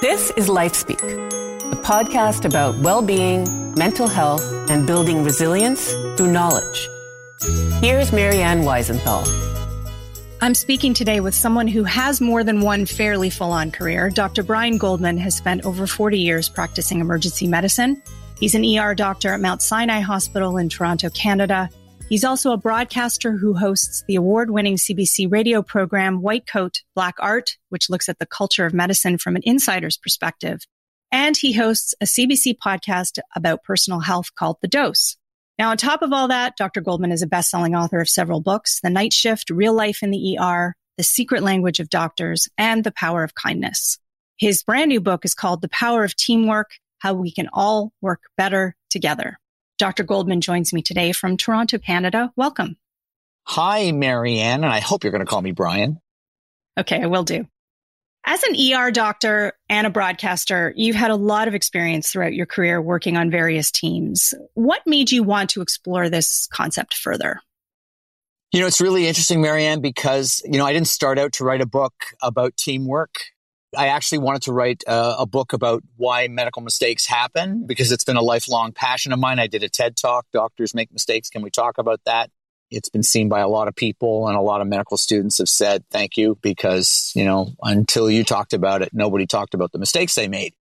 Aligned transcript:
This 0.00 0.30
is 0.36 0.48
LifeSpeak, 0.48 1.02
a 1.72 1.76
podcast 1.76 2.44
about 2.44 2.76
well 2.78 3.02
being, 3.02 3.44
mental 3.74 4.08
health, 4.08 4.42
and 4.70 4.86
building 4.86 5.24
resilience 5.24 5.92
through 6.16 6.32
knowledge. 6.32 6.88
Here's 7.80 8.10
Marianne 8.12 8.62
Weisenthal. 8.62 9.26
I'm 10.40 10.54
speaking 10.54 10.94
today 10.94 11.20
with 11.20 11.34
someone 11.34 11.68
who 11.68 11.84
has 11.84 12.20
more 12.20 12.44
than 12.44 12.60
one 12.60 12.86
fairly 12.86 13.28
full 13.28 13.52
on 13.52 13.70
career. 13.70 14.08
Dr. 14.08 14.42
Brian 14.42 14.78
Goldman 14.78 15.18
has 15.18 15.36
spent 15.36 15.66
over 15.66 15.86
40 15.86 16.18
years 16.18 16.48
practicing 16.48 17.00
emergency 17.00 17.46
medicine. 17.46 18.02
He's 18.38 18.54
an 18.54 18.64
ER 18.64 18.94
doctor 18.94 19.34
at 19.34 19.40
Mount 19.40 19.60
Sinai 19.60 20.00
Hospital 20.00 20.56
in 20.56 20.68
Toronto, 20.68 21.10
Canada. 21.10 21.68
He's 22.08 22.24
also 22.24 22.52
a 22.52 22.56
broadcaster 22.56 23.36
who 23.36 23.52
hosts 23.52 24.02
the 24.08 24.14
award 24.14 24.50
winning 24.50 24.76
CBC 24.76 25.30
radio 25.30 25.60
program 25.60 26.22
White 26.22 26.46
Coat, 26.46 26.80
Black 26.94 27.16
Art, 27.18 27.58
which 27.68 27.90
looks 27.90 28.08
at 28.08 28.18
the 28.18 28.24
culture 28.24 28.64
of 28.64 28.72
medicine 28.72 29.18
from 29.18 29.36
an 29.36 29.42
insider's 29.44 29.98
perspective. 29.98 30.60
And 31.12 31.36
he 31.36 31.52
hosts 31.52 31.94
a 32.00 32.06
CBC 32.06 32.56
podcast 32.64 33.18
about 33.36 33.62
personal 33.62 34.00
health 34.00 34.34
called 34.34 34.56
The 34.62 34.68
Dose. 34.68 35.18
Now, 35.58 35.68
on 35.68 35.76
top 35.76 36.00
of 36.00 36.10
all 36.10 36.28
that, 36.28 36.56
Dr. 36.56 36.80
Goldman 36.80 37.12
is 37.12 37.20
a 37.20 37.26
best 37.26 37.50
selling 37.50 37.74
author 37.74 38.00
of 38.00 38.08
several 38.08 38.40
books 38.40 38.80
The 38.80 38.88
Night 38.88 39.12
Shift, 39.12 39.50
Real 39.50 39.74
Life 39.74 40.02
in 40.02 40.10
the 40.10 40.38
ER, 40.38 40.74
The 40.96 41.04
Secret 41.04 41.42
Language 41.42 41.78
of 41.78 41.90
Doctors, 41.90 42.48
and 42.56 42.84
The 42.84 42.92
Power 42.92 43.22
of 43.22 43.34
Kindness. 43.34 43.98
His 44.38 44.62
brand 44.62 44.88
new 44.88 45.02
book 45.02 45.26
is 45.26 45.34
called 45.34 45.60
The 45.60 45.68
Power 45.68 46.04
of 46.04 46.16
Teamwork 46.16 46.70
How 47.00 47.12
We 47.12 47.32
Can 47.32 47.50
All 47.52 47.92
Work 48.00 48.20
Better 48.38 48.76
Together. 48.88 49.38
Dr. 49.78 50.02
Goldman 50.02 50.40
joins 50.40 50.72
me 50.72 50.82
today 50.82 51.12
from 51.12 51.36
Toronto, 51.36 51.78
Canada. 51.78 52.32
Welcome. 52.36 52.76
Hi, 53.44 53.92
Marianne, 53.92 54.64
and 54.64 54.72
I 54.72 54.80
hope 54.80 55.04
you're 55.04 55.12
going 55.12 55.24
to 55.24 55.30
call 55.30 55.40
me 55.40 55.52
Brian. 55.52 56.00
Okay, 56.78 57.00
I 57.00 57.06
will 57.06 57.22
do. 57.22 57.46
As 58.26 58.42
an 58.42 58.56
ER 58.56 58.90
doctor 58.90 59.54
and 59.70 59.86
a 59.86 59.90
broadcaster, 59.90 60.74
you've 60.76 60.96
had 60.96 61.10
a 61.10 61.16
lot 61.16 61.48
of 61.48 61.54
experience 61.54 62.10
throughout 62.10 62.34
your 62.34 62.44
career 62.44 62.82
working 62.82 63.16
on 63.16 63.30
various 63.30 63.70
teams. 63.70 64.34
What 64.54 64.82
made 64.84 65.10
you 65.10 65.22
want 65.22 65.50
to 65.50 65.62
explore 65.62 66.10
this 66.10 66.46
concept 66.52 66.94
further? 66.94 67.40
You 68.52 68.60
know, 68.60 68.66
it's 68.66 68.80
really 68.80 69.06
interesting, 69.06 69.40
Marianne, 69.40 69.80
because, 69.80 70.42
you 70.44 70.58
know, 70.58 70.66
I 70.66 70.72
didn't 70.72 70.88
start 70.88 71.18
out 71.18 71.32
to 71.34 71.44
write 71.44 71.60
a 71.60 71.66
book 71.66 71.94
about 72.20 72.56
teamwork. 72.56 73.14
I 73.76 73.88
actually 73.88 74.18
wanted 74.18 74.42
to 74.42 74.52
write 74.52 74.82
a, 74.86 75.16
a, 75.20 75.26
book 75.26 75.52
about 75.52 75.82
why 75.96 76.26
medical 76.28 76.62
mistakes 76.62 77.06
happen 77.06 77.66
because 77.66 77.92
it's 77.92 78.04
been 78.04 78.16
a 78.16 78.22
lifelong 78.22 78.72
passion 78.72 79.12
of 79.12 79.18
mine. 79.18 79.38
I 79.38 79.46
did 79.46 79.62
a 79.62 79.68
TED 79.68 79.96
talk, 79.96 80.26
Doctors 80.32 80.74
Make 80.74 80.90
Mistakes. 80.90 81.28
Can 81.28 81.42
we 81.42 81.50
talk 81.50 81.76
about 81.76 82.00
that? 82.06 82.30
It's 82.70 82.88
been 82.88 83.02
seen 83.02 83.28
by 83.28 83.40
a 83.40 83.48
lot 83.48 83.68
of 83.68 83.74
people 83.74 84.28
and 84.28 84.36
a 84.36 84.40
lot 84.40 84.60
of 84.60 84.68
medical 84.68 84.96
students 84.96 85.38
have 85.38 85.48
said 85.48 85.84
thank 85.90 86.16
you 86.16 86.38
because, 86.40 87.12
you 87.14 87.24
know, 87.24 87.52
until 87.62 88.10
you 88.10 88.24
talked 88.24 88.52
about 88.52 88.82
it, 88.82 88.90
nobody 88.92 89.26
talked 89.26 89.54
about 89.54 89.72
the 89.72 89.78
mistakes 89.78 90.14
they 90.14 90.28
made. 90.28 90.54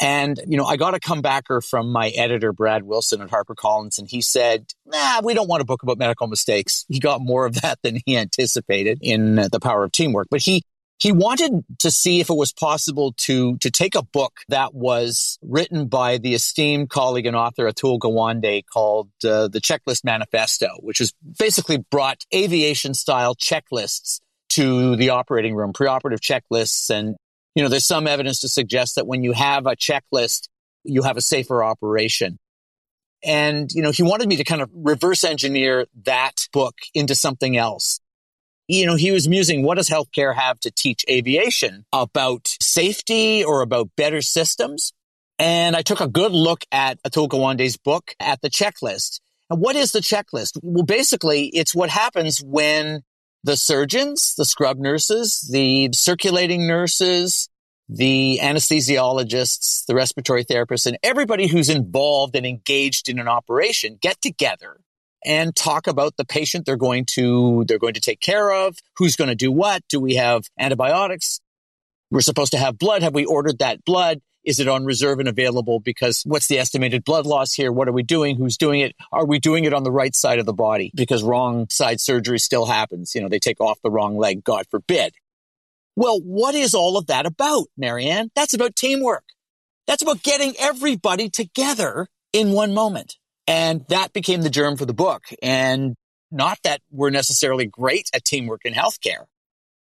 And, 0.00 0.38
you 0.46 0.58
know, 0.58 0.64
I 0.64 0.76
got 0.76 0.94
a 0.94 0.98
comebacker 0.98 1.66
from 1.66 1.90
my 1.90 2.08
editor, 2.10 2.52
Brad 2.52 2.82
Wilson 2.82 3.22
at 3.22 3.30
HarperCollins, 3.30 3.98
and 3.98 4.06
he 4.06 4.20
said, 4.20 4.66
nah, 4.84 5.22
we 5.24 5.32
don't 5.32 5.48
want 5.48 5.62
a 5.62 5.64
book 5.64 5.82
about 5.82 5.96
medical 5.96 6.26
mistakes. 6.26 6.84
He 6.88 7.00
got 7.00 7.22
more 7.22 7.46
of 7.46 7.62
that 7.62 7.78
than 7.82 7.98
he 8.04 8.18
anticipated 8.18 8.98
in 9.00 9.38
uh, 9.38 9.48
The 9.50 9.60
Power 9.60 9.84
of 9.84 9.92
Teamwork. 9.92 10.28
But 10.30 10.42
he 10.42 10.62
he 10.98 11.12
wanted 11.12 11.64
to 11.80 11.90
see 11.90 12.20
if 12.20 12.30
it 12.30 12.36
was 12.36 12.52
possible 12.52 13.12
to, 13.18 13.58
to 13.58 13.70
take 13.70 13.94
a 13.94 14.02
book 14.02 14.40
that 14.48 14.74
was 14.74 15.38
written 15.42 15.88
by 15.88 16.16
the 16.16 16.34
esteemed 16.34 16.88
colleague 16.88 17.26
and 17.26 17.36
author 17.36 17.70
Atul 17.70 17.98
Gawande 17.98 18.62
called 18.72 19.10
uh, 19.22 19.48
The 19.48 19.60
Checklist 19.60 20.04
Manifesto, 20.04 20.68
which 20.80 20.98
has 20.98 21.12
basically 21.38 21.78
brought 21.90 22.24
aviation 22.34 22.94
style 22.94 23.34
checklists 23.34 24.20
to 24.50 24.96
the 24.96 25.10
operating 25.10 25.54
room, 25.54 25.74
preoperative 25.74 26.20
checklists. 26.20 26.88
And, 26.88 27.16
you 27.54 27.62
know, 27.62 27.68
there's 27.68 27.86
some 27.86 28.06
evidence 28.06 28.40
to 28.40 28.48
suggest 28.48 28.94
that 28.94 29.06
when 29.06 29.22
you 29.22 29.32
have 29.32 29.66
a 29.66 29.76
checklist, 29.76 30.48
you 30.82 31.02
have 31.02 31.18
a 31.18 31.22
safer 31.22 31.62
operation. 31.62 32.38
And, 33.22 33.70
you 33.72 33.82
know, 33.82 33.90
he 33.90 34.02
wanted 34.02 34.28
me 34.28 34.36
to 34.36 34.44
kind 34.44 34.62
of 34.62 34.70
reverse 34.72 35.24
engineer 35.24 35.86
that 36.04 36.46
book 36.52 36.76
into 36.94 37.14
something 37.14 37.56
else 37.56 38.00
you 38.68 38.86
know, 38.86 38.96
he 38.96 39.10
was 39.12 39.28
musing, 39.28 39.62
what 39.62 39.76
does 39.76 39.88
healthcare 39.88 40.34
have 40.34 40.58
to 40.60 40.70
teach 40.70 41.04
aviation 41.08 41.84
about 41.92 42.48
safety 42.60 43.44
or 43.44 43.62
about 43.62 43.90
better 43.96 44.20
systems? 44.22 44.92
And 45.38 45.76
I 45.76 45.82
took 45.82 46.00
a 46.00 46.08
good 46.08 46.32
look 46.32 46.64
at 46.72 47.02
Atul 47.02 47.28
Gawande's 47.28 47.76
book 47.76 48.14
at 48.18 48.40
the 48.40 48.50
checklist. 48.50 49.20
And 49.50 49.60
what 49.60 49.76
is 49.76 49.92
the 49.92 50.00
checklist? 50.00 50.58
Well, 50.62 50.84
basically, 50.84 51.46
it's 51.48 51.74
what 51.74 51.90
happens 51.90 52.42
when 52.42 53.02
the 53.44 53.56
surgeons, 53.56 54.34
the 54.36 54.44
scrub 54.44 54.78
nurses, 54.78 55.48
the 55.52 55.90
circulating 55.92 56.66
nurses, 56.66 57.48
the 57.88 58.40
anesthesiologists, 58.42 59.84
the 59.86 59.94
respiratory 59.94 60.44
therapists, 60.44 60.86
and 60.86 60.98
everybody 61.04 61.46
who's 61.46 61.68
involved 61.68 62.34
and 62.34 62.44
engaged 62.44 63.08
in 63.08 63.20
an 63.20 63.28
operation 63.28 63.98
get 64.00 64.20
together 64.20 64.80
and 65.24 65.54
talk 65.54 65.86
about 65.86 66.16
the 66.16 66.24
patient 66.24 66.66
they're 66.66 66.76
going 66.76 67.04
to 67.14 67.64
they're 67.66 67.78
going 67.78 67.94
to 67.94 68.00
take 68.00 68.20
care 68.20 68.50
of, 68.52 68.76
who's 68.96 69.16
going 69.16 69.28
to 69.28 69.34
do 69.34 69.50
what, 69.50 69.82
do 69.88 70.00
we 70.00 70.14
have 70.14 70.44
antibiotics? 70.58 71.40
We're 72.10 72.20
supposed 72.20 72.52
to 72.52 72.58
have 72.58 72.78
blood. 72.78 73.02
Have 73.02 73.14
we 73.14 73.24
ordered 73.24 73.58
that 73.58 73.84
blood? 73.84 74.20
Is 74.44 74.60
it 74.60 74.68
on 74.68 74.84
reserve 74.84 75.18
and 75.18 75.28
available? 75.28 75.80
Because 75.80 76.22
what's 76.24 76.46
the 76.46 76.58
estimated 76.60 77.04
blood 77.04 77.26
loss 77.26 77.52
here? 77.52 77.72
What 77.72 77.88
are 77.88 77.92
we 77.92 78.04
doing? 78.04 78.36
Who's 78.36 78.56
doing 78.56 78.80
it? 78.80 78.94
Are 79.10 79.26
we 79.26 79.40
doing 79.40 79.64
it 79.64 79.74
on 79.74 79.82
the 79.82 79.90
right 79.90 80.14
side 80.14 80.38
of 80.38 80.46
the 80.46 80.52
body? 80.52 80.92
Because 80.94 81.24
wrong 81.24 81.66
side 81.68 82.00
surgery 82.00 82.38
still 82.38 82.66
happens. 82.66 83.12
You 83.14 83.22
know, 83.22 83.28
they 83.28 83.40
take 83.40 83.60
off 83.60 83.80
the 83.82 83.90
wrong 83.90 84.16
leg, 84.16 84.44
God 84.44 84.66
forbid. 84.70 85.14
Well, 85.96 86.20
what 86.20 86.54
is 86.54 86.74
all 86.74 86.96
of 86.96 87.08
that 87.08 87.26
about, 87.26 87.66
Marianne? 87.76 88.30
That's 88.36 88.54
about 88.54 88.76
teamwork. 88.76 89.24
That's 89.88 90.02
about 90.02 90.22
getting 90.22 90.54
everybody 90.60 91.28
together 91.28 92.06
in 92.32 92.52
one 92.52 92.72
moment. 92.72 93.16
And 93.46 93.84
that 93.88 94.12
became 94.12 94.42
the 94.42 94.50
germ 94.50 94.76
for 94.76 94.86
the 94.86 94.94
book. 94.94 95.24
And 95.42 95.94
not 96.30 96.58
that 96.64 96.80
we're 96.90 97.10
necessarily 97.10 97.66
great 97.66 98.10
at 98.14 98.24
teamwork 98.24 98.62
in 98.64 98.74
healthcare, 98.74 99.26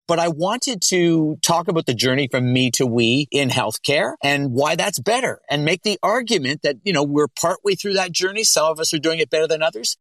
but 0.07 0.19
I 0.19 0.27
wanted 0.27 0.81
to 0.89 1.37
talk 1.43 1.67
about 1.67 1.85
the 1.85 1.93
journey 1.93 2.27
from 2.31 2.51
me 2.51 2.71
to 2.71 2.85
we 2.85 3.27
in 3.31 3.49
healthcare 3.49 4.13
and 4.23 4.51
why 4.51 4.75
that's 4.75 4.99
better 4.99 5.39
and 5.49 5.65
make 5.65 5.83
the 5.83 5.99
argument 6.01 6.61
that, 6.63 6.77
you 6.83 6.93
know, 6.93 7.03
we're 7.03 7.27
partway 7.27 7.75
through 7.75 7.93
that 7.93 8.11
journey. 8.11 8.43
Some 8.43 8.71
of 8.71 8.79
us 8.79 8.93
are 8.93 8.99
doing 8.99 9.19
it 9.19 9.29
better 9.29 9.47
than 9.47 9.61
others. 9.61 9.97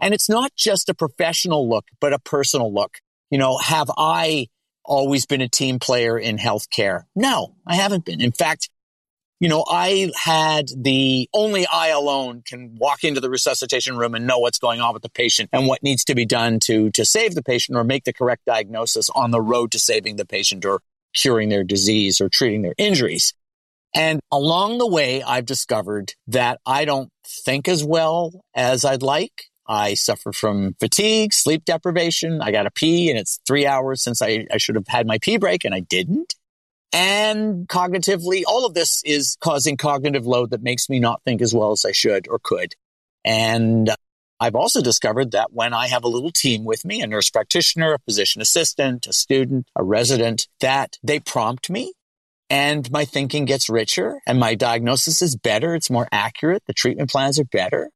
And 0.00 0.12
it's 0.12 0.28
not 0.28 0.54
just 0.56 0.88
a 0.88 0.94
professional 0.94 1.68
look, 1.68 1.86
but 2.00 2.12
a 2.12 2.18
personal 2.18 2.72
look. 2.72 2.98
You 3.30 3.38
know, 3.38 3.56
have 3.58 3.90
I 3.96 4.48
always 4.84 5.26
been 5.26 5.40
a 5.40 5.48
team 5.48 5.78
player 5.78 6.18
in 6.18 6.36
healthcare? 6.36 7.04
No, 7.14 7.56
I 7.66 7.76
haven't 7.76 8.04
been. 8.04 8.20
In 8.20 8.32
fact, 8.32 8.68
you 9.38 9.48
know, 9.48 9.64
I 9.68 10.10
had 10.16 10.68
the 10.74 11.28
only 11.34 11.66
I 11.66 11.88
alone 11.88 12.42
can 12.46 12.76
walk 12.78 13.04
into 13.04 13.20
the 13.20 13.28
resuscitation 13.28 13.96
room 13.96 14.14
and 14.14 14.26
know 14.26 14.38
what's 14.38 14.58
going 14.58 14.80
on 14.80 14.94
with 14.94 15.02
the 15.02 15.10
patient 15.10 15.50
and 15.52 15.66
what 15.66 15.82
needs 15.82 16.04
to 16.04 16.14
be 16.14 16.24
done 16.24 16.58
to, 16.60 16.90
to 16.92 17.04
save 17.04 17.34
the 17.34 17.42
patient 17.42 17.76
or 17.76 17.84
make 17.84 18.04
the 18.04 18.14
correct 18.14 18.46
diagnosis 18.46 19.10
on 19.10 19.32
the 19.32 19.42
road 19.42 19.72
to 19.72 19.78
saving 19.78 20.16
the 20.16 20.24
patient 20.24 20.64
or 20.64 20.80
curing 21.14 21.50
their 21.50 21.64
disease 21.64 22.20
or 22.20 22.28
treating 22.30 22.62
their 22.62 22.74
injuries. 22.78 23.34
And 23.94 24.20
along 24.32 24.78
the 24.78 24.86
way, 24.86 25.22
I've 25.22 25.46
discovered 25.46 26.14
that 26.28 26.60
I 26.66 26.84
don't 26.84 27.10
think 27.26 27.68
as 27.68 27.84
well 27.84 28.42
as 28.54 28.84
I'd 28.84 29.02
like. 29.02 29.44
I 29.68 29.94
suffer 29.94 30.32
from 30.32 30.76
fatigue, 30.78 31.34
sleep 31.34 31.64
deprivation. 31.64 32.40
I 32.40 32.52
got 32.52 32.62
to 32.62 32.70
pee 32.70 33.10
and 33.10 33.18
it's 33.18 33.40
three 33.46 33.66
hours 33.66 34.02
since 34.02 34.22
I, 34.22 34.46
I 34.52 34.58
should 34.58 34.76
have 34.76 34.86
had 34.88 35.06
my 35.06 35.18
pee 35.18 35.38
break 35.38 35.64
and 35.64 35.74
I 35.74 35.80
didn't 35.80 36.34
and 36.92 37.68
cognitively, 37.68 38.42
all 38.46 38.66
of 38.66 38.74
this 38.74 39.02
is 39.04 39.36
causing 39.40 39.76
cognitive 39.76 40.26
load 40.26 40.50
that 40.50 40.62
makes 40.62 40.88
me 40.88 40.98
not 40.98 41.22
think 41.24 41.42
as 41.42 41.54
well 41.54 41.72
as 41.72 41.84
I 41.84 41.92
should 41.92 42.28
or 42.28 42.38
could. 42.42 42.74
And 43.24 43.90
I've 44.38 44.54
also 44.54 44.82
discovered 44.82 45.32
that 45.32 45.52
when 45.52 45.72
I 45.72 45.88
have 45.88 46.04
a 46.04 46.08
little 46.08 46.30
team 46.30 46.64
with 46.64 46.84
me, 46.84 47.00
a 47.00 47.06
nurse 47.06 47.30
practitioner, 47.30 47.94
a 47.94 47.98
physician 48.00 48.42
assistant, 48.42 49.06
a 49.06 49.12
student, 49.12 49.68
a 49.74 49.82
resident, 49.82 50.46
that 50.60 50.98
they 51.02 51.20
prompt 51.20 51.70
me 51.70 51.92
and 52.48 52.90
my 52.90 53.04
thinking 53.04 53.44
gets 53.44 53.68
richer 53.68 54.20
and 54.26 54.38
my 54.38 54.54
diagnosis 54.54 55.22
is 55.22 55.36
better. 55.36 55.74
It's 55.74 55.90
more 55.90 56.08
accurate. 56.12 56.62
The 56.66 56.74
treatment 56.74 57.10
plans 57.10 57.40
are 57.40 57.44
better. 57.44 57.90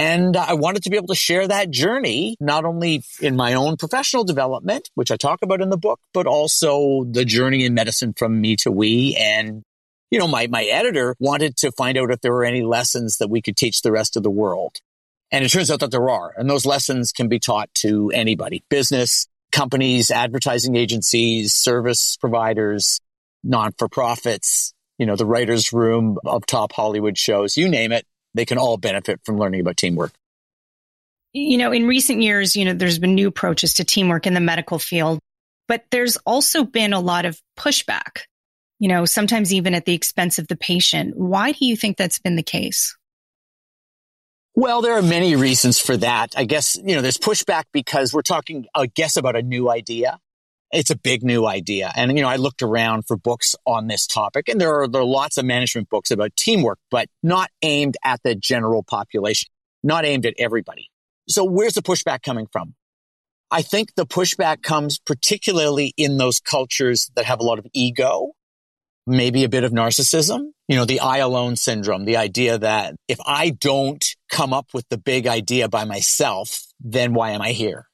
And 0.00 0.34
I 0.34 0.54
wanted 0.54 0.84
to 0.84 0.90
be 0.90 0.96
able 0.96 1.08
to 1.08 1.14
share 1.14 1.46
that 1.46 1.70
journey, 1.70 2.34
not 2.40 2.64
only 2.64 3.02
in 3.20 3.36
my 3.36 3.52
own 3.52 3.76
professional 3.76 4.24
development, 4.24 4.88
which 4.94 5.10
I 5.10 5.16
talk 5.16 5.40
about 5.42 5.60
in 5.60 5.68
the 5.68 5.76
book, 5.76 6.00
but 6.14 6.26
also 6.26 7.04
the 7.04 7.26
journey 7.26 7.66
in 7.66 7.74
medicine 7.74 8.14
from 8.16 8.40
me 8.40 8.56
to 8.60 8.72
we. 8.72 9.14
And, 9.20 9.62
you 10.10 10.18
know, 10.18 10.26
my, 10.26 10.46
my 10.46 10.64
editor 10.64 11.16
wanted 11.20 11.54
to 11.58 11.72
find 11.72 11.98
out 11.98 12.10
if 12.10 12.22
there 12.22 12.32
were 12.32 12.46
any 12.46 12.62
lessons 12.62 13.18
that 13.18 13.28
we 13.28 13.42
could 13.42 13.58
teach 13.58 13.82
the 13.82 13.92
rest 13.92 14.16
of 14.16 14.22
the 14.22 14.30
world. 14.30 14.78
And 15.30 15.44
it 15.44 15.50
turns 15.50 15.70
out 15.70 15.80
that 15.80 15.90
there 15.90 16.08
are. 16.08 16.32
And 16.34 16.48
those 16.48 16.64
lessons 16.64 17.12
can 17.12 17.28
be 17.28 17.38
taught 17.38 17.68
to 17.80 18.10
anybody, 18.14 18.64
business, 18.70 19.26
companies, 19.52 20.10
advertising 20.10 20.76
agencies, 20.76 21.52
service 21.52 22.16
providers, 22.16 23.02
non 23.44 23.72
for 23.76 23.86
profits, 23.86 24.72
you 24.96 25.04
know, 25.04 25.16
the 25.16 25.26
writer's 25.26 25.74
room 25.74 26.16
of 26.24 26.46
top 26.46 26.72
Hollywood 26.72 27.18
shows, 27.18 27.58
you 27.58 27.68
name 27.68 27.92
it 27.92 28.06
they 28.34 28.44
can 28.44 28.58
all 28.58 28.76
benefit 28.76 29.20
from 29.24 29.38
learning 29.38 29.60
about 29.60 29.76
teamwork. 29.76 30.12
You 31.32 31.58
know, 31.58 31.72
in 31.72 31.86
recent 31.86 32.22
years, 32.22 32.56
you 32.56 32.64
know, 32.64 32.74
there's 32.74 32.98
been 32.98 33.14
new 33.14 33.28
approaches 33.28 33.74
to 33.74 33.84
teamwork 33.84 34.26
in 34.26 34.34
the 34.34 34.40
medical 34.40 34.78
field. 34.78 35.20
But 35.68 35.84
there's 35.92 36.16
also 36.26 36.64
been 36.64 36.92
a 36.92 36.98
lot 36.98 37.26
of 37.26 37.40
pushback, 37.56 38.22
you 38.80 38.88
know, 38.88 39.04
sometimes 39.04 39.54
even 39.54 39.72
at 39.72 39.84
the 39.84 39.94
expense 39.94 40.40
of 40.40 40.48
the 40.48 40.56
patient. 40.56 41.16
Why 41.16 41.52
do 41.52 41.64
you 41.64 41.76
think 41.76 41.96
that's 41.96 42.18
been 42.18 42.34
the 42.34 42.42
case? 42.42 42.96
Well, 44.56 44.82
there 44.82 44.94
are 44.94 45.02
many 45.02 45.36
reasons 45.36 45.78
for 45.78 45.96
that. 45.98 46.34
I 46.36 46.44
guess, 46.44 46.76
you 46.76 46.96
know, 46.96 47.02
there's 47.02 47.18
pushback 47.18 47.66
because 47.72 48.12
we're 48.12 48.22
talking, 48.22 48.66
I 48.74 48.86
guess, 48.86 49.16
about 49.16 49.36
a 49.36 49.42
new 49.42 49.70
idea. 49.70 50.18
It's 50.72 50.90
a 50.90 50.96
big 50.96 51.24
new 51.24 51.46
idea. 51.46 51.92
And, 51.96 52.16
you 52.16 52.22
know, 52.22 52.28
I 52.28 52.36
looked 52.36 52.62
around 52.62 53.06
for 53.06 53.16
books 53.16 53.54
on 53.66 53.88
this 53.88 54.06
topic 54.06 54.48
and 54.48 54.60
there 54.60 54.82
are, 54.82 54.88
there 54.88 55.00
are 55.00 55.04
lots 55.04 55.36
of 55.36 55.44
management 55.44 55.88
books 55.88 56.10
about 56.10 56.36
teamwork, 56.36 56.78
but 56.90 57.08
not 57.22 57.50
aimed 57.62 57.96
at 58.04 58.20
the 58.22 58.34
general 58.34 58.82
population, 58.82 59.48
not 59.82 60.04
aimed 60.04 60.26
at 60.26 60.34
everybody. 60.38 60.90
So 61.28 61.44
where's 61.44 61.74
the 61.74 61.82
pushback 61.82 62.22
coming 62.22 62.46
from? 62.52 62.74
I 63.50 63.62
think 63.62 63.94
the 63.96 64.06
pushback 64.06 64.62
comes 64.62 65.00
particularly 65.00 65.92
in 65.96 66.18
those 66.18 66.38
cultures 66.38 67.10
that 67.16 67.24
have 67.24 67.40
a 67.40 67.44
lot 67.44 67.58
of 67.58 67.66
ego, 67.72 68.30
maybe 69.08 69.42
a 69.42 69.48
bit 69.48 69.64
of 69.64 69.72
narcissism. 69.72 70.50
You 70.68 70.76
know, 70.76 70.84
the 70.84 71.00
I 71.00 71.18
alone 71.18 71.56
syndrome, 71.56 72.04
the 72.04 72.16
idea 72.16 72.58
that 72.58 72.94
if 73.08 73.18
I 73.26 73.50
don't 73.50 74.04
come 74.30 74.52
up 74.52 74.68
with 74.72 74.88
the 74.88 74.98
big 74.98 75.26
idea 75.26 75.68
by 75.68 75.84
myself, 75.84 76.62
then 76.78 77.12
why 77.12 77.30
am 77.30 77.42
I 77.42 77.50
here? 77.50 77.86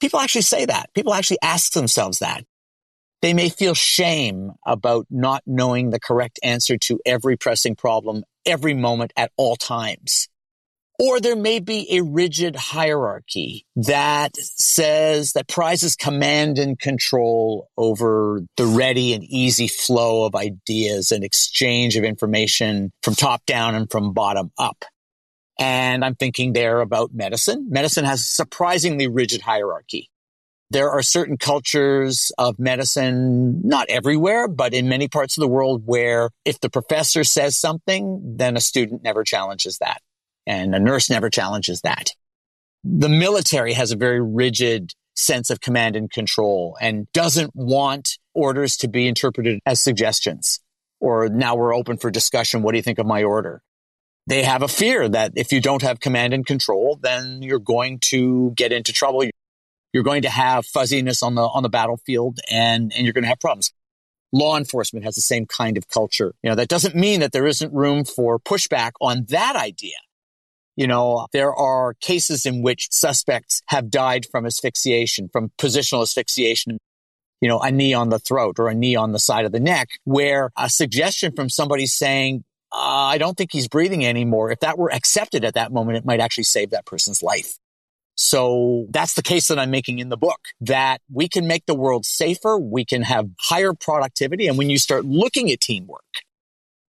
People 0.00 0.20
actually 0.20 0.42
say 0.42 0.66
that. 0.66 0.90
People 0.94 1.14
actually 1.14 1.38
ask 1.42 1.72
themselves 1.72 2.18
that. 2.18 2.44
They 3.22 3.32
may 3.32 3.48
feel 3.48 3.74
shame 3.74 4.52
about 4.66 5.06
not 5.10 5.42
knowing 5.46 5.90
the 5.90 6.00
correct 6.00 6.38
answer 6.42 6.76
to 6.82 7.00
every 7.06 7.36
pressing 7.36 7.74
problem 7.74 8.24
every 8.44 8.74
moment 8.74 9.12
at 9.16 9.32
all 9.36 9.56
times. 9.56 10.28
Or 10.98 11.20
there 11.20 11.36
may 11.36 11.58
be 11.58 11.94
a 11.96 12.02
rigid 12.02 12.56
hierarchy 12.56 13.66
that 13.76 14.34
says 14.36 15.32
that 15.32 15.46
prizes 15.46 15.94
command 15.94 16.58
and 16.58 16.78
control 16.78 17.68
over 17.76 18.40
the 18.56 18.64
ready 18.64 19.12
and 19.12 19.22
easy 19.24 19.68
flow 19.68 20.24
of 20.24 20.34
ideas 20.34 21.12
and 21.12 21.22
exchange 21.22 21.96
of 21.96 22.04
information 22.04 22.92
from 23.02 23.14
top 23.14 23.44
down 23.44 23.74
and 23.74 23.90
from 23.90 24.14
bottom 24.14 24.52
up. 24.58 24.84
And 25.58 26.04
I'm 26.04 26.14
thinking 26.14 26.52
there 26.52 26.80
about 26.80 27.14
medicine. 27.14 27.68
Medicine 27.70 28.04
has 28.04 28.28
surprisingly 28.28 29.08
rigid 29.08 29.40
hierarchy. 29.40 30.10
There 30.70 30.90
are 30.90 31.02
certain 31.02 31.38
cultures 31.38 32.32
of 32.38 32.58
medicine, 32.58 33.62
not 33.62 33.86
everywhere, 33.88 34.48
but 34.48 34.74
in 34.74 34.88
many 34.88 35.06
parts 35.06 35.38
of 35.38 35.42
the 35.42 35.48
world 35.48 35.82
where 35.86 36.30
if 36.44 36.60
the 36.60 36.68
professor 36.68 37.22
says 37.22 37.56
something, 37.56 38.36
then 38.36 38.56
a 38.56 38.60
student 38.60 39.02
never 39.04 39.22
challenges 39.22 39.78
that. 39.78 40.02
And 40.46 40.74
a 40.74 40.80
nurse 40.80 41.08
never 41.08 41.30
challenges 41.30 41.82
that. 41.82 42.10
The 42.82 43.08
military 43.08 43.74
has 43.74 43.92
a 43.92 43.96
very 43.96 44.20
rigid 44.20 44.92
sense 45.14 45.50
of 45.50 45.60
command 45.60 45.96
and 45.96 46.10
control 46.10 46.76
and 46.80 47.10
doesn't 47.12 47.52
want 47.54 48.18
orders 48.34 48.76
to 48.78 48.88
be 48.88 49.08
interpreted 49.08 49.60
as 49.64 49.80
suggestions. 49.80 50.60
Or 51.00 51.28
now 51.28 51.54
we're 51.54 51.74
open 51.74 51.96
for 51.96 52.10
discussion. 52.10 52.62
What 52.62 52.72
do 52.72 52.78
you 52.78 52.82
think 52.82 52.98
of 52.98 53.06
my 53.06 53.22
order? 53.22 53.62
They 54.26 54.42
have 54.42 54.62
a 54.62 54.68
fear 54.68 55.08
that 55.08 55.32
if 55.36 55.52
you 55.52 55.60
don't 55.60 55.82
have 55.82 56.00
command 56.00 56.34
and 56.34 56.44
control, 56.44 56.98
then 57.00 57.42
you're 57.42 57.60
going 57.60 58.00
to 58.06 58.50
get 58.56 58.72
into 58.72 58.92
trouble. 58.92 59.24
You're 59.92 60.02
going 60.02 60.22
to 60.22 60.30
have 60.30 60.66
fuzziness 60.66 61.22
on 61.22 61.36
the, 61.36 61.42
on 61.42 61.62
the 61.62 61.68
battlefield 61.68 62.40
and, 62.50 62.92
and 62.94 63.04
you're 63.04 63.12
going 63.12 63.22
to 63.24 63.28
have 63.28 63.40
problems. 63.40 63.72
Law 64.32 64.56
enforcement 64.56 65.04
has 65.04 65.14
the 65.14 65.20
same 65.20 65.46
kind 65.46 65.78
of 65.78 65.88
culture. 65.88 66.34
You 66.42 66.50
know, 66.50 66.56
that 66.56 66.68
doesn't 66.68 66.96
mean 66.96 67.20
that 67.20 67.32
there 67.32 67.46
isn't 67.46 67.72
room 67.72 68.04
for 68.04 68.38
pushback 68.38 68.92
on 69.00 69.26
that 69.28 69.54
idea. 69.54 69.96
You 70.76 70.86
know, 70.86 71.26
there 71.32 71.54
are 71.54 71.94
cases 71.94 72.44
in 72.44 72.62
which 72.62 72.88
suspects 72.90 73.62
have 73.68 73.90
died 73.90 74.26
from 74.30 74.44
asphyxiation, 74.44 75.30
from 75.32 75.50
positional 75.56 76.02
asphyxiation, 76.02 76.78
you 77.40 77.48
know, 77.48 77.60
a 77.60 77.70
knee 77.70 77.94
on 77.94 78.10
the 78.10 78.18
throat 78.18 78.58
or 78.58 78.68
a 78.68 78.74
knee 78.74 78.96
on 78.96 79.12
the 79.12 79.18
side 79.18 79.46
of 79.46 79.52
the 79.52 79.60
neck, 79.60 79.88
where 80.04 80.50
a 80.58 80.68
suggestion 80.68 81.32
from 81.34 81.48
somebody 81.48 81.86
saying, 81.86 82.44
uh, 82.76 83.08
I 83.08 83.16
don't 83.16 83.36
think 83.36 83.52
he's 83.52 83.68
breathing 83.68 84.04
anymore. 84.04 84.50
If 84.50 84.60
that 84.60 84.76
were 84.76 84.92
accepted 84.92 85.46
at 85.46 85.54
that 85.54 85.72
moment, 85.72 85.96
it 85.96 86.04
might 86.04 86.20
actually 86.20 86.44
save 86.44 86.70
that 86.70 86.84
person's 86.84 87.22
life. 87.22 87.58
So 88.16 88.86
that's 88.90 89.14
the 89.14 89.22
case 89.22 89.48
that 89.48 89.58
I'm 89.58 89.70
making 89.70 89.98
in 89.98 90.10
the 90.10 90.16
book 90.18 90.40
that 90.60 91.00
we 91.10 91.26
can 91.26 91.46
make 91.46 91.64
the 91.64 91.74
world 91.74 92.04
safer. 92.04 92.58
We 92.58 92.84
can 92.84 93.02
have 93.02 93.30
higher 93.40 93.72
productivity. 93.72 94.46
And 94.46 94.58
when 94.58 94.68
you 94.68 94.78
start 94.78 95.06
looking 95.06 95.50
at 95.50 95.60
teamwork, 95.60 96.04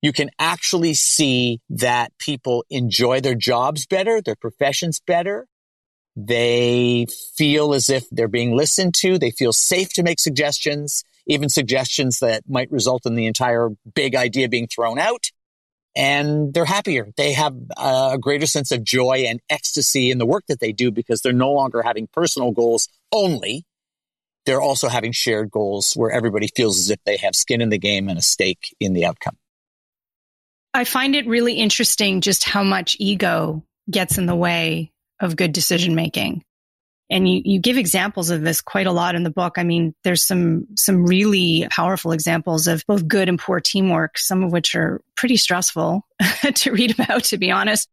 you 0.02 0.12
can 0.12 0.28
actually 0.38 0.92
see 0.92 1.60
that 1.70 2.12
people 2.18 2.66
enjoy 2.68 3.20
their 3.22 3.34
jobs 3.34 3.86
better, 3.86 4.20
their 4.20 4.36
professions 4.36 5.00
better. 5.06 5.46
They 6.16 7.06
feel 7.36 7.72
as 7.72 7.88
if 7.88 8.04
they're 8.10 8.28
being 8.28 8.54
listened 8.54 8.94
to. 8.96 9.18
They 9.18 9.30
feel 9.30 9.54
safe 9.54 9.94
to 9.94 10.02
make 10.02 10.20
suggestions, 10.20 11.02
even 11.26 11.48
suggestions 11.48 12.18
that 12.18 12.42
might 12.46 12.70
result 12.70 13.06
in 13.06 13.14
the 13.14 13.26
entire 13.26 13.70
big 13.94 14.14
idea 14.14 14.50
being 14.50 14.66
thrown 14.66 14.98
out. 14.98 15.30
And 15.98 16.54
they're 16.54 16.64
happier. 16.64 17.08
They 17.16 17.32
have 17.32 17.56
a 17.76 18.18
greater 18.20 18.46
sense 18.46 18.70
of 18.70 18.84
joy 18.84 19.24
and 19.26 19.40
ecstasy 19.50 20.12
in 20.12 20.18
the 20.18 20.26
work 20.26 20.44
that 20.46 20.60
they 20.60 20.70
do 20.70 20.92
because 20.92 21.22
they're 21.22 21.32
no 21.32 21.50
longer 21.50 21.82
having 21.82 22.06
personal 22.06 22.52
goals 22.52 22.88
only. 23.10 23.64
They're 24.46 24.60
also 24.60 24.88
having 24.88 25.10
shared 25.10 25.50
goals 25.50 25.94
where 25.94 26.12
everybody 26.12 26.48
feels 26.54 26.78
as 26.78 26.90
if 26.90 27.00
they 27.04 27.16
have 27.16 27.34
skin 27.34 27.60
in 27.60 27.70
the 27.70 27.78
game 27.78 28.08
and 28.08 28.16
a 28.16 28.22
stake 28.22 28.76
in 28.78 28.92
the 28.92 29.06
outcome. 29.06 29.36
I 30.72 30.84
find 30.84 31.16
it 31.16 31.26
really 31.26 31.54
interesting 31.54 32.20
just 32.20 32.44
how 32.44 32.62
much 32.62 32.96
ego 33.00 33.64
gets 33.90 34.18
in 34.18 34.26
the 34.26 34.36
way 34.36 34.92
of 35.18 35.34
good 35.34 35.52
decision 35.52 35.96
making. 35.96 36.44
And 37.10 37.28
you, 37.28 37.40
you 37.44 37.60
give 37.60 37.78
examples 37.78 38.30
of 38.30 38.42
this 38.42 38.60
quite 38.60 38.86
a 38.86 38.92
lot 38.92 39.14
in 39.14 39.22
the 39.22 39.30
book. 39.30 39.54
I 39.56 39.64
mean, 39.64 39.94
there's 40.04 40.26
some, 40.26 40.66
some 40.76 41.06
really 41.06 41.66
powerful 41.70 42.12
examples 42.12 42.66
of 42.66 42.84
both 42.86 43.08
good 43.08 43.28
and 43.28 43.38
poor 43.38 43.60
teamwork, 43.60 44.18
some 44.18 44.44
of 44.44 44.52
which 44.52 44.74
are 44.74 45.00
pretty 45.16 45.36
stressful 45.36 46.06
to 46.54 46.72
read 46.72 46.98
about, 46.98 47.24
to 47.24 47.38
be 47.38 47.50
honest. 47.50 47.88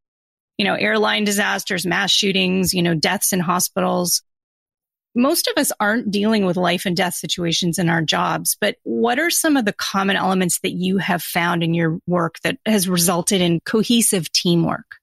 You 0.58 0.66
know, 0.66 0.76
airline 0.76 1.24
disasters, 1.24 1.86
mass 1.86 2.12
shootings, 2.12 2.74
you 2.74 2.82
know, 2.82 2.96
deaths 2.96 3.34
in 3.34 3.40
hospitals 3.40 4.22
most 5.16 5.48
of 5.48 5.58
us 5.58 5.72
aren't 5.80 6.12
dealing 6.12 6.46
with 6.46 6.58
life 6.58 6.86
and 6.86 6.96
death 6.96 7.16
situations 7.16 7.80
in 7.80 7.90
our 7.90 8.02
jobs, 8.02 8.58
but 8.60 8.76
what 8.84 9.18
are 9.18 9.30
some 9.30 9.56
of 9.56 9.66
the 9.66 9.74
common 9.74 10.18
elements 10.18 10.60
that 10.60 10.74
you 10.74 10.98
have 10.98 11.24
found 11.24 11.64
in 11.64 11.74
your 11.74 12.00
work 12.06 12.40
that 12.44 12.58
has 12.66 12.90
resulted 12.90 13.42
in 13.42 13.62
cohesive 13.62 14.32
teamwork? 14.32 14.98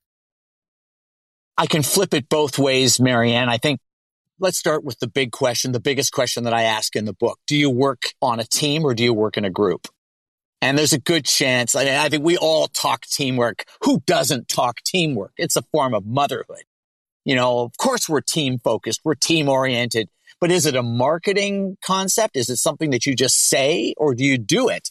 I 1.56 1.66
can 1.66 1.82
flip 1.82 2.12
it 2.12 2.28
both 2.28 2.58
ways, 2.58 3.00
Marianne. 3.00 3.48
I 3.48 3.58
think 3.58 3.80
let's 4.42 4.58
start 4.58 4.82
with 4.84 4.98
the 4.98 5.06
big 5.06 5.30
question, 5.30 5.70
the 5.70 5.80
biggest 5.80 6.12
question 6.12 6.42
that 6.44 6.52
I 6.52 6.62
ask 6.62 6.96
in 6.96 7.04
the 7.04 7.12
book. 7.12 7.38
Do 7.46 7.56
you 7.56 7.70
work 7.70 8.12
on 8.20 8.40
a 8.40 8.44
team 8.44 8.84
or 8.84 8.92
do 8.92 9.04
you 9.04 9.14
work 9.14 9.36
in 9.36 9.44
a 9.44 9.50
group? 9.50 9.86
And 10.60 10.76
there's 10.76 10.92
a 10.92 10.98
good 10.98 11.24
chance. 11.24 11.74
I, 11.76 11.84
mean, 11.84 11.94
I 11.94 12.08
think 12.08 12.24
we 12.24 12.36
all 12.36 12.66
talk 12.66 13.02
teamwork. 13.06 13.64
Who 13.82 14.00
doesn't 14.04 14.48
talk 14.48 14.82
teamwork? 14.84 15.32
It's 15.36 15.56
a 15.56 15.62
form 15.72 15.94
of 15.94 16.04
motherhood. 16.04 16.64
You 17.24 17.36
know, 17.36 17.60
of 17.60 17.76
course 17.78 18.08
we're 18.08 18.20
team 18.20 18.58
focused. 18.58 19.00
We're 19.04 19.14
team 19.14 19.48
oriented, 19.48 20.08
but 20.40 20.50
is 20.50 20.66
it 20.66 20.74
a 20.74 20.82
marketing 20.82 21.78
concept? 21.84 22.36
Is 22.36 22.50
it 22.50 22.56
something 22.56 22.90
that 22.90 23.06
you 23.06 23.14
just 23.14 23.48
say 23.48 23.94
or 23.96 24.14
do 24.14 24.24
you 24.24 24.38
do 24.38 24.68
it? 24.68 24.90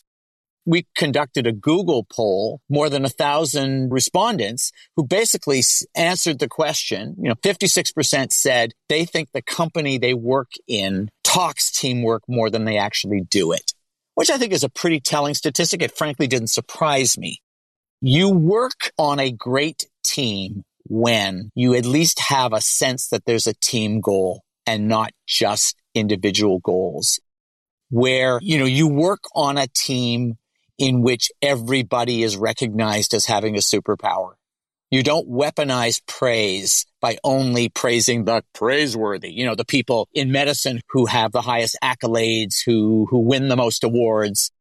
We 0.66 0.86
conducted 0.96 1.48
a 1.48 1.52
Google 1.52 2.06
poll, 2.12 2.62
more 2.70 2.90
than 2.90 3.04
a 3.04 3.10
thousand 3.10 3.92
respondents 3.92 4.72
who 4.96 5.06
basically 5.06 5.62
answered 5.96 6.40
the 6.40 6.48
question. 6.48 7.16
You 7.18 7.30
know, 7.30 7.36
56% 7.36 8.32
said 8.32 8.74
they 8.88 9.06
think 9.06 9.32
the 9.32 9.42
company 9.42 9.98
they 9.98 10.14
work 10.14 10.52
in 10.68 11.10
talks 11.24 11.72
teamwork 11.72 12.24
more 12.28 12.50
than 12.50 12.66
they 12.66 12.78
actually 12.78 13.22
do 13.30 13.52
it, 13.52 13.74
which 14.16 14.30
I 14.30 14.38
think 14.38 14.54
is 14.54 14.64
a 14.64 14.70
pretty 14.70 15.00
telling 15.00 15.34
statistic. 15.34 15.82
It 15.82 15.98
frankly 15.98 16.28
didn't 16.28 16.50
surprise 16.50 17.18
me. 17.18 17.42
You 18.02 18.30
work 18.30 18.92
on 18.98 19.20
a 19.20 19.32
great 19.32 19.88
team 20.04 20.64
when 20.86 21.52
you 21.56 21.74
at 21.76 21.86
least 21.86 22.20
have 22.20 22.54
a 22.54 22.62
sense 22.62 23.08
that 23.10 23.26
there's 23.26 23.48
a 23.48 23.54
team 23.54 24.02
goal 24.02 24.44
and 24.66 24.88
not 24.88 25.12
just 25.28 25.76
individual 25.96 26.60
goals 26.60 27.20
where, 27.90 28.40
you 28.42 28.58
know, 28.58 28.66
you 28.66 28.88
work 28.88 29.24
on 29.36 29.58
a 29.58 29.68
team 29.68 30.38
in 30.82 31.02
which 31.02 31.32
everybody 31.42 32.24
is 32.24 32.36
recognized 32.36 33.14
as 33.14 33.26
having 33.26 33.56
a 33.56 33.60
superpower. 33.60 34.32
You 34.90 35.04
don't 35.04 35.30
weaponize 35.30 36.02
praise 36.06 36.86
by 37.00 37.18
only 37.24 37.70
praising 37.70 38.26
the 38.26 38.44
praiseworthy, 38.54 39.32
you 39.32 39.46
know, 39.46 39.56
the 39.56 39.64
people 39.64 40.10
in 40.14 40.32
medicine 40.32 40.82
who 40.90 41.06
have 41.06 41.32
the 41.32 41.42
highest 41.42 41.78
accolades, 41.82 42.56
who, 42.66 43.08
who 43.10 43.20
win 43.20 43.48
the 43.48 43.56
most 43.56 43.84
awards 43.86 44.52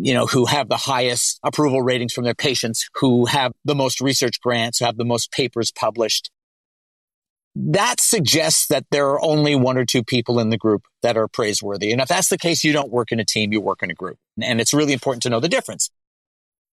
you 0.00 0.14
know, 0.14 0.26
who 0.26 0.46
have 0.46 0.68
the 0.68 0.76
highest 0.76 1.38
approval 1.42 1.82
ratings 1.82 2.12
from 2.12 2.24
their 2.24 2.34
patients, 2.34 2.88
who 2.94 3.26
have 3.26 3.52
the 3.64 3.74
most 3.74 4.00
research 4.00 4.40
grants, 4.40 4.78
who 4.78 4.86
have 4.86 4.96
the 4.96 5.04
most 5.04 5.30
papers 5.32 5.70
published. 5.70 6.30
That 7.54 8.00
suggests 8.00 8.68
that 8.68 8.86
there 8.90 9.08
are 9.08 9.22
only 9.22 9.54
one 9.54 9.76
or 9.78 9.84
two 9.84 10.02
people 10.02 10.40
in 10.40 10.50
the 10.50 10.58
group 10.58 10.84
that 11.02 11.16
are 11.16 11.28
praiseworthy. 11.28 11.92
And 11.92 12.00
if 12.00 12.08
that's 12.08 12.28
the 12.28 12.38
case, 12.38 12.64
you 12.64 12.72
don't 12.72 12.90
work 12.90 13.12
in 13.12 13.20
a 13.20 13.24
team, 13.24 13.52
you 13.52 13.60
work 13.60 13.82
in 13.82 13.90
a 13.90 13.94
group. 13.94 14.18
And 14.42 14.60
it's 14.60 14.72
really 14.74 14.94
important 14.94 15.22
to 15.24 15.30
know 15.30 15.40
the 15.40 15.48
difference. 15.48 15.90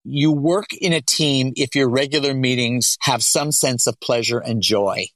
You 0.04 0.32
work 0.32 0.68
in 0.74 0.94
a 0.94 1.02
team 1.02 1.54
if 1.56 1.76
your 1.76 1.90
regular 1.90 2.34
meetings 2.34 2.98
have 3.02 3.24
some 3.24 3.52
sense 3.52 3.88
of 3.88 4.00
pleasure 4.02 4.40
and 4.40 4.62
joy 4.62 5.08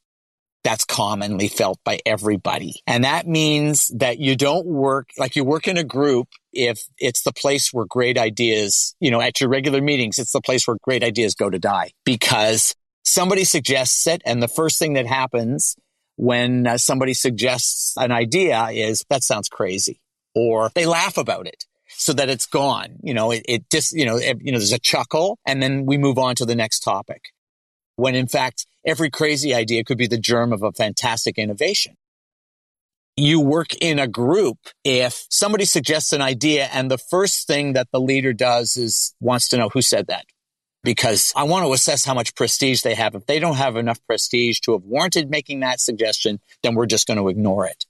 That's 0.63 0.83
commonly 0.85 1.47
felt 1.47 1.79
by 1.85 1.99
everybody. 2.05 2.81
And 2.85 3.05
that 3.05 3.27
means 3.27 3.87
that 3.97 4.19
you 4.19 4.35
don't 4.35 4.65
work 4.67 5.09
like 5.17 5.35
you 5.37 5.45
work 5.45 5.67
in 5.67 5.77
a 5.77 5.83
group 5.83 6.27
if 6.51 6.81
it's 6.97 7.23
the 7.23 7.31
place 7.31 7.71
where 7.71 7.85
great 7.85 8.17
ideas, 8.17 8.95
you 8.99 9.09
know, 9.11 9.21
at 9.21 9.39
your 9.39 9.49
regular 9.49 9.81
meetings, 9.81 10.19
it's 10.19 10.33
the 10.33 10.41
place 10.41 10.67
where 10.67 10.77
great 10.83 11.03
ideas 11.03 11.35
go 11.35 11.49
to 11.49 11.59
die 11.59 11.91
because 12.03 12.75
somebody 13.07 13.43
suggests 13.43 14.05
it. 14.07 14.21
And 14.25 14.43
the 14.43 14.47
first 14.47 14.79
thing 14.79 14.93
that 14.93 15.07
happens 15.07 15.75
when 16.17 16.67
uh, 16.67 16.77
somebody 16.77 17.13
suggests 17.13 17.95
an 17.97 18.11
idea 18.11 18.67
is 18.71 19.03
that 19.09 19.23
sounds 19.23 19.49
crazy 19.49 20.01
or 20.35 20.71
they 20.75 20.85
laugh 20.85 21.17
about 21.17 21.47
it 21.47 21.65
so 21.87 22.13
that 22.13 22.29
it's 22.29 22.45
gone. 22.45 22.97
You 23.01 23.13
know, 23.13 23.31
it, 23.31 23.43
it 23.47 23.69
just, 23.69 23.93
you 23.93 24.05
know, 24.05 24.17
it, 24.17 24.37
you 24.41 24.51
know, 24.51 24.57
there's 24.57 24.73
a 24.73 24.79
chuckle 24.79 25.39
and 25.45 25.61
then 25.63 25.85
we 25.85 25.97
move 25.97 26.17
on 26.17 26.35
to 26.35 26.45
the 26.45 26.55
next 26.55 26.81
topic. 26.81 27.21
When 27.95 28.13
in 28.13 28.27
fact, 28.27 28.67
every 28.85 29.09
crazy 29.09 29.55
idea 29.55 29.83
could 29.83 29.97
be 29.97 30.07
the 30.07 30.19
germ 30.19 30.51
of 30.51 30.61
a 30.61 30.71
fantastic 30.71 31.37
innovation. 31.37 31.95
You 33.15 33.39
work 33.39 33.73
in 33.81 33.97
a 33.97 34.07
group 34.07 34.57
if 34.83 35.25
somebody 35.31 35.65
suggests 35.65 36.13
an 36.13 36.21
idea 36.21 36.69
and 36.71 36.91
the 36.91 36.99
first 36.99 37.47
thing 37.47 37.73
that 37.73 37.87
the 37.91 37.99
leader 37.99 38.33
does 38.33 38.77
is 38.77 39.15
wants 39.19 39.49
to 39.49 39.57
know 39.57 39.69
who 39.69 39.81
said 39.81 40.05
that. 40.07 40.25
Because 40.87 41.33
I 41.35 41.43
want 41.43 41.65
to 41.65 41.73
assess 41.73 42.05
how 42.05 42.13
much 42.13 42.33
prestige 42.33 42.81
they 42.81 42.95
have. 42.95 43.13
If 43.13 43.25
they 43.25 43.39
don't 43.39 43.57
have 43.57 43.75
enough 43.75 43.99
prestige 44.07 44.61
to 44.61 44.71
have 44.71 44.83
warranted 44.83 45.29
making 45.29 45.59
that 45.59 45.81
suggestion, 45.81 46.39
then 46.63 46.75
we're 46.75 46.85
just 46.85 47.07
going 47.07 47.17
to 47.17 47.27
ignore 47.27 47.65
it. 47.65 47.85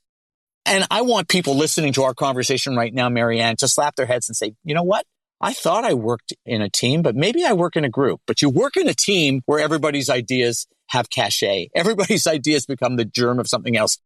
And 0.66 0.84
I 0.90 1.04
want 1.04 1.28
people 1.28 1.54
listening 1.56 1.94
to 1.94 2.04
our 2.06 2.16
conversation 2.16 2.76
right 2.76 2.92
now, 2.92 3.08
Marianne, 3.08 3.56
to 3.58 3.68
slap 3.68 3.98
their 3.98 4.08
heads 4.08 4.30
and 4.30 4.36
say, 4.36 4.56
you 4.64 4.74
know 4.74 4.82
what? 4.82 5.06
I 5.40 5.54
thought 5.54 5.86
I 5.86 5.94
worked 5.94 6.34
in 6.44 6.64
a 6.64 6.72
team, 6.72 7.04
but 7.04 7.16
maybe 7.16 7.46
I 7.46 7.54
work 7.54 7.76
in 7.76 7.86
a 7.86 7.90
group. 7.90 8.20
But 8.26 8.42
you 8.42 8.50
work 8.50 8.76
in 8.76 8.90
a 8.90 8.96
team 8.96 9.44
where 9.46 9.60
everybody's 9.60 10.10
ideas 10.10 10.66
have 10.88 11.12
cachet. 11.12 11.70
Everybody's 11.76 12.26
ideas 12.38 12.66
become 12.66 12.96
the 12.96 13.06
germ 13.06 13.38
of 13.40 13.48
something 13.48 13.78
else. 13.78 14.00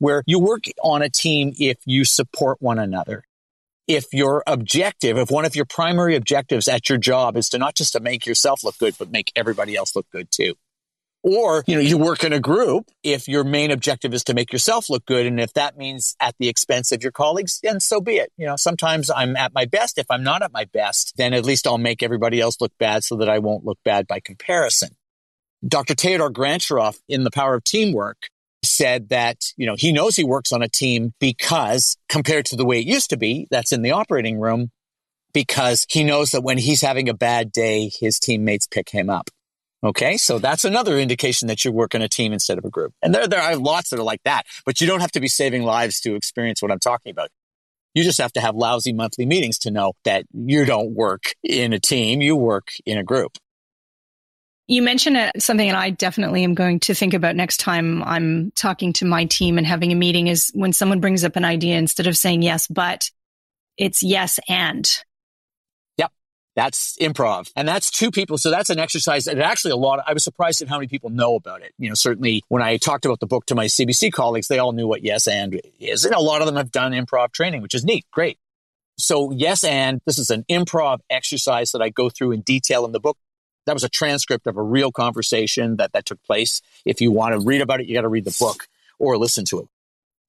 Where 0.00 0.24
you 0.26 0.40
work 0.40 0.64
on 0.82 1.02
a 1.02 1.08
team 1.08 1.52
if 1.56 1.76
you 1.86 2.04
support 2.04 2.56
one 2.60 2.80
another. 2.80 3.22
If 3.86 4.06
your 4.12 4.42
objective, 4.46 5.18
if 5.18 5.30
one 5.30 5.44
of 5.44 5.54
your 5.54 5.66
primary 5.66 6.16
objectives 6.16 6.68
at 6.68 6.88
your 6.88 6.98
job 6.98 7.36
is 7.36 7.48
to 7.50 7.58
not 7.58 7.74
just 7.74 7.92
to 7.92 8.00
make 8.00 8.24
yourself 8.24 8.64
look 8.64 8.78
good, 8.78 8.94
but 8.98 9.10
make 9.10 9.30
everybody 9.36 9.76
else 9.76 9.94
look 9.94 10.06
good 10.10 10.30
too. 10.30 10.54
Or, 11.22 11.64
you 11.66 11.74
know, 11.74 11.80
you 11.80 11.96
work 11.96 12.22
in 12.22 12.34
a 12.34 12.38
group 12.38 12.90
if 13.02 13.28
your 13.28 13.44
main 13.44 13.70
objective 13.70 14.12
is 14.12 14.24
to 14.24 14.34
make 14.34 14.52
yourself 14.52 14.90
look 14.90 15.06
good. 15.06 15.24
And 15.24 15.40
if 15.40 15.54
that 15.54 15.78
means 15.78 16.14
at 16.20 16.34
the 16.38 16.48
expense 16.48 16.92
of 16.92 17.02
your 17.02 17.12
colleagues, 17.12 17.60
then 17.62 17.80
so 17.80 18.02
be 18.02 18.16
it. 18.16 18.30
You 18.36 18.46
know, 18.46 18.56
sometimes 18.56 19.10
I'm 19.10 19.34
at 19.34 19.54
my 19.54 19.64
best. 19.64 19.96
If 19.96 20.04
I'm 20.10 20.22
not 20.22 20.42
at 20.42 20.52
my 20.52 20.66
best, 20.66 21.14
then 21.16 21.32
at 21.32 21.46
least 21.46 21.66
I'll 21.66 21.78
make 21.78 22.02
everybody 22.02 22.40
else 22.40 22.60
look 22.60 22.72
bad 22.78 23.04
so 23.04 23.16
that 23.16 23.30
I 23.30 23.38
won't 23.38 23.64
look 23.64 23.78
bad 23.86 24.06
by 24.06 24.20
comparison. 24.20 24.90
Dr. 25.66 25.94
Theodore 25.94 26.30
Grantcharov 26.30 26.98
in 27.08 27.24
The 27.24 27.30
Power 27.30 27.54
of 27.54 27.64
Teamwork 27.64 28.28
said 28.76 29.08
that, 29.10 29.38
you 29.56 29.66
know, 29.66 29.76
he 29.76 29.92
knows 29.92 30.16
he 30.16 30.24
works 30.24 30.52
on 30.52 30.62
a 30.62 30.68
team 30.68 31.12
because 31.20 31.96
compared 32.08 32.46
to 32.46 32.56
the 32.56 32.64
way 32.64 32.78
it 32.78 32.86
used 32.86 33.10
to 33.10 33.16
be, 33.16 33.46
that's 33.50 33.72
in 33.72 33.82
the 33.82 33.92
operating 33.92 34.38
room, 34.38 34.70
because 35.32 35.86
he 35.88 36.04
knows 36.04 36.30
that 36.30 36.42
when 36.42 36.58
he's 36.58 36.80
having 36.80 37.08
a 37.08 37.14
bad 37.14 37.52
day, 37.52 37.90
his 38.00 38.18
teammates 38.18 38.66
pick 38.66 38.90
him 38.90 39.10
up. 39.10 39.30
Okay. 39.82 40.16
So 40.16 40.38
that's 40.38 40.64
another 40.64 40.98
indication 40.98 41.48
that 41.48 41.64
you 41.64 41.70
work 41.70 41.94
in 41.94 42.00
a 42.00 42.08
team 42.08 42.32
instead 42.32 42.56
of 42.56 42.64
a 42.64 42.70
group. 42.70 42.94
And 43.02 43.14
there, 43.14 43.26
there 43.26 43.42
are 43.42 43.54
lots 43.56 43.90
that 43.90 43.98
are 43.98 44.04
like 44.04 44.22
that, 44.24 44.46
but 44.64 44.80
you 44.80 44.86
don't 44.86 45.00
have 45.00 45.12
to 45.12 45.20
be 45.20 45.28
saving 45.28 45.62
lives 45.62 46.00
to 46.00 46.14
experience 46.14 46.62
what 46.62 46.70
I'm 46.72 46.78
talking 46.78 47.10
about. 47.10 47.28
You 47.92 48.02
just 48.02 48.20
have 48.20 48.32
to 48.32 48.40
have 48.40 48.56
lousy 48.56 48.92
monthly 48.92 49.26
meetings 49.26 49.58
to 49.60 49.70
know 49.70 49.92
that 50.04 50.24
you 50.32 50.64
don't 50.64 50.94
work 50.94 51.34
in 51.42 51.72
a 51.72 51.78
team. 51.78 52.22
You 52.22 52.34
work 52.34 52.68
in 52.86 52.98
a 52.98 53.04
group. 53.04 53.36
You 54.66 54.80
mentioned 54.80 55.16
uh, 55.16 55.30
something 55.38 55.68
that 55.68 55.76
I 55.76 55.90
definitely 55.90 56.42
am 56.42 56.54
going 56.54 56.80
to 56.80 56.94
think 56.94 57.12
about 57.12 57.36
next 57.36 57.58
time 57.58 58.02
I'm 58.02 58.50
talking 58.52 58.94
to 58.94 59.04
my 59.04 59.26
team 59.26 59.58
and 59.58 59.66
having 59.66 59.92
a 59.92 59.94
meeting 59.94 60.26
is 60.28 60.50
when 60.54 60.72
someone 60.72 61.00
brings 61.00 61.22
up 61.22 61.36
an 61.36 61.44
idea, 61.44 61.76
instead 61.76 62.06
of 62.06 62.16
saying 62.16 62.42
yes, 62.42 62.66
but 62.66 63.10
it's 63.76 64.02
yes 64.02 64.40
and. 64.48 64.90
Yep. 65.98 66.12
That's 66.56 66.96
improv. 66.98 67.50
And 67.54 67.68
that's 67.68 67.90
two 67.90 68.10
people. 68.10 68.38
So 68.38 68.50
that's 68.50 68.70
an 68.70 68.78
exercise 68.78 69.24
that 69.24 69.38
actually 69.38 69.72
a 69.72 69.76
lot, 69.76 69.98
of, 69.98 70.06
I 70.08 70.14
was 70.14 70.24
surprised 70.24 70.62
at 70.62 70.68
how 70.68 70.78
many 70.78 70.88
people 70.88 71.10
know 71.10 71.34
about 71.34 71.60
it. 71.60 71.72
You 71.78 71.90
know, 71.90 71.94
certainly 71.94 72.42
when 72.48 72.62
I 72.62 72.78
talked 72.78 73.04
about 73.04 73.20
the 73.20 73.26
book 73.26 73.44
to 73.46 73.54
my 73.54 73.66
CBC 73.66 74.12
colleagues, 74.12 74.48
they 74.48 74.58
all 74.58 74.72
knew 74.72 74.86
what 74.86 75.02
yes 75.02 75.26
and 75.26 75.60
is. 75.78 76.06
And 76.06 76.14
a 76.14 76.20
lot 76.20 76.40
of 76.40 76.46
them 76.46 76.56
have 76.56 76.70
done 76.70 76.92
improv 76.92 77.32
training, 77.32 77.60
which 77.60 77.74
is 77.74 77.84
neat. 77.84 78.06
Great. 78.10 78.38
So 78.96 79.30
yes 79.30 79.62
and 79.62 80.00
this 80.06 80.18
is 80.18 80.30
an 80.30 80.44
improv 80.48 81.00
exercise 81.10 81.72
that 81.72 81.82
I 81.82 81.90
go 81.90 82.08
through 82.08 82.32
in 82.32 82.40
detail 82.40 82.86
in 82.86 82.92
the 82.92 83.00
book. 83.00 83.18
That 83.66 83.74
was 83.74 83.84
a 83.84 83.88
transcript 83.88 84.46
of 84.46 84.56
a 84.56 84.62
real 84.62 84.92
conversation 84.92 85.76
that, 85.76 85.92
that 85.92 86.06
took 86.06 86.22
place. 86.22 86.60
If 86.84 87.00
you 87.00 87.10
want 87.10 87.34
to 87.34 87.46
read 87.46 87.60
about 87.60 87.80
it, 87.80 87.86
you 87.86 87.94
got 87.94 88.02
to 88.02 88.08
read 88.08 88.24
the 88.24 88.36
book 88.38 88.66
or 88.98 89.16
listen 89.16 89.44
to 89.46 89.60
it. 89.60 89.68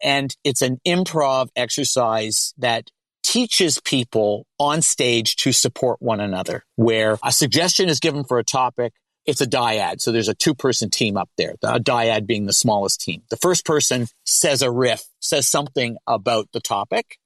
And 0.01 0.35
it's 0.43 0.61
an 0.61 0.79
improv 0.85 1.49
exercise 1.55 2.53
that 2.57 2.89
teaches 3.23 3.79
people 3.81 4.45
on 4.59 4.81
stage 4.81 5.35
to 5.37 5.51
support 5.51 6.01
one 6.01 6.19
another, 6.19 6.63
where 6.75 7.17
a 7.23 7.31
suggestion 7.31 7.89
is 7.89 7.99
given 7.99 8.23
for 8.23 8.37
a 8.37 8.43
topic. 8.43 8.93
It's 9.25 9.41
a 9.41 9.47
dyad. 9.47 9.99
So 10.01 10.11
there's 10.11 10.27
a 10.27 10.35
two 10.35 10.53
person 10.53 10.91
team 10.91 11.17
up 11.17 11.29
there, 11.37 11.55
a 11.63 11.79
dyad 11.79 12.27
being 12.27 12.45
the 12.45 12.53
smallest 12.53 13.01
team. 13.01 13.23
The 13.29 13.37
first 13.37 13.65
person 13.65 14.07
says 14.25 14.61
a 14.61 14.69
riff, 14.69 15.03
says 15.19 15.49
something 15.49 15.97
about 16.05 16.49
the 16.53 16.59
topic. 16.59 17.17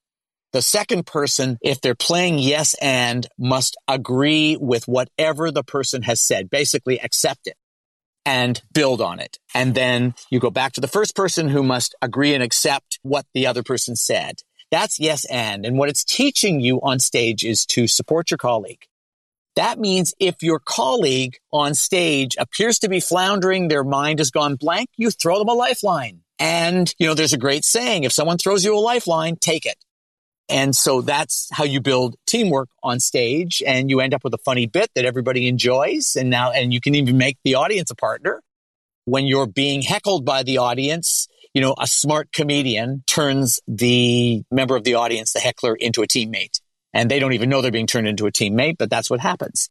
The 0.51 0.61
second 0.63 1.05
person, 1.05 1.57
if 1.61 1.79
they're 1.79 1.93
playing 1.93 2.39
yes 2.39 2.75
and, 2.81 3.27
must 3.37 3.77
agree 3.87 4.57
with 4.59 4.87
whatever 4.87 5.51
the 5.51 5.63
person 5.63 6.01
has 6.03 6.19
said, 6.21 6.49
basically 6.49 6.99
accept 6.99 7.45
it 7.45 7.55
and 8.25 8.61
build 8.73 8.99
on 8.99 9.19
it. 9.19 9.37
And 9.53 9.75
then 9.75 10.15
you 10.29 10.39
go 10.39 10.49
back 10.49 10.73
to 10.73 10.81
the 10.81 10.87
first 10.87 11.15
person 11.15 11.49
who 11.49 11.61
must 11.61 11.95
agree 12.01 12.33
and 12.33 12.43
accept 12.43 12.99
what 13.03 13.25
the 13.33 13.45
other 13.45 13.63
person 13.63 13.95
said. 13.95 14.41
That's 14.71 14.99
yes 14.99 15.25
and. 15.25 15.65
And 15.65 15.77
what 15.77 15.89
it's 15.89 16.03
teaching 16.03 16.59
you 16.59 16.79
on 16.81 16.99
stage 16.99 17.43
is 17.43 17.65
to 17.67 17.87
support 17.87 18.31
your 18.31 18.37
colleague. 18.37 18.85
That 19.55 19.79
means 19.79 20.13
if 20.19 20.41
your 20.41 20.59
colleague 20.59 21.37
on 21.51 21.73
stage 21.73 22.35
appears 22.39 22.79
to 22.79 22.89
be 22.89 22.99
floundering, 22.99 23.67
their 23.67 23.83
mind 23.83 24.19
has 24.19 24.31
gone 24.31 24.55
blank, 24.55 24.89
you 24.95 25.11
throw 25.11 25.39
them 25.39 25.49
a 25.49 25.53
lifeline. 25.53 26.21
And, 26.37 26.93
you 26.97 27.07
know, 27.07 27.13
there's 27.13 27.33
a 27.33 27.37
great 27.37 27.65
saying, 27.65 28.03
if 28.03 28.13
someone 28.13 28.37
throws 28.37 28.63
you 28.63 28.75
a 28.75 28.79
lifeline, 28.79 29.35
take 29.35 29.65
it. 29.65 29.75
And 30.49 30.75
so 30.75 31.01
that's 31.01 31.47
how 31.51 31.63
you 31.63 31.79
build 31.79 32.15
teamwork 32.25 32.69
on 32.81 32.99
stage 32.99 33.61
and 33.65 33.89
you 33.89 33.99
end 33.99 34.13
up 34.13 34.23
with 34.23 34.33
a 34.33 34.39
funny 34.39 34.65
bit 34.65 34.89
that 34.95 35.05
everybody 35.05 35.47
enjoys. 35.47 36.15
And 36.15 36.29
now, 36.29 36.51
and 36.51 36.73
you 36.73 36.81
can 36.81 36.95
even 36.95 37.17
make 37.17 37.37
the 37.43 37.55
audience 37.55 37.91
a 37.91 37.95
partner. 37.95 38.41
When 39.05 39.25
you're 39.25 39.47
being 39.47 39.81
heckled 39.81 40.25
by 40.25 40.43
the 40.43 40.57
audience, 40.57 41.27
you 41.53 41.61
know, 41.61 41.75
a 41.79 41.87
smart 41.87 42.31
comedian 42.31 43.03
turns 43.07 43.59
the 43.67 44.43
member 44.51 44.75
of 44.75 44.83
the 44.83 44.95
audience, 44.95 45.33
the 45.33 45.39
heckler, 45.39 45.75
into 45.75 46.01
a 46.01 46.07
teammate. 46.07 46.59
And 46.93 47.09
they 47.09 47.19
don't 47.19 47.33
even 47.33 47.49
know 47.49 47.61
they're 47.61 47.71
being 47.71 47.87
turned 47.87 48.07
into 48.07 48.27
a 48.27 48.31
teammate, 48.31 48.77
but 48.77 48.89
that's 48.89 49.09
what 49.09 49.19
happens. 49.19 49.69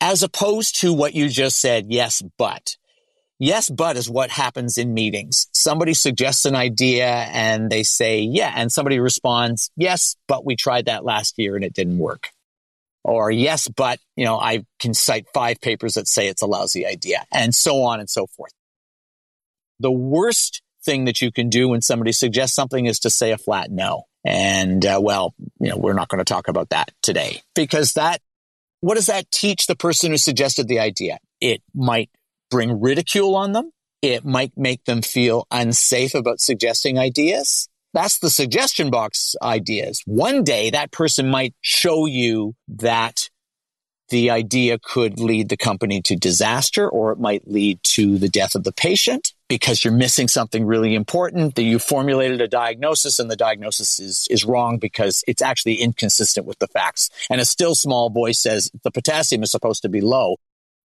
As 0.00 0.22
opposed 0.22 0.80
to 0.80 0.92
what 0.92 1.14
you 1.14 1.28
just 1.28 1.60
said, 1.60 1.86
yes, 1.88 2.22
but. 2.38 2.76
Yes, 3.38 3.68
but 3.68 3.96
is 3.96 4.08
what 4.08 4.30
happens 4.30 4.78
in 4.78 4.94
meetings. 4.94 5.46
Somebody 5.66 5.94
suggests 5.94 6.44
an 6.44 6.54
idea 6.54 7.08
and 7.08 7.68
they 7.68 7.82
say, 7.82 8.20
yeah. 8.20 8.52
And 8.54 8.70
somebody 8.70 9.00
responds, 9.00 9.68
yes, 9.76 10.14
but 10.28 10.46
we 10.46 10.54
tried 10.54 10.86
that 10.86 11.04
last 11.04 11.34
year 11.38 11.56
and 11.56 11.64
it 11.64 11.74
didn't 11.74 11.98
work. 11.98 12.28
Or 13.02 13.32
yes, 13.32 13.66
but, 13.66 13.98
you 14.14 14.24
know, 14.24 14.38
I 14.38 14.64
can 14.78 14.94
cite 14.94 15.26
five 15.34 15.60
papers 15.60 15.94
that 15.94 16.06
say 16.06 16.28
it's 16.28 16.42
a 16.42 16.46
lousy 16.46 16.86
idea 16.86 17.24
and 17.32 17.52
so 17.52 17.82
on 17.82 17.98
and 17.98 18.08
so 18.08 18.28
forth. 18.28 18.52
The 19.80 19.90
worst 19.90 20.62
thing 20.84 21.06
that 21.06 21.20
you 21.20 21.32
can 21.32 21.48
do 21.48 21.68
when 21.70 21.82
somebody 21.82 22.12
suggests 22.12 22.54
something 22.54 22.86
is 22.86 23.00
to 23.00 23.10
say 23.10 23.32
a 23.32 23.36
flat 23.36 23.68
no. 23.68 24.04
And 24.24 24.86
uh, 24.86 25.00
well, 25.02 25.34
you 25.58 25.70
know, 25.70 25.78
we're 25.78 25.94
not 25.94 26.06
going 26.06 26.20
to 26.20 26.24
talk 26.24 26.46
about 26.46 26.68
that 26.68 26.92
today 27.02 27.42
because 27.56 27.94
that, 27.94 28.20
what 28.82 28.94
does 28.94 29.06
that 29.06 29.32
teach 29.32 29.66
the 29.66 29.74
person 29.74 30.12
who 30.12 30.16
suggested 30.16 30.68
the 30.68 30.78
idea? 30.78 31.18
It 31.40 31.60
might 31.74 32.10
bring 32.52 32.80
ridicule 32.80 33.34
on 33.34 33.50
them. 33.50 33.72
It 34.06 34.24
might 34.24 34.52
make 34.56 34.84
them 34.84 35.02
feel 35.02 35.48
unsafe 35.50 36.14
about 36.14 36.38
suggesting 36.38 36.96
ideas. 36.96 37.68
That's 37.92 38.20
the 38.20 38.30
suggestion 38.30 38.88
box 38.88 39.34
ideas. 39.42 40.00
One 40.06 40.44
day 40.44 40.70
that 40.70 40.92
person 40.92 41.28
might 41.28 41.56
show 41.60 42.06
you 42.06 42.54
that 42.68 43.30
the 44.10 44.30
idea 44.30 44.78
could 44.78 45.18
lead 45.18 45.48
the 45.48 45.56
company 45.56 46.00
to 46.02 46.14
disaster 46.14 46.88
or 46.88 47.10
it 47.10 47.18
might 47.18 47.48
lead 47.48 47.80
to 47.82 48.16
the 48.18 48.28
death 48.28 48.54
of 48.54 48.62
the 48.62 48.72
patient 48.72 49.34
because 49.48 49.82
you're 49.82 49.92
missing 49.92 50.28
something 50.28 50.64
really 50.64 50.94
important 50.94 51.56
that 51.56 51.64
you 51.64 51.80
formulated 51.80 52.40
a 52.40 52.46
diagnosis 52.46 53.18
and 53.18 53.28
the 53.28 53.34
diagnosis 53.34 53.98
is, 53.98 54.28
is 54.30 54.44
wrong 54.44 54.78
because 54.78 55.24
it's 55.26 55.42
actually 55.42 55.80
inconsistent 55.80 56.46
with 56.46 56.60
the 56.60 56.68
facts. 56.68 57.10
And 57.28 57.40
a 57.40 57.44
still 57.44 57.74
small 57.74 58.08
voice 58.10 58.40
says 58.40 58.70
the 58.84 58.92
potassium 58.92 59.42
is 59.42 59.50
supposed 59.50 59.82
to 59.82 59.88
be 59.88 60.00
low. 60.00 60.36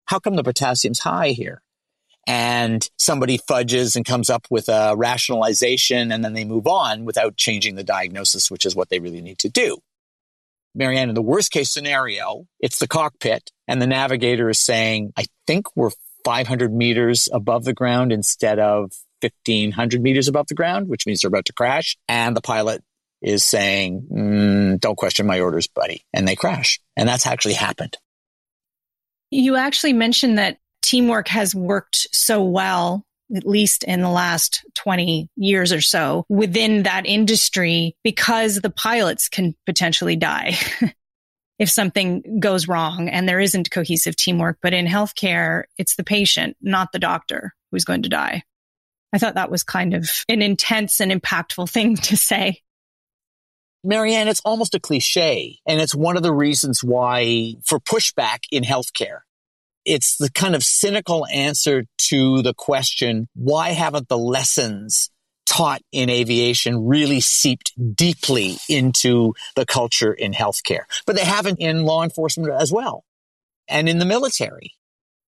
How 0.07 0.19
come 0.19 0.35
the 0.35 0.43
potassium's 0.43 0.99
high 0.99 1.29
here? 1.29 1.61
And 2.27 2.87
somebody 2.97 3.37
fudges 3.37 3.95
and 3.95 4.03
comes 4.03 4.29
up 4.29 4.47
with 4.49 4.67
a 4.67 4.95
rationalization 4.97 6.11
and 6.11 6.23
then 6.23 6.33
they 6.33 6.45
move 6.45 6.65
on 6.65 7.05
without 7.05 7.37
changing 7.37 7.75
the 7.75 7.83
diagnosis, 7.83 8.49
which 8.49 8.65
is 8.65 8.75
what 8.75 8.89
they 8.89 8.99
really 8.99 9.21
need 9.21 9.37
to 9.39 9.49
do. 9.49 9.77
Marianne, 10.73 11.09
in 11.09 11.15
the 11.15 11.21
worst 11.21 11.51
case 11.51 11.71
scenario, 11.71 12.47
it's 12.59 12.79
the 12.79 12.87
cockpit 12.87 13.51
and 13.67 13.81
the 13.81 13.87
navigator 13.87 14.49
is 14.49 14.59
saying, 14.59 15.13
I 15.15 15.25
think 15.47 15.67
we're 15.75 15.91
500 16.25 16.73
meters 16.73 17.29
above 17.31 17.63
the 17.63 17.73
ground 17.73 18.11
instead 18.11 18.59
of 18.59 18.91
1500 19.21 20.01
meters 20.01 20.27
above 20.27 20.47
the 20.47 20.55
ground, 20.55 20.87
which 20.89 21.05
means 21.05 21.21
they're 21.21 21.29
about 21.29 21.45
to 21.45 21.53
crash. 21.53 21.97
And 22.07 22.35
the 22.35 22.41
pilot 22.41 22.83
is 23.21 23.43
saying, 23.45 24.07
mm, 24.11 24.79
don't 24.79 24.97
question 24.97 25.25
my 25.25 25.39
orders, 25.39 25.67
buddy. 25.67 26.05
And 26.13 26.27
they 26.27 26.35
crash. 26.35 26.79
And 26.97 27.07
that's 27.07 27.25
actually 27.25 27.53
happened. 27.53 27.97
You 29.31 29.55
actually 29.55 29.93
mentioned 29.93 30.37
that 30.37 30.57
teamwork 30.85 31.27
has 31.27 31.55
worked 31.55 32.07
so 32.11 32.43
well, 32.43 33.03
at 33.35 33.45
least 33.45 33.83
in 33.83 34.01
the 34.01 34.09
last 34.09 34.63
20 34.75 35.29
years 35.35 35.73
or 35.73 35.81
so 35.81 36.25
within 36.29 36.83
that 36.83 37.05
industry 37.05 37.95
because 38.03 38.55
the 38.55 38.69
pilots 38.69 39.27
can 39.29 39.55
potentially 39.65 40.15
die. 40.15 40.57
if 41.59 41.69
something 41.69 42.39
goes 42.39 42.67
wrong 42.67 43.09
and 43.09 43.27
there 43.27 43.39
isn't 43.39 43.71
cohesive 43.71 44.15
teamwork. 44.15 44.57
But 44.61 44.73
in 44.73 44.85
healthcare, 44.85 45.63
it's 45.77 45.95
the 45.95 46.03
patient, 46.03 46.57
not 46.61 46.91
the 46.91 46.99
doctor 46.99 47.53
who's 47.71 47.85
going 47.85 48.03
to 48.03 48.09
die. 48.09 48.43
I 49.13 49.17
thought 49.17 49.35
that 49.35 49.51
was 49.51 49.63
kind 49.63 49.93
of 49.93 50.09
an 50.27 50.41
intense 50.41 50.99
and 50.99 51.11
impactful 51.11 51.69
thing 51.71 51.95
to 51.97 52.17
say. 52.17 52.61
Marianne, 53.83 54.27
it's 54.27 54.41
almost 54.43 54.73
a 54.75 54.79
cliche. 54.79 55.59
And 55.65 55.79
it's 55.79 55.95
one 55.95 56.17
of 56.17 56.23
the 56.23 56.33
reasons 56.33 56.83
why 56.83 57.55
for 57.63 57.79
pushback 57.79 58.39
in 58.51 58.63
healthcare. 58.63 59.19
It's 59.85 60.17
the 60.17 60.31
kind 60.31 60.55
of 60.55 60.63
cynical 60.63 61.25
answer 61.27 61.85
to 62.09 62.41
the 62.41 62.53
question, 62.53 63.27
why 63.35 63.69
haven't 63.69 64.09
the 64.09 64.17
lessons 64.17 65.09
taught 65.45 65.81
in 65.91 66.09
aviation 66.09 66.87
really 66.87 67.19
seeped 67.21 67.71
deeply 67.95 68.57
into 68.67 69.33
the 69.55 69.65
culture 69.65 70.11
in 70.11 70.33
healthcare, 70.33 70.81
but 71.05 71.15
they 71.15 71.23
haven't 71.23 71.59
in 71.59 71.83
law 71.83 72.03
enforcement 72.03 72.51
as 72.51 72.71
well 72.71 73.03
and 73.67 73.87
in 73.87 73.99
the 73.99 74.05
military. 74.05 74.73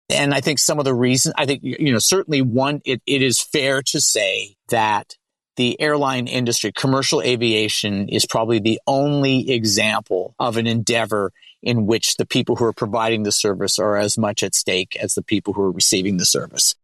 And 0.08 0.32
I 0.32 0.40
think 0.40 0.58
some 0.58 0.78
of 0.78 0.84
the 0.84 0.94
reasons, 0.94 1.34
I 1.36 1.46
think, 1.46 1.62
you 1.62 1.92
know, 1.92 1.98
certainly 1.98 2.40
one, 2.40 2.80
it, 2.84 3.02
it 3.06 3.22
is 3.22 3.40
fair 3.40 3.82
to 3.82 4.00
say 4.00 4.56
that 4.68 5.16
the 5.56 5.80
airline 5.80 6.26
industry, 6.28 6.72
commercial 6.72 7.20
aviation 7.22 8.08
is 8.08 8.26
probably 8.26 8.58
the 8.58 8.80
only 8.86 9.50
example 9.50 10.34
of 10.38 10.56
an 10.56 10.66
endeavor 10.66 11.32
in 11.62 11.86
which 11.86 12.16
the 12.16 12.26
people 12.26 12.56
who 12.56 12.64
are 12.64 12.72
providing 12.72 13.22
the 13.22 13.32
service 13.32 13.78
are 13.78 13.96
as 13.96 14.16
much 14.16 14.42
at 14.42 14.54
stake 14.54 14.96
as 14.96 15.14
the 15.14 15.22
people 15.22 15.52
who 15.52 15.62
are 15.62 15.72
receiving 15.72 16.16
the 16.16 16.24
service. 16.24 16.74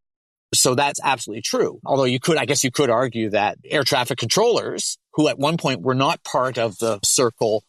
So 0.55 0.75
that's 0.75 1.01
absolutely 1.03 1.43
true. 1.43 1.81
Although 1.85 2.05
you 2.05 2.21
could, 2.21 2.37
I 2.37 2.45
guess 2.45 2.65
you 2.65 2.71
could 2.71 2.91
argue 2.91 3.31
that 3.31 3.59
air 3.65 3.85
traffic 3.85 4.19
controllers, 4.19 4.99
who 5.15 5.29
at 5.29 5.39
one 5.39 5.57
point 5.57 5.81
were 5.81 5.95
not 5.95 6.25
part 6.25 6.59
of 6.59 6.79
the 6.79 6.99
circle 7.03 7.65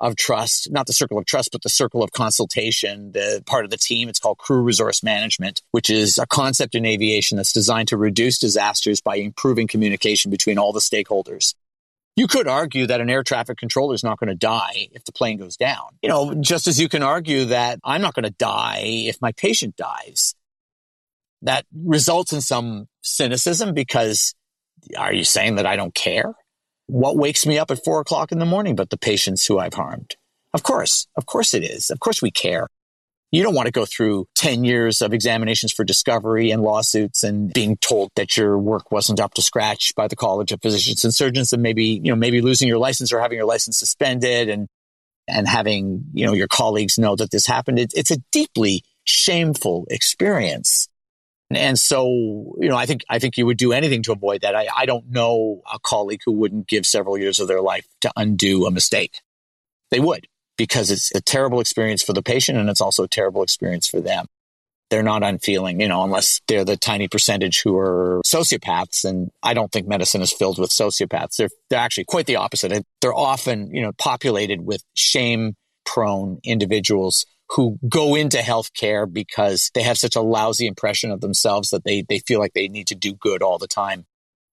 of 0.00 0.16
trust, 0.16 0.70
not 0.70 0.86
the 0.86 0.92
circle 0.92 1.18
of 1.18 1.26
trust, 1.26 1.50
but 1.52 1.62
the 1.62 1.68
circle 1.68 2.02
of 2.02 2.12
consultation, 2.12 3.12
the 3.12 3.42
part 3.46 3.64
of 3.64 3.70
the 3.70 3.76
team. 3.76 4.08
It's 4.08 4.18
called 4.18 4.38
crew 4.38 4.60
resource 4.60 5.02
management, 5.02 5.62
which 5.70 5.88
is 5.88 6.18
a 6.18 6.26
concept 6.26 6.74
in 6.74 6.84
aviation 6.84 7.36
that's 7.36 7.52
designed 7.52 7.88
to 7.88 7.96
reduce 7.96 8.38
disasters 8.38 9.00
by 9.00 9.16
improving 9.16 9.66
communication 9.66 10.30
between 10.30 10.58
all 10.58 10.72
the 10.72 10.80
stakeholders. 10.80 11.54
You 12.14 12.26
could 12.26 12.48
argue 12.48 12.86
that 12.86 13.02
an 13.02 13.10
air 13.10 13.22
traffic 13.22 13.58
controller 13.58 13.94
is 13.94 14.02
not 14.02 14.18
going 14.18 14.28
to 14.28 14.34
die 14.34 14.88
if 14.92 15.04
the 15.04 15.12
plane 15.12 15.36
goes 15.38 15.56
down. 15.56 15.98
You 16.02 16.08
know, 16.08 16.34
just 16.34 16.66
as 16.66 16.80
you 16.80 16.88
can 16.88 17.02
argue 17.02 17.46
that 17.46 17.78
I'm 17.84 18.00
not 18.00 18.14
going 18.14 18.24
to 18.24 18.30
die 18.30 18.82
if 18.84 19.20
my 19.20 19.32
patient 19.32 19.76
dies 19.76 20.34
that 21.42 21.66
results 21.74 22.32
in 22.32 22.40
some 22.40 22.88
cynicism 23.02 23.74
because 23.74 24.34
are 24.96 25.12
you 25.12 25.24
saying 25.24 25.56
that 25.56 25.66
I 25.66 25.76
don't 25.76 25.94
care? 25.94 26.34
What 26.86 27.16
wakes 27.16 27.46
me 27.46 27.58
up 27.58 27.70
at 27.70 27.84
four 27.84 28.00
o'clock 28.00 28.32
in 28.32 28.38
the 28.38 28.44
morning 28.44 28.76
but 28.76 28.90
the 28.90 28.98
patients 28.98 29.46
who 29.46 29.58
I've 29.58 29.74
harmed? 29.74 30.16
Of 30.54 30.62
course. 30.62 31.06
Of 31.16 31.26
course 31.26 31.54
it 31.54 31.64
is. 31.64 31.90
Of 31.90 32.00
course 32.00 32.22
we 32.22 32.30
care. 32.30 32.68
You 33.32 33.42
don't 33.42 33.54
want 33.54 33.66
to 33.66 33.72
go 33.72 33.84
through 33.84 34.28
10 34.36 34.64
years 34.64 35.02
of 35.02 35.12
examinations 35.12 35.72
for 35.72 35.84
discovery 35.84 36.52
and 36.52 36.62
lawsuits 36.62 37.24
and 37.24 37.52
being 37.52 37.76
told 37.76 38.12
that 38.14 38.36
your 38.36 38.56
work 38.56 38.92
wasn't 38.92 39.18
up 39.18 39.34
to 39.34 39.42
scratch 39.42 39.94
by 39.96 40.06
the 40.06 40.14
College 40.14 40.52
of 40.52 40.62
Physicians 40.62 41.04
and 41.04 41.12
Surgeons 41.12 41.52
and 41.52 41.60
maybe, 41.60 41.84
you 41.84 42.10
know, 42.10 42.16
maybe 42.16 42.40
losing 42.40 42.68
your 42.68 42.78
license 42.78 43.12
or 43.12 43.20
having 43.20 43.36
your 43.36 43.46
license 43.46 43.78
suspended 43.78 44.48
and, 44.48 44.68
and 45.26 45.48
having, 45.48 46.04
you 46.14 46.24
know, 46.24 46.34
your 46.34 46.46
colleagues 46.46 46.98
know 46.98 47.16
that 47.16 47.32
this 47.32 47.46
happened. 47.46 47.80
It, 47.80 47.92
it's 47.96 48.12
a 48.12 48.18
deeply 48.30 48.84
shameful 49.04 49.86
experience. 49.90 50.88
And 51.50 51.78
so, 51.78 52.08
you 52.60 52.68
know, 52.68 52.76
I 52.76 52.86
think, 52.86 53.04
I 53.08 53.18
think 53.18 53.36
you 53.36 53.46
would 53.46 53.56
do 53.56 53.72
anything 53.72 54.02
to 54.04 54.12
avoid 54.12 54.40
that. 54.40 54.56
I, 54.56 54.66
I 54.76 54.86
don't 54.86 55.10
know 55.10 55.62
a 55.72 55.78
colleague 55.78 56.22
who 56.26 56.32
wouldn't 56.32 56.66
give 56.66 56.84
several 56.84 57.16
years 57.16 57.38
of 57.38 57.46
their 57.46 57.60
life 57.60 57.86
to 58.00 58.12
undo 58.16 58.66
a 58.66 58.70
mistake. 58.70 59.20
They 59.90 60.00
would 60.00 60.26
because 60.56 60.90
it's 60.90 61.14
a 61.14 61.20
terrible 61.20 61.60
experience 61.60 62.02
for 62.02 62.12
the 62.12 62.22
patient 62.22 62.58
and 62.58 62.68
it's 62.68 62.80
also 62.80 63.04
a 63.04 63.08
terrible 63.08 63.42
experience 63.42 63.86
for 63.86 64.00
them. 64.00 64.26
They're 64.88 65.02
not 65.02 65.22
unfeeling, 65.22 65.80
you 65.80 65.88
know, 65.88 66.04
unless 66.04 66.40
they're 66.46 66.64
the 66.64 66.76
tiny 66.76 67.08
percentage 67.08 67.62
who 67.62 67.76
are 67.76 68.20
sociopaths. 68.24 69.04
And 69.04 69.30
I 69.42 69.52
don't 69.52 69.70
think 69.70 69.88
medicine 69.88 70.22
is 70.22 70.32
filled 70.32 70.58
with 70.58 70.70
sociopaths. 70.70 71.36
They're, 71.36 71.48
they're 71.70 71.80
actually 71.80 72.04
quite 72.04 72.26
the 72.26 72.36
opposite. 72.36 72.84
They're 73.00 73.14
often, 73.14 73.74
you 73.74 73.82
know, 73.82 73.92
populated 73.98 74.60
with 74.64 74.82
shame 74.94 75.54
prone 75.84 76.38
individuals 76.44 77.26
who 77.50 77.78
go 77.88 78.14
into 78.14 78.38
healthcare 78.38 79.10
because 79.10 79.70
they 79.74 79.82
have 79.82 79.98
such 79.98 80.16
a 80.16 80.20
lousy 80.20 80.66
impression 80.66 81.10
of 81.10 81.20
themselves 81.20 81.70
that 81.70 81.84
they, 81.84 82.02
they 82.02 82.18
feel 82.18 82.40
like 82.40 82.54
they 82.54 82.68
need 82.68 82.88
to 82.88 82.94
do 82.94 83.14
good 83.14 83.42
all 83.42 83.58
the 83.58 83.68
time 83.68 84.06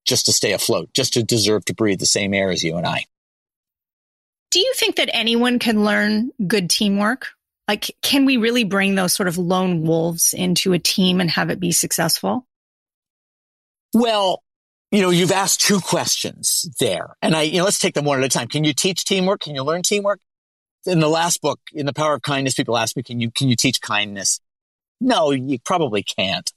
just 0.06 0.26
to 0.26 0.34
stay 0.34 0.54
afloat, 0.54 0.90
just 0.94 1.14
to 1.14 1.24
deserve 1.24 1.66
to 1.66 1.74
breathe 1.74 2.00
the 2.00 2.06
same 2.06 2.34
air 2.34 2.52
as 2.52 2.64
you 2.64 2.78
and 2.78 2.86
I. 2.86 3.06
Do 4.52 4.60
you 4.60 4.74
think 4.76 4.98
that 4.98 5.10
anyone 5.14 5.58
can 5.58 5.84
learn 5.84 6.32
good 6.46 6.70
teamwork? 6.70 7.30
Like, 7.68 7.96
can 8.02 8.26
we 8.26 8.38
really 8.38 8.66
bring 8.66 8.96
those 8.96 9.14
sort 9.14 9.28
of 9.28 9.38
lone 9.38 9.84
wolves 9.84 10.34
into 10.34 10.74
a 10.74 10.80
team 10.80 11.22
and 11.22 11.30
have 11.32 11.50
it 11.50 11.60
be 11.60 11.72
successful? 11.72 12.46
Well, 13.94 14.44
you 14.92 15.02
know, 15.02 15.10
you've 15.10 15.32
asked 15.32 15.62
two 15.62 15.80
questions 15.80 16.70
there. 16.80 17.16
And 17.22 17.36
I, 17.36 17.44
you 17.44 17.58
know, 17.58 17.64
let's 17.64 17.80
take 17.80 17.96
them 17.96 18.06
one 18.06 18.20
at 18.20 18.26
a 18.26 18.30
time. 18.30 18.48
Can 18.48 18.64
you 18.64 18.74
teach 18.74 19.06
teamwork? 19.06 19.42
Can 19.42 19.56
you 19.56 19.64
learn 19.64 19.82
teamwork? 19.82 20.20
In 20.86 21.00
the 21.00 21.10
last 21.10 21.42
book, 21.42 21.60
in 21.74 21.86
the 21.86 21.94
power 21.94 22.16
of 22.16 22.22
kindness, 22.22 22.54
people 22.54 22.78
ask 22.78 22.96
me, 22.96 23.04
can 23.04 23.20
you, 23.20 23.32
can 23.32 23.50
you 23.50 23.56
teach 23.56 23.82
kindness? 23.82 24.40
No, 25.00 25.32
you 25.32 25.60
probably 25.60 26.04
can't. 26.04 26.52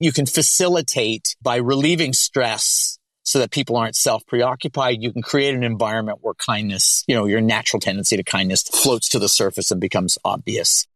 You 0.00 0.12
can 0.12 0.26
facilitate 0.26 1.36
by 1.42 1.56
relieving 1.56 2.12
stress 2.12 2.98
so 3.24 3.38
that 3.38 3.50
people 3.50 3.76
aren't 3.76 3.96
self 3.96 4.26
preoccupied. 4.26 5.02
You 5.02 5.12
can 5.12 5.22
create 5.22 5.54
an 5.54 5.62
environment 5.62 6.18
where 6.20 6.34
kindness, 6.34 7.04
you 7.06 7.14
know, 7.14 7.26
your 7.26 7.40
natural 7.40 7.80
tendency 7.80 8.16
to 8.16 8.22
kindness 8.22 8.62
floats 8.62 9.08
to 9.10 9.18
the 9.18 9.28
surface 9.28 9.70
and 9.70 9.80
becomes 9.80 10.18
obvious. 10.24 10.86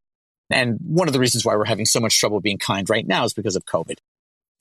And 0.50 0.78
one 0.82 1.08
of 1.08 1.12
the 1.12 1.20
reasons 1.20 1.44
why 1.44 1.56
we're 1.56 1.64
having 1.64 1.84
so 1.84 2.00
much 2.00 2.18
trouble 2.18 2.40
being 2.40 2.58
kind 2.58 2.88
right 2.88 3.06
now 3.06 3.24
is 3.24 3.34
because 3.34 3.56
of 3.56 3.64
COVID. 3.64 3.98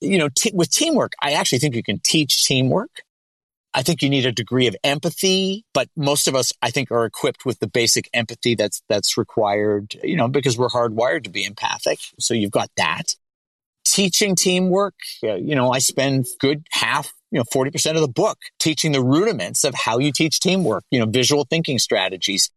You 0.02 0.18
know, 0.18 0.30
t- 0.30 0.52
with 0.54 0.70
teamwork, 0.70 1.14
I 1.22 1.34
actually 1.34 1.60
think 1.60 1.76
you 1.76 1.84
can 1.84 2.00
teach 2.04 2.46
teamwork. 2.46 3.04
I 3.78 3.84
think 3.84 4.02
you 4.02 4.10
need 4.10 4.26
a 4.26 4.32
degree 4.32 4.66
of 4.66 4.76
empathy, 4.84 5.64
but 5.72 5.88
most 5.96 6.28
of 6.28 6.34
us, 6.34 6.52
I 6.64 6.72
think, 6.72 6.90
are 6.90 7.06
equipped 7.06 7.46
with 7.46 7.60
the 7.60 7.68
basic 7.68 8.10
empathy 8.12 8.56
that's, 8.56 8.82
that's 8.90 9.20
required, 9.20 9.94
you 10.02 10.16
know, 10.16 10.28
because 10.28 10.58
we're 10.58 10.70
hardwired 10.70 11.26
to 11.26 11.30
be 11.30 11.46
empathic. 11.46 12.00
So 12.20 12.34
you've 12.34 12.50
got 12.50 12.72
that. 12.78 13.14
Teaching 13.86 14.36
teamwork, 14.36 14.96
uh, 15.24 15.36
you 15.36 15.54
know, 15.54 15.72
I 15.72 15.78
spend 15.78 16.26
good 16.40 16.66
half, 16.72 17.14
you 17.30 17.38
know, 17.38 17.44
40% 17.44 17.94
of 17.94 18.02
the 18.02 18.08
book 18.08 18.40
teaching 18.58 18.94
the 18.94 19.04
rudiments 19.04 19.64
of 19.64 19.76
how 19.76 20.00
you 20.00 20.12
teach 20.12 20.40
teamwork, 20.40 20.84
you 20.90 21.00
know, 21.00 21.06
visual 21.06 21.46
thinking 21.48 21.78
strategies, 21.78 22.50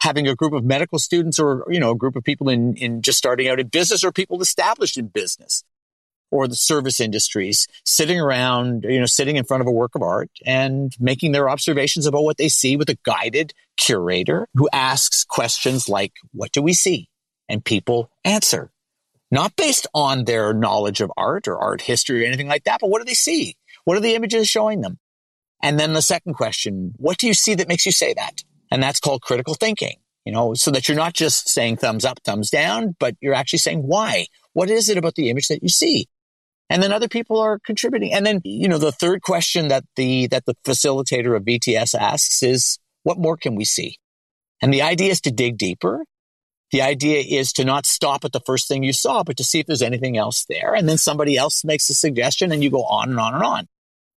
having 0.00 0.26
a 0.26 0.34
group 0.34 0.52
of 0.52 0.64
medical 0.64 0.98
students 0.98 1.38
or, 1.38 1.64
you 1.70 1.78
know, 1.78 1.92
a 1.92 1.96
group 1.96 2.16
of 2.16 2.24
people 2.24 2.48
in, 2.48 2.74
in 2.74 3.02
just 3.02 3.18
starting 3.18 3.46
out 3.46 3.60
in 3.60 3.68
business 3.68 4.02
or 4.02 4.10
people 4.10 4.42
established 4.42 4.98
in 4.98 5.06
business 5.06 5.62
or 6.30 6.48
the 6.48 6.56
service 6.56 7.00
industries 7.00 7.66
sitting 7.84 8.20
around, 8.20 8.84
you 8.88 8.98
know, 8.98 9.06
sitting 9.06 9.36
in 9.36 9.44
front 9.44 9.60
of 9.60 9.66
a 9.66 9.72
work 9.72 9.94
of 9.94 10.02
art 10.02 10.30
and 10.44 10.92
making 10.98 11.32
their 11.32 11.48
observations 11.48 12.06
about 12.06 12.24
what 12.24 12.36
they 12.36 12.48
see 12.48 12.76
with 12.76 12.90
a 12.90 12.98
guided 13.04 13.52
curator 13.76 14.48
who 14.54 14.68
asks 14.72 15.24
questions 15.24 15.88
like, 15.88 16.12
what 16.32 16.52
do 16.52 16.62
we 16.62 16.72
see? 16.72 17.08
And 17.48 17.64
people 17.64 18.10
answer, 18.24 18.70
not 19.30 19.54
based 19.56 19.86
on 19.94 20.24
their 20.24 20.52
knowledge 20.52 21.00
of 21.00 21.12
art 21.16 21.46
or 21.46 21.58
art 21.58 21.80
history 21.80 22.22
or 22.22 22.26
anything 22.26 22.48
like 22.48 22.64
that, 22.64 22.80
but 22.80 22.90
what 22.90 22.98
do 22.98 23.04
they 23.04 23.14
see? 23.14 23.56
What 23.84 23.96
are 23.96 24.00
the 24.00 24.14
images 24.14 24.48
showing 24.48 24.80
them? 24.80 24.98
And 25.62 25.78
then 25.78 25.92
the 25.92 26.02
second 26.02 26.34
question, 26.34 26.92
what 26.96 27.18
do 27.18 27.26
you 27.26 27.34
see 27.34 27.54
that 27.54 27.68
makes 27.68 27.86
you 27.86 27.92
say 27.92 28.14
that? 28.14 28.42
And 28.70 28.82
that's 28.82 29.00
called 29.00 29.22
critical 29.22 29.54
thinking, 29.54 29.96
you 30.24 30.32
know, 30.32 30.54
so 30.54 30.70
that 30.72 30.88
you're 30.88 30.96
not 30.96 31.14
just 31.14 31.48
saying 31.48 31.76
thumbs 31.76 32.04
up, 32.04 32.18
thumbs 32.24 32.50
down, 32.50 32.96
but 32.98 33.14
you're 33.20 33.34
actually 33.34 33.60
saying 33.60 33.80
why? 33.80 34.26
What 34.52 34.70
is 34.70 34.88
it 34.88 34.98
about 34.98 35.14
the 35.14 35.30
image 35.30 35.48
that 35.48 35.62
you 35.62 35.68
see? 35.68 36.08
And 36.68 36.82
then 36.82 36.92
other 36.92 37.08
people 37.08 37.38
are 37.38 37.58
contributing. 37.58 38.12
And 38.12 38.26
then, 38.26 38.40
you 38.44 38.68
know, 38.68 38.78
the 38.78 38.92
third 38.92 39.22
question 39.22 39.68
that 39.68 39.84
the, 39.96 40.26
that 40.28 40.46
the 40.46 40.54
facilitator 40.64 41.36
of 41.36 41.44
VTS 41.44 41.94
asks 41.94 42.42
is, 42.42 42.78
what 43.04 43.18
more 43.18 43.36
can 43.36 43.54
we 43.54 43.64
see? 43.64 43.98
And 44.60 44.72
the 44.72 44.82
idea 44.82 45.10
is 45.10 45.20
to 45.22 45.30
dig 45.30 45.58
deeper. 45.58 46.04
The 46.72 46.82
idea 46.82 47.20
is 47.20 47.52
to 47.54 47.64
not 47.64 47.86
stop 47.86 48.24
at 48.24 48.32
the 48.32 48.40
first 48.40 48.66
thing 48.66 48.82
you 48.82 48.92
saw, 48.92 49.22
but 49.22 49.36
to 49.36 49.44
see 49.44 49.60
if 49.60 49.66
there's 49.66 49.82
anything 49.82 50.16
else 50.16 50.44
there. 50.48 50.74
And 50.74 50.88
then 50.88 50.98
somebody 50.98 51.36
else 51.36 51.64
makes 51.64 51.88
a 51.88 51.94
suggestion 51.94 52.50
and 52.50 52.64
you 52.64 52.70
go 52.70 52.82
on 52.82 53.10
and 53.10 53.20
on 53.20 53.34
and 53.34 53.42
on. 53.44 53.68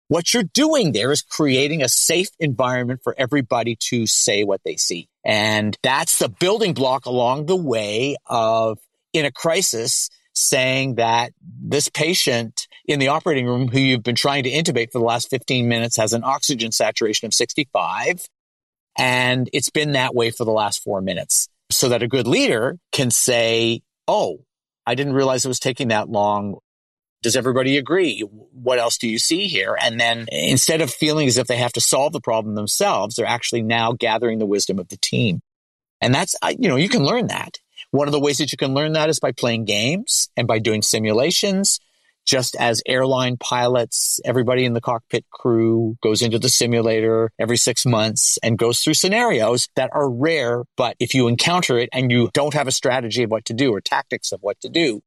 What 0.07 0.33
you're 0.33 0.41
doing 0.41 0.91
there 0.91 1.11
is 1.11 1.21
creating 1.21 1.83
a 1.83 1.89
safe 1.89 2.29
environment 2.39 3.01
for 3.03 3.13
everybody 3.15 3.77
to 3.89 4.07
say 4.07 4.43
what 4.43 4.61
they 4.65 4.75
see. 4.75 5.07
And 5.23 5.77
that's 5.83 6.17
the 6.17 6.29
building 6.29 6.73
block 6.73 7.05
along 7.05 7.45
the 7.45 7.55
way 7.55 8.15
of 8.25 8.79
in 9.13 9.25
a 9.25 9.31
crisis 9.31 10.09
saying 10.39 10.95
that 10.95 11.33
this 11.41 11.89
patient 11.89 12.67
in 12.85 12.99
the 12.99 13.09
operating 13.09 13.45
room 13.45 13.67
who 13.67 13.79
you've 13.79 14.03
been 14.03 14.15
trying 14.15 14.43
to 14.43 14.49
intubate 14.49 14.91
for 14.91 14.99
the 14.99 15.05
last 15.05 15.29
15 15.29 15.67
minutes 15.67 15.97
has 15.97 16.13
an 16.13 16.23
oxygen 16.23 16.71
saturation 16.71 17.25
of 17.25 17.33
65. 17.33 18.25
And 18.97 19.49
it's 19.53 19.69
been 19.69 19.91
that 19.93 20.15
way 20.15 20.31
for 20.31 20.45
the 20.45 20.51
last 20.51 20.81
four 20.81 21.01
minutes 21.01 21.49
so 21.71 21.89
that 21.89 22.03
a 22.03 22.07
good 22.07 22.27
leader 22.27 22.77
can 22.91 23.11
say, 23.11 23.81
Oh, 24.07 24.39
I 24.85 24.95
didn't 24.95 25.13
realize 25.13 25.45
it 25.45 25.49
was 25.49 25.59
taking 25.59 25.89
that 25.89 26.09
long. 26.09 26.57
Does 27.21 27.35
everybody 27.35 27.77
agree? 27.77 28.21
What 28.21 28.79
else 28.79 28.97
do 28.97 29.07
you 29.07 29.19
see 29.19 29.47
here? 29.47 29.77
And 29.79 29.99
then 29.99 30.25
instead 30.31 30.81
of 30.81 30.89
feeling 30.89 31.27
as 31.27 31.37
if 31.37 31.47
they 31.47 31.57
have 31.57 31.73
to 31.73 31.81
solve 31.81 32.13
the 32.13 32.21
problem 32.21 32.55
themselves, 32.55 33.15
they're 33.15 33.25
actually 33.25 33.61
now 33.61 33.91
gathering 33.91 34.39
the 34.39 34.45
wisdom 34.45 34.79
of 34.79 34.87
the 34.87 34.97
team. 34.97 35.41
And 36.01 36.15
that's, 36.15 36.33
you 36.57 36.69
know, 36.69 36.77
you 36.77 36.87
can 36.87 37.03
learn 37.03 37.27
that. 37.27 37.57
One 37.91 38.07
of 38.07 38.11
the 38.11 38.19
ways 38.19 38.37
that 38.37 38.51
you 38.51 38.57
can 38.57 38.73
learn 38.73 38.93
that 38.93 39.09
is 39.09 39.19
by 39.19 39.31
playing 39.31 39.65
games 39.65 40.29
and 40.37 40.47
by 40.47 40.59
doing 40.59 40.81
simulations. 40.81 41.79
Just 42.25 42.55
as 42.57 42.83
airline 42.85 43.37
pilots, 43.37 44.19
everybody 44.23 44.63
in 44.63 44.73
the 44.73 44.81
cockpit 44.81 45.25
crew 45.31 45.97
goes 46.03 46.21
into 46.21 46.37
the 46.37 46.49
simulator 46.49 47.31
every 47.39 47.57
six 47.57 47.87
months 47.87 48.37
and 48.43 48.55
goes 48.55 48.81
through 48.81 48.93
scenarios 48.93 49.67
that 49.75 49.89
are 49.93 50.07
rare. 50.07 50.65
But 50.77 50.95
if 50.99 51.15
you 51.15 51.27
encounter 51.27 51.79
it 51.79 51.89
and 51.91 52.11
you 52.11 52.29
don't 52.33 52.53
have 52.53 52.67
a 52.67 52.71
strategy 52.71 53.23
of 53.23 53.31
what 53.31 53.45
to 53.45 53.53
do 53.53 53.73
or 53.73 53.81
tactics 53.81 54.31
of 54.31 54.41
what 54.41 54.59
to 54.61 54.69
do, 54.69 55.01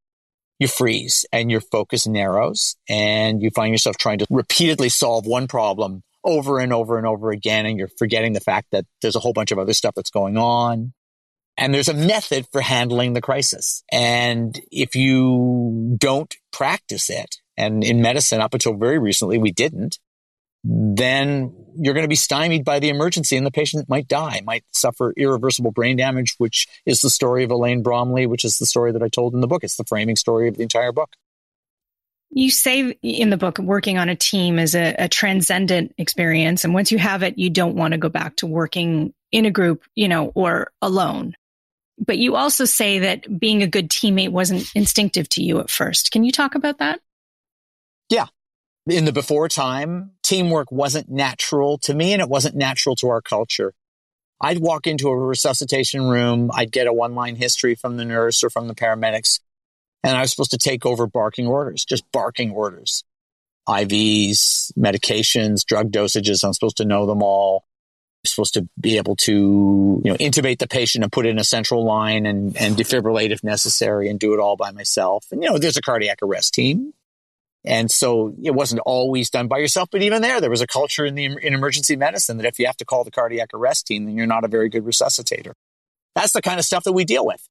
you 0.59 0.67
freeze 0.67 1.25
and 1.33 1.51
your 1.51 1.61
focus 1.61 2.09
narrows 2.09 2.77
and 2.89 3.41
you 3.41 3.51
find 3.51 3.73
yourself 3.73 3.97
trying 3.99 4.19
to 4.19 4.27
repeatedly 4.29 4.89
solve 4.89 5.25
one 5.25 5.47
problem 5.47 6.03
over 6.25 6.59
and 6.59 6.73
over 6.73 6.99
and 6.99 7.07
over 7.07 7.31
again. 7.31 7.67
And 7.67 7.79
you're 7.79 7.91
forgetting 7.99 8.33
the 8.33 8.41
fact 8.41 8.69
that 8.73 8.85
there's 9.01 9.17
a 9.17 9.21
whole 9.21 9.33
bunch 9.33 9.53
of 9.53 9.59
other 9.59 9.75
stuff 9.75 9.95
that's 9.95 10.11
going 10.11 10.37
on. 10.37 10.93
And 11.63 11.73
there's 11.73 11.89
a 11.89 11.95
method 11.95 12.49
for 12.51 12.61
handling 12.61 13.13
the 13.13 13.21
crisis. 13.21 13.85
And 13.93 14.61
if 14.73 14.97
you 14.97 15.95
don't 15.97 16.35
practice 16.51 17.09
it, 17.09 17.37
and 17.57 17.85
in 17.85 18.03
medicine, 18.03 18.41
up 18.41 18.53
until 18.53 18.75
very 18.75 18.99
recently, 18.99 19.39
we 19.39 19.53
didn't, 19.53 20.01
then 20.65 21.55
you're 21.77 21.95
going 21.95 22.03
to 22.03 22.09
be 22.09 22.17
stymied 22.17 22.65
by 22.65 22.81
the 22.81 22.89
emergency 22.89 23.37
and 23.37 23.47
the 23.47 23.53
patient 23.53 23.89
might 23.89 24.09
die, 24.09 24.41
might 24.45 24.65
suffer 24.73 25.15
irreversible 25.17 25.71
brain 25.71 25.97
damage, 25.97 26.35
which 26.39 26.67
is 26.85 27.01
the 27.01 27.09
story 27.09 27.45
of 27.45 27.53
Elaine 27.53 27.85
Bromley, 27.85 28.27
which 28.27 28.45
is 28.45 28.59
the 28.59 28.67
story 28.67 28.91
that 28.91 29.03
I 29.03 29.09
told 29.09 29.33
in 29.33 29.41
the 29.41 29.47
book. 29.47 29.63
It's 29.63 29.77
the 29.77 29.85
framing 29.85 30.17
story 30.17 30.49
of 30.49 30.57
the 30.57 30.65
entire 30.65 30.91
book. 30.91 31.11
You 32.31 32.51
say 32.51 32.99
in 33.03 33.31
the 33.31 33.37
book, 33.37 33.59
working 33.59 33.99
on 33.99 34.09
a 34.09 34.17
team 34.17 34.59
is 34.59 34.75
a, 34.75 34.97
a 34.99 35.09
transcendent 35.09 35.95
experience. 35.97 36.65
And 36.65 36.75
once 36.75 36.91
you 36.91 36.99
have 36.99 37.23
it, 37.23 37.39
you 37.39 37.51
don't 37.51 37.77
want 37.77 37.93
to 37.93 37.99
go 37.99 38.09
back 38.09 38.35
to 38.37 38.49
working 38.49 39.15
in 39.31 39.47
a 39.47 39.51
group, 39.53 39.85
you 39.95 40.09
know, 40.09 40.33
or 40.35 40.73
alone. 40.83 41.37
But 42.05 42.19
you 42.19 42.35
also 42.35 42.65
say 42.65 43.01
that 43.01 43.39
being 43.39 43.63
a 43.63 43.67
good 43.67 43.89
teammate 43.89 44.31
wasn't 44.31 44.67
instinctive 44.75 45.29
to 45.31 45.43
you 45.43 45.61
at 45.61 45.71
first. 45.71 46.11
Can 46.11 46.25
you 46.25 46.33
talk 46.33 46.55
about 46.55 46.79
that? 46.79 47.01
Yeah. 48.09 48.27
In 48.87 49.05
the 49.05 49.13
before 49.13 49.49
time, 49.49 50.13
teamwork 50.25 50.73
wasn't 50.73 51.09
natural 51.09 51.79
to 51.79 51.95
me 51.95 52.13
and 52.13 52.21
it 52.21 52.29
wasn't 52.29 52.57
natural 52.57 52.97
to 52.97 53.09
our 53.09 53.23
culture. 53.23 53.73
I'd 54.41 54.59
walk 54.59 54.89
into 54.89 55.09
a 55.09 55.17
resuscitation 55.17 56.03
room, 56.09 56.51
I'd 56.53 56.73
get 56.73 56.89
a 56.89 56.93
one 56.93 57.15
line 57.15 57.37
history 57.37 57.77
from 57.77 57.97
the 57.97 58.05
nurse 58.05 58.43
or 58.43 58.51
from 58.51 58.67
the 58.67 58.75
paramedics, 58.75 59.39
and 60.03 60.17
I 60.17 60.23
was 60.23 60.33
supposed 60.33 60.51
to 60.51 60.59
take 60.59 60.85
over 60.85 61.07
barking 61.07 61.47
orders, 61.47 61.85
just 61.85 62.03
barking 62.11 62.51
orders. 62.51 63.05
IVs, 63.69 64.73
medications, 64.77 65.65
drug 65.65 65.93
dosages. 65.93 66.45
I'm 66.45 66.53
supposed 66.53 66.79
to 66.79 66.85
know 66.85 67.07
them 67.07 67.23
all 67.23 67.65
supposed 68.25 68.55
to 68.55 68.69
be 68.81 68.97
able 68.97 69.17
to, 69.17 70.01
you 70.05 70.11
know, 70.11 70.17
intubate 70.17 70.59
the 70.59 70.69
patient 70.69 71.03
and 71.03 71.13
put 71.13 71.27
in 71.27 71.39
a 71.39 71.45
central 71.45 71.85
line 71.85 72.27
and, 72.27 72.57
and 72.57 72.77
defibrillate 72.77 73.31
if 73.31 73.43
necessary 73.43 74.09
and 74.09 74.21
do 74.21 74.35
it 74.35 74.41
all 74.41 74.57
by 74.57 74.71
myself. 74.71 75.27
And, 75.33 75.43
you 75.43 75.51
know, 75.51 75.59
there's 75.59 75.77
a 75.77 75.83
cardiac 75.83 76.19
arrest 76.23 76.55
team. 76.55 76.93
And 77.65 77.91
so 77.91 78.35
it 78.43 78.53
wasn't 78.53 78.83
always 78.85 79.31
done 79.31 79.47
by 79.47 79.59
yourself, 79.59 79.89
but 79.91 80.03
even 80.03 80.21
there, 80.21 80.41
there 80.41 80.51
was 80.51 80.61
a 80.61 80.67
culture 80.67 81.07
in 81.07 81.15
the 81.15 81.25
in 81.25 81.55
emergency 81.55 81.95
medicine 81.95 82.39
that 82.39 82.47
if 82.47 82.59
you 82.59 82.67
have 82.67 82.77
to 82.79 82.85
call 82.85 83.05
the 83.05 83.11
cardiac 83.11 83.51
arrest 83.55 83.87
team, 83.87 84.05
then 84.05 84.17
you're 84.17 84.27
not 84.27 84.45
a 84.45 84.49
very 84.49 84.69
good 84.69 84.85
resuscitator. 84.85 85.53
That's 86.15 86.33
the 86.33 86.43
kind 86.43 86.59
of 86.59 86.65
stuff 86.65 86.85
that 86.85 86.93
we 86.93 87.05
deal 87.05 87.25
with. 87.25 87.49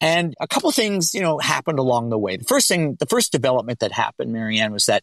And 0.00 0.34
a 0.40 0.46
couple 0.46 0.70
things, 0.70 1.14
you 1.14 1.22
know, 1.22 1.38
happened 1.38 1.78
along 1.78 2.10
the 2.10 2.18
way. 2.18 2.36
The 2.36 2.44
first 2.44 2.68
thing, 2.68 2.96
the 3.00 3.06
first 3.06 3.32
development 3.32 3.80
that 3.80 3.90
happened, 3.90 4.32
Marianne, 4.32 4.72
was 4.72 4.86
that 4.86 5.02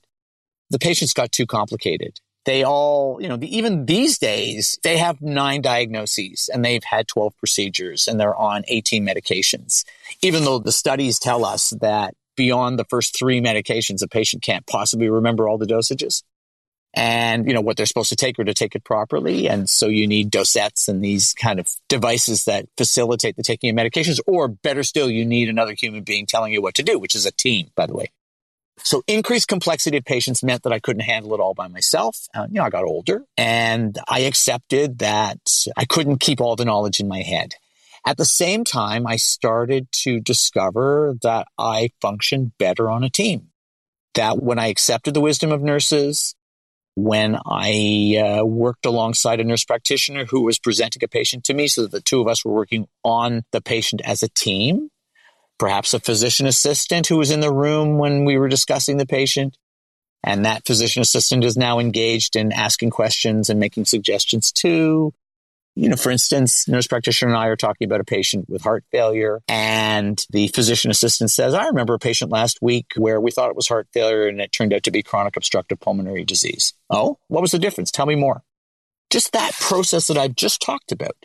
the 0.69 0.79
patients 0.79 1.13
got 1.13 1.31
too 1.31 1.45
complicated 1.45 2.19
they 2.45 2.63
all, 2.63 3.19
you 3.19 3.27
know, 3.27 3.37
even 3.41 3.85
these 3.85 4.17
days, 4.17 4.79
they 4.83 4.97
have 4.97 5.21
nine 5.21 5.61
diagnoses 5.61 6.49
and 6.53 6.63
they've 6.63 6.83
had 6.83 7.07
12 7.07 7.35
procedures 7.37 8.07
and 8.07 8.19
they're 8.19 8.35
on 8.35 8.63
18 8.67 9.05
medications. 9.05 9.83
Even 10.21 10.43
though 10.43 10.59
the 10.59 10.71
studies 10.71 11.19
tell 11.19 11.43
us 11.43 11.71
that 11.81 12.13
beyond 12.35 12.77
the 12.77 12.85
first 12.85 13.17
three 13.17 13.41
medications, 13.41 14.03
a 14.03 14.07
patient 14.07 14.43
can't 14.43 14.65
possibly 14.67 15.09
remember 15.09 15.49
all 15.49 15.57
the 15.57 15.65
dosages 15.65 16.21
and, 16.93 17.47
you 17.47 17.53
know, 17.53 17.61
what 17.61 17.77
they're 17.77 17.85
supposed 17.85 18.09
to 18.09 18.15
take 18.15 18.39
or 18.39 18.43
to 18.43 18.53
take 18.53 18.75
it 18.75 18.83
properly. 18.83 19.49
And 19.49 19.69
so 19.69 19.87
you 19.87 20.07
need 20.07 20.31
dosettes 20.31 20.87
and 20.87 21.03
these 21.03 21.33
kind 21.33 21.59
of 21.59 21.67
devices 21.89 22.45
that 22.45 22.67
facilitate 22.77 23.35
the 23.35 23.43
taking 23.43 23.69
of 23.69 23.75
medications, 23.75 24.19
or 24.27 24.47
better 24.47 24.83
still, 24.83 25.09
you 25.09 25.25
need 25.25 25.49
another 25.49 25.73
human 25.73 26.03
being 26.03 26.25
telling 26.25 26.53
you 26.53 26.61
what 26.61 26.75
to 26.75 26.83
do, 26.83 26.97
which 26.97 27.15
is 27.15 27.25
a 27.25 27.31
team, 27.31 27.71
by 27.75 27.85
the 27.85 27.93
way. 27.93 28.11
So 28.79 29.03
increased 29.07 29.47
complexity 29.47 29.97
of 29.97 30.05
patients 30.05 30.43
meant 30.43 30.63
that 30.63 30.73
I 30.73 30.79
couldn't 30.79 31.03
handle 31.03 31.33
it 31.33 31.39
all 31.39 31.53
by 31.53 31.67
myself. 31.67 32.17
Uh, 32.33 32.47
you 32.49 32.55
know, 32.55 32.63
I 32.63 32.69
got 32.69 32.83
older 32.83 33.23
and 33.37 33.97
I 34.07 34.19
accepted 34.21 34.99
that 34.99 35.39
I 35.77 35.85
couldn't 35.85 36.19
keep 36.19 36.41
all 36.41 36.55
the 36.55 36.65
knowledge 36.65 36.99
in 36.99 37.07
my 37.07 37.21
head. 37.21 37.53
At 38.05 38.17
the 38.17 38.25
same 38.25 38.63
time, 38.63 39.07
I 39.07 39.15
started 39.15 39.87
to 40.03 40.19
discover 40.19 41.15
that 41.23 41.47
I 41.57 41.89
functioned 42.01 42.51
better 42.59 42.91
on 42.91 43.03
a 43.03 43.09
team. 43.09 43.47
That 44.13 44.41
when 44.41 44.59
I 44.59 44.67
accepted 44.67 45.13
the 45.13 45.21
wisdom 45.21 45.51
of 45.51 45.61
nurses, 45.61 46.35
when 46.95 47.37
I 47.45 48.17
uh, 48.39 48.45
worked 48.45 48.85
alongside 48.85 49.39
a 49.39 49.43
nurse 49.43 49.65
practitioner 49.65 50.25
who 50.25 50.43
was 50.43 50.59
presenting 50.59 51.03
a 51.03 51.07
patient 51.07 51.43
to 51.45 51.53
me 51.53 51.67
so 51.67 51.81
that 51.83 51.91
the 51.91 52.01
two 52.01 52.21
of 52.21 52.27
us 52.27 52.45
were 52.45 52.53
working 52.53 52.87
on 53.03 53.43
the 53.51 53.61
patient 53.61 54.01
as 54.05 54.23
a 54.23 54.29
team, 54.29 54.89
perhaps 55.57 55.93
a 55.93 55.99
physician 55.99 56.47
assistant 56.47 57.07
who 57.07 57.17
was 57.17 57.31
in 57.31 57.39
the 57.39 57.51
room 57.51 57.97
when 57.97 58.25
we 58.25 58.37
were 58.37 58.47
discussing 58.47 58.97
the 58.97 59.05
patient. 59.05 59.57
And 60.23 60.45
that 60.45 60.65
physician 60.65 61.01
assistant 61.01 61.43
is 61.43 61.55
now 61.55 61.79
engaged 61.79 62.35
in 62.35 62.51
asking 62.51 62.89
questions 62.89 63.49
and 63.49 63.59
making 63.59 63.85
suggestions 63.85 64.51
too. 64.51 65.13
You 65.75 65.89
know, 65.89 65.97
for 65.97 66.09
instance, 66.09 66.67
nurse 66.69 66.87
practitioner 66.87 67.33
and 67.33 67.37
I 67.37 67.47
are 67.47 67.57
talking 67.57 67.85
about 67.85 67.99
a 67.99 68.05
patient 68.05 68.49
with 68.49 68.61
heart 68.61 68.85
failure 68.91 69.41
and 69.49 70.23
the 70.29 70.47
physician 70.47 70.89
assistant 70.89 71.31
says, 71.31 71.53
I 71.53 71.67
remember 71.67 71.93
a 71.93 71.99
patient 71.99 72.31
last 72.31 72.59
week 72.61 72.93
where 72.95 73.19
we 73.19 73.29
thought 73.29 73.49
it 73.49 73.57
was 73.57 73.67
heart 73.67 73.89
failure 73.93 74.27
and 74.27 74.39
it 74.39 74.53
turned 74.53 74.73
out 74.73 74.83
to 74.83 74.91
be 74.91 75.03
chronic 75.03 75.35
obstructive 75.35 75.79
pulmonary 75.81 76.23
disease. 76.23 76.73
Oh, 76.89 77.19
what 77.27 77.41
was 77.41 77.51
the 77.51 77.59
difference? 77.59 77.91
Tell 77.91 78.05
me 78.05 78.15
more. 78.15 78.41
Just 79.09 79.33
that 79.33 79.53
process 79.53 80.07
that 80.07 80.17
I've 80.17 80.35
just 80.35 80.61
talked 80.61 80.93
about 80.93 81.17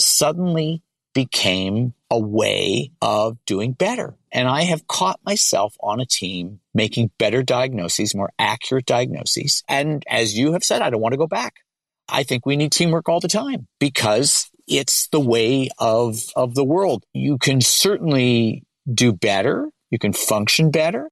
suddenly 0.00 0.82
became 1.14 1.94
a 2.10 2.18
way 2.18 2.90
of 3.00 3.38
doing 3.46 3.72
better. 3.72 4.14
And 4.32 4.48
I 4.48 4.62
have 4.62 4.86
caught 4.86 5.20
myself 5.24 5.76
on 5.80 6.00
a 6.00 6.06
team 6.06 6.60
making 6.74 7.10
better 7.18 7.42
diagnoses, 7.42 8.14
more 8.14 8.32
accurate 8.38 8.86
diagnoses. 8.86 9.62
And 9.68 10.02
as 10.08 10.36
you 10.36 10.52
have 10.52 10.64
said, 10.64 10.82
I 10.82 10.90
don't 10.90 11.00
want 11.00 11.12
to 11.12 11.18
go 11.18 11.28
back. 11.28 11.60
I 12.08 12.24
think 12.24 12.44
we 12.44 12.56
need 12.56 12.72
teamwork 12.72 13.08
all 13.08 13.20
the 13.20 13.28
time 13.28 13.68
because 13.78 14.50
it's 14.66 15.08
the 15.08 15.20
way 15.20 15.70
of, 15.78 16.18
of 16.36 16.54
the 16.54 16.64
world. 16.64 17.04
You 17.12 17.38
can 17.38 17.60
certainly 17.60 18.64
do 18.92 19.12
better. 19.12 19.70
You 19.90 19.98
can 19.98 20.12
function 20.12 20.70
better. 20.70 21.10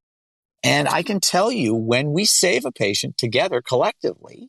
And 0.65 0.89
I 0.89 1.03
can 1.03 1.21
tell 1.21 1.51
you 1.51 1.75
when 1.75 2.13
we 2.13 2.25
save 2.25 2.65
a 2.65 2.73
patient 2.73 3.17
together 3.17 3.63
collectively, 3.63 4.49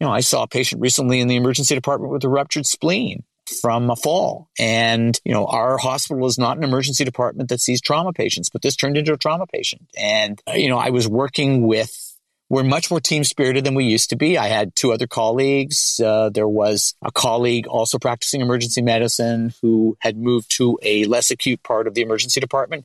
you 0.00 0.06
know, 0.06 0.12
I 0.12 0.20
saw 0.20 0.42
a 0.42 0.48
patient 0.48 0.82
recently 0.82 1.20
in 1.20 1.28
the 1.28 1.36
emergency 1.36 1.74
department 1.74 2.12
with 2.12 2.24
a 2.24 2.28
ruptured 2.28 2.66
spleen 2.66 3.24
from 3.60 3.90
a 3.90 3.96
fall. 3.96 4.48
And, 4.58 5.18
you 5.24 5.32
know, 5.32 5.46
our 5.46 5.78
hospital 5.78 6.26
is 6.26 6.38
not 6.38 6.56
an 6.56 6.64
emergency 6.64 7.04
department 7.04 7.48
that 7.50 7.60
sees 7.60 7.80
trauma 7.80 8.12
patients, 8.12 8.50
but 8.50 8.62
this 8.62 8.76
turned 8.76 8.96
into 8.96 9.12
a 9.12 9.16
trauma 9.16 9.46
patient. 9.46 9.82
And, 9.96 10.40
you 10.54 10.68
know, 10.68 10.78
I 10.78 10.90
was 10.90 11.08
working 11.08 11.66
with 11.66 12.02
we're 12.48 12.62
much 12.62 12.90
more 12.90 13.00
team 13.00 13.24
spirited 13.24 13.64
than 13.64 13.74
we 13.74 13.84
used 13.84 14.10
to 14.10 14.16
be. 14.16 14.38
I 14.38 14.46
had 14.46 14.74
two 14.76 14.92
other 14.92 15.08
colleagues. 15.08 15.98
Uh, 15.98 16.30
there 16.30 16.46
was 16.46 16.94
a 17.02 17.10
colleague 17.10 17.66
also 17.66 17.98
practicing 17.98 18.40
emergency 18.40 18.82
medicine 18.82 19.52
who 19.62 19.96
had 20.00 20.16
moved 20.16 20.56
to 20.56 20.78
a 20.82 21.06
less 21.06 21.30
acute 21.30 21.62
part 21.64 21.88
of 21.88 21.94
the 21.94 22.02
emergency 22.02 22.40
department. 22.40 22.84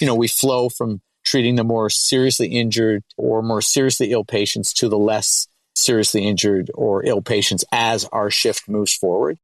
You 0.00 0.06
know, 0.06 0.14
we 0.14 0.28
flow 0.28 0.68
from 0.68 1.00
treating 1.24 1.54
the 1.54 1.64
more 1.64 1.88
seriously 1.88 2.48
injured 2.48 3.02
or 3.16 3.42
more 3.42 3.62
seriously 3.62 4.12
ill 4.12 4.24
patients 4.24 4.72
to 4.74 4.88
the 4.88 4.98
less 4.98 5.48
seriously 5.74 6.26
injured 6.26 6.70
or 6.74 7.04
ill 7.04 7.22
patients 7.22 7.64
as 7.72 8.04
our 8.06 8.30
shift 8.30 8.68
moves 8.68 8.94
forward. 8.94 9.38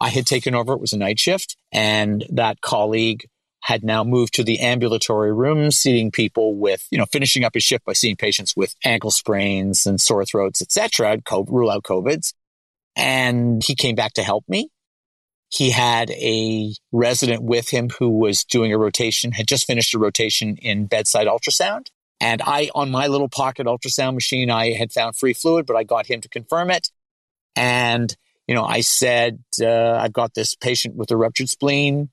I 0.00 0.10
had 0.10 0.26
taken 0.26 0.54
over. 0.54 0.72
It 0.72 0.80
was 0.80 0.92
a 0.92 0.98
night 0.98 1.18
shift 1.18 1.56
and 1.72 2.24
that 2.30 2.60
colleague 2.60 3.28
had 3.62 3.82
now 3.82 4.04
moved 4.04 4.34
to 4.34 4.44
the 4.44 4.60
ambulatory 4.60 5.32
room, 5.32 5.70
seeing 5.70 6.10
people 6.10 6.54
with, 6.54 6.86
you 6.90 6.98
know, 6.98 7.06
finishing 7.06 7.44
up 7.44 7.54
his 7.54 7.64
shift 7.64 7.84
by 7.84 7.92
seeing 7.92 8.16
patients 8.16 8.56
with 8.56 8.74
ankle 8.84 9.10
sprains 9.10 9.84
and 9.84 10.00
sore 10.00 10.24
throats, 10.24 10.62
et 10.62 10.70
cetera, 10.70 11.18
COVID, 11.18 11.50
rule 11.50 11.70
out 11.70 11.82
COVIDs. 11.82 12.32
And 12.96 13.62
he 13.64 13.74
came 13.74 13.94
back 13.94 14.14
to 14.14 14.22
help 14.22 14.44
me. 14.48 14.70
He 15.50 15.70
had 15.70 16.10
a 16.10 16.74
resident 16.92 17.42
with 17.42 17.70
him 17.70 17.90
who 17.98 18.10
was 18.10 18.44
doing 18.44 18.72
a 18.72 18.78
rotation, 18.78 19.32
had 19.32 19.48
just 19.48 19.66
finished 19.66 19.94
a 19.94 19.98
rotation 19.98 20.56
in 20.58 20.86
bedside 20.86 21.26
ultrasound. 21.26 21.86
And 22.20 22.42
I, 22.42 22.70
on 22.74 22.90
my 22.90 23.06
little 23.06 23.28
pocket 23.28 23.66
ultrasound 23.66 24.14
machine, 24.14 24.50
I 24.50 24.72
had 24.72 24.92
found 24.92 25.16
free 25.16 25.32
fluid, 25.32 25.66
but 25.66 25.76
I 25.76 25.84
got 25.84 26.06
him 26.06 26.20
to 26.20 26.28
confirm 26.28 26.70
it. 26.70 26.90
And, 27.56 28.16
you 28.48 28.54
know, 28.54 28.64
I 28.64 28.80
said, 28.80 29.40
uh, 29.62 29.92
I've 29.92 30.14
got 30.14 30.34
this 30.34 30.54
patient 30.54 30.96
with 30.96 31.10
a 31.10 31.16
ruptured 31.16 31.50
spleen. 31.50 32.08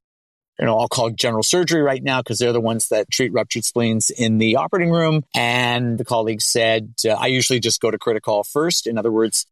You 0.60 0.65
know, 0.65 0.78
I'll 0.78 0.89
call 0.89 1.10
general 1.10 1.43
surgery 1.43 1.82
right 1.82 2.04
now 2.04 2.21
because 2.21 2.39
they're 2.39 2.54
the 2.54 2.62
ones 2.62 2.89
that 2.89 3.10
treat 3.10 3.34
ruptured 3.34 3.65
spleens 3.65 4.10
in 4.10 4.38
the 4.38 4.58
operating 4.58 4.91
room. 4.91 5.24
And 5.34 5.98
the 5.98 6.06
colleague 6.06 6.41
said, 6.41 6.93
uh, 7.06 7.12
I 7.12 7.28
usually 7.28 7.60
just 7.60 7.82
go 7.82 7.89
to 7.89 7.98
CritiCall 7.98 8.45
first. 8.45 8.86
In 8.86 8.98
other 8.98 9.12
words, 9.12 9.45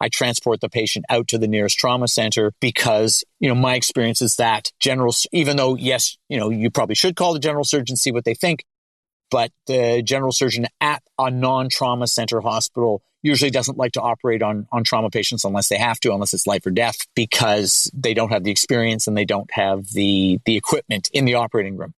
I 0.00 0.08
transport 0.08 0.60
the 0.60 0.68
patient 0.68 1.04
out 1.08 1.28
to 1.28 1.38
the 1.38 1.46
nearest 1.46 1.78
trauma 1.78 2.08
center 2.08 2.52
because, 2.60 3.22
you 3.38 3.48
know, 3.48 3.54
my 3.54 3.74
experience 3.74 4.20
is 4.20 4.36
that 4.36 4.70
general, 4.80 5.14
even 5.32 5.56
though, 5.56 5.76
yes, 5.76 6.16
you 6.28 6.38
know, 6.38 6.50
you 6.50 6.70
probably 6.70 6.94
should 6.94 7.16
call 7.16 7.32
the 7.32 7.38
general 7.38 7.64
surgeon, 7.64 7.96
see 7.96 8.12
what 8.12 8.24
they 8.24 8.34
think 8.34 8.64
but 9.34 9.50
the 9.66 10.00
general 10.04 10.30
surgeon 10.30 10.68
at 10.80 11.02
a 11.18 11.28
non-trauma 11.28 12.06
center 12.06 12.40
hospital 12.40 13.02
usually 13.20 13.50
doesn't 13.50 13.76
like 13.76 13.90
to 13.90 14.00
operate 14.00 14.44
on, 14.44 14.68
on 14.70 14.84
trauma 14.84 15.10
patients 15.10 15.44
unless 15.44 15.68
they 15.68 15.76
have 15.76 15.98
to, 15.98 16.12
unless 16.12 16.32
it's 16.34 16.46
life 16.46 16.64
or 16.64 16.70
death, 16.70 16.98
because 17.16 17.90
they 17.92 18.14
don't 18.14 18.30
have 18.30 18.44
the 18.44 18.52
experience 18.52 19.08
and 19.08 19.16
they 19.16 19.24
don't 19.24 19.50
have 19.50 19.86
the, 19.88 20.38
the 20.44 20.54
equipment 20.54 21.10
in 21.12 21.24
the 21.24 21.34
operating 21.34 21.76
room. 21.76 21.94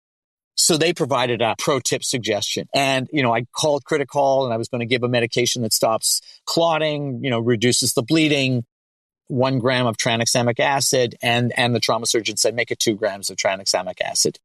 So 0.55 0.77
they 0.77 0.93
provided 0.93 1.43
a 1.43 1.57
pro 1.59 1.81
tip 1.81 2.05
suggestion. 2.05 2.69
And, 2.73 3.09
you 3.13 3.25
know, 3.25 3.35
I 3.35 3.47
called 3.53 3.83
CritiCall 3.83 4.45
and 4.45 4.55
I 4.55 4.57
was 4.57 4.69
going 4.69 4.83
to 4.83 4.87
give 4.87 5.03
a 5.03 5.09
medication 5.09 5.63
that 5.63 5.73
stops 5.73 6.21
clotting, 6.47 7.19
you 7.25 7.31
know, 7.31 7.41
reduces 7.41 7.95
the 7.95 8.05
bleeding, 8.05 8.65
one 9.27 9.59
gram 9.59 9.89
of 9.89 9.97
tranexamic 9.97 10.61
acid. 10.61 11.17
And, 11.21 11.53
and 11.57 11.75
the 11.75 11.81
trauma 11.81 12.07
surgeon 12.07 12.37
said, 12.37 12.55
make 12.55 12.71
it 12.71 12.79
two 12.79 12.95
grams 12.95 13.29
of 13.29 13.39
tranexamic 13.39 14.01
acid. 14.01 14.39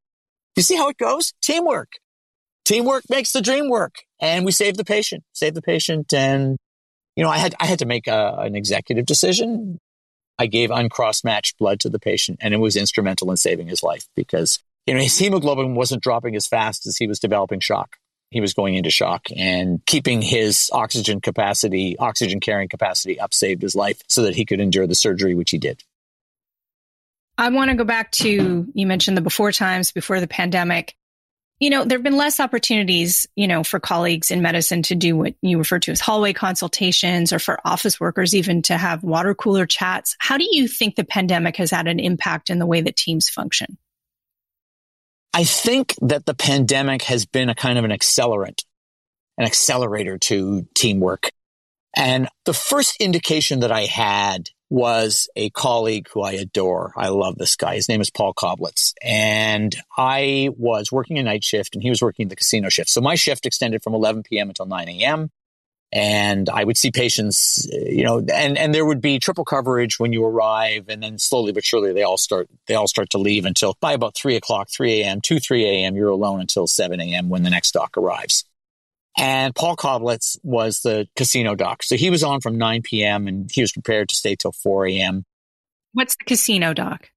You 0.56 0.64
see 0.64 0.76
how 0.76 0.90
it 0.90 0.98
goes? 0.98 1.36
Teamwork 1.44 1.92
teamwork 2.70 3.04
makes 3.10 3.32
the 3.32 3.42
dream 3.42 3.70
work. 3.70 3.96
And 4.22 4.46
we 4.46 4.52
saved 4.52 4.78
the 4.78 4.86
patient, 4.86 5.24
saved 5.34 5.56
the 5.56 5.62
patient. 5.62 6.14
And, 6.14 6.58
you 7.16 7.24
know, 7.24 7.30
I 7.30 7.38
had, 7.38 7.56
I 7.60 7.66
had 7.66 7.80
to 7.80 7.86
make 7.86 8.08
a, 8.08 8.36
an 8.40 8.56
executive 8.56 9.06
decision. 9.06 9.80
I 10.38 10.46
gave 10.46 10.72
uncross 10.72 11.24
matched 11.24 11.58
blood 11.58 11.80
to 11.82 11.90
the 11.90 12.00
patient 12.00 12.40
and 12.42 12.54
it 12.54 12.58
was 12.58 12.76
instrumental 12.76 13.32
in 13.32 13.38
saving 13.38 13.68
his 13.68 13.84
life 13.84 14.08
because, 14.16 14.60
you 14.86 14.94
know, 14.94 15.02
his 15.02 15.14
mm-hmm. 15.16 15.26
hemoglobin 15.26 15.76
wasn't 15.76 16.04
dropping 16.04 16.36
as 16.36 16.48
fast 16.48 16.86
as 16.86 16.96
he 16.96 17.08
was 17.08 17.20
developing 17.20 17.60
shock. 17.60 17.98
He 18.32 18.42
was 18.42 18.54
going 18.54 18.76
into 18.76 18.92
shock 18.92 19.28
and 19.36 19.84
keeping 19.88 20.22
his 20.22 20.70
oxygen 20.72 21.20
capacity, 21.20 21.98
oxygen 21.98 22.40
carrying 22.40 22.70
capacity 22.70 23.20
up 23.20 23.34
saved 23.34 23.64
his 23.64 23.76
life 23.76 24.02
so 24.08 24.22
that 24.22 24.36
he 24.36 24.46
could 24.46 24.62
endure 24.62 24.86
the 24.86 24.94
surgery, 24.94 25.34
which 25.34 25.50
he 25.50 25.58
did. 25.58 25.84
I 27.40 27.50
want 27.50 27.72
to 27.72 27.76
go 27.76 27.86
back 27.86 28.12
to 28.12 28.68
you 28.72 28.86
mentioned 28.86 29.18
the 29.18 29.22
before 29.22 29.52
times 29.52 29.92
before 29.92 30.20
the 30.20 30.28
pandemic 30.28 30.96
you 31.60 31.70
know, 31.70 31.84
there 31.84 31.98
have 31.98 32.04
been 32.04 32.16
less 32.16 32.40
opportunities, 32.40 33.28
you 33.36 33.48
know, 33.48 33.64
for 33.64 33.80
colleagues 33.80 34.32
in 34.32 34.42
medicine 34.42 34.82
to 34.84 34.96
do 34.96 35.18
what 35.18 35.36
you 35.42 35.58
refer 35.58 35.80
to 35.80 35.92
as 35.92 36.00
hallway 36.00 36.32
consultations 36.32 37.34
or 37.34 37.40
for 37.40 37.60
office 37.66 38.00
workers 38.00 38.34
even 38.34 38.62
to 38.64 38.78
have 38.78 39.04
water 39.04 39.36
cooler 39.36 39.66
chats. 39.66 40.16
How 40.20 40.38
do 40.38 40.48
you 40.50 40.68
think 40.68 40.96
the 40.96 41.04
pandemic 41.04 41.58
has 41.58 41.72
had 41.72 41.88
an 41.88 42.00
impact 42.00 42.50
in 42.50 42.60
the 42.60 42.66
way 42.66 42.82
that 42.82 42.96
teams 42.96 43.28
function? 43.28 43.78
I 45.34 45.44
think 45.44 45.96
that 46.02 46.26
the 46.26 46.34
pandemic 46.34 47.04
has 47.04 47.26
been 47.26 47.50
a 47.50 47.56
kind 47.56 47.78
of 47.78 47.84
an 47.84 47.92
accelerant, 47.92 48.64
an 49.38 49.46
accelerator 49.46 50.18
to 50.18 50.66
teamwork. 50.76 51.30
And 51.96 52.30
the 52.46 52.54
first 52.54 53.02
indication 53.02 53.60
that 53.60 53.72
I 53.72 53.86
had 53.86 54.50
was 54.70 55.28
a 55.36 55.50
colleague 55.50 56.08
who 56.14 56.22
I 56.22 56.34
adore. 56.34 56.94
I 56.96 57.10
love 57.10 57.38
this 57.38 57.56
guy. 57.56 57.76
His 57.76 57.90
name 57.90 58.02
is 58.02 58.10
Paul 58.10 58.34
Koblitz. 58.34 58.94
And 59.04 59.76
I 59.98 60.50
was 60.58 60.92
working 60.92 61.18
a 61.18 61.24
night 61.24 61.44
shift 61.44 61.76
and 61.76 61.82
he 61.82 61.90
was 61.90 62.02
working 62.02 62.28
the 62.28 62.36
casino 62.36 62.70
shift. 62.70 62.90
So 62.90 63.02
my 63.02 63.16
shift 63.16 63.46
extended 63.46 63.84
from 63.84 63.96
11 63.96 64.24
p.m. 64.24 64.50
until 64.50 64.68
9 64.68 64.90
a.m. 64.90 65.32
And 65.92 66.50
I 66.50 66.64
would 66.64 66.78
see 66.78 66.92
patients, 66.92 67.68
you 67.72 68.04
know, 68.04 68.20
and, 68.32 68.60
and 68.60 68.76
there 68.76 68.86
would 68.86 69.02
be 69.02 69.18
triple 69.18 69.44
coverage 69.44 69.98
when 69.98 70.14
you 70.14 70.24
arrive. 70.24 70.86
And 70.88 71.02
then 71.02 71.18
slowly 71.18 71.52
but 71.52 71.66
surely 71.66 71.94
they 71.94 72.04
all 72.04 72.18
start, 72.18 72.48
they 72.68 72.76
all 72.76 72.88
start 72.88 73.10
to 73.12 73.18
leave 73.18 73.46
until 73.46 73.76
by 73.82 73.94
about 73.94 74.16
three 74.16 74.36
o'clock, 74.36 74.70
3 74.70 75.02
a.m., 75.02 75.20
2, 75.20 75.40
3 75.40 75.66
a.m. 75.66 75.96
You're 75.96 76.10
alone 76.10 76.42
until 76.42 76.68
7 76.68 77.02
a.m. 77.02 77.30
when 77.30 77.42
the 77.42 77.50
next 77.50 77.72
doc 77.72 77.98
arrives. 77.98 78.46
And 79.20 79.54
Paul 79.54 79.76
Koblitz 79.76 80.38
was 80.44 80.80
the 80.80 81.08
casino 81.16 81.54
doc. 81.54 81.84
So 81.84 81.98
he 81.98 82.10
was 82.10 82.24
on 82.24 82.40
from 82.40 82.58
9 82.58 82.82
p.m. 82.84 83.28
and 83.28 83.50
he 83.52 83.62
was 83.62 83.72
prepared 83.72 84.10
to 84.10 84.16
stay 84.16 84.36
till 84.36 84.54
4 84.54 84.88
a.m. 84.88 85.26
What's 85.94 86.16
the 86.16 86.24
casino 86.24 86.74
doc? 86.74 87.10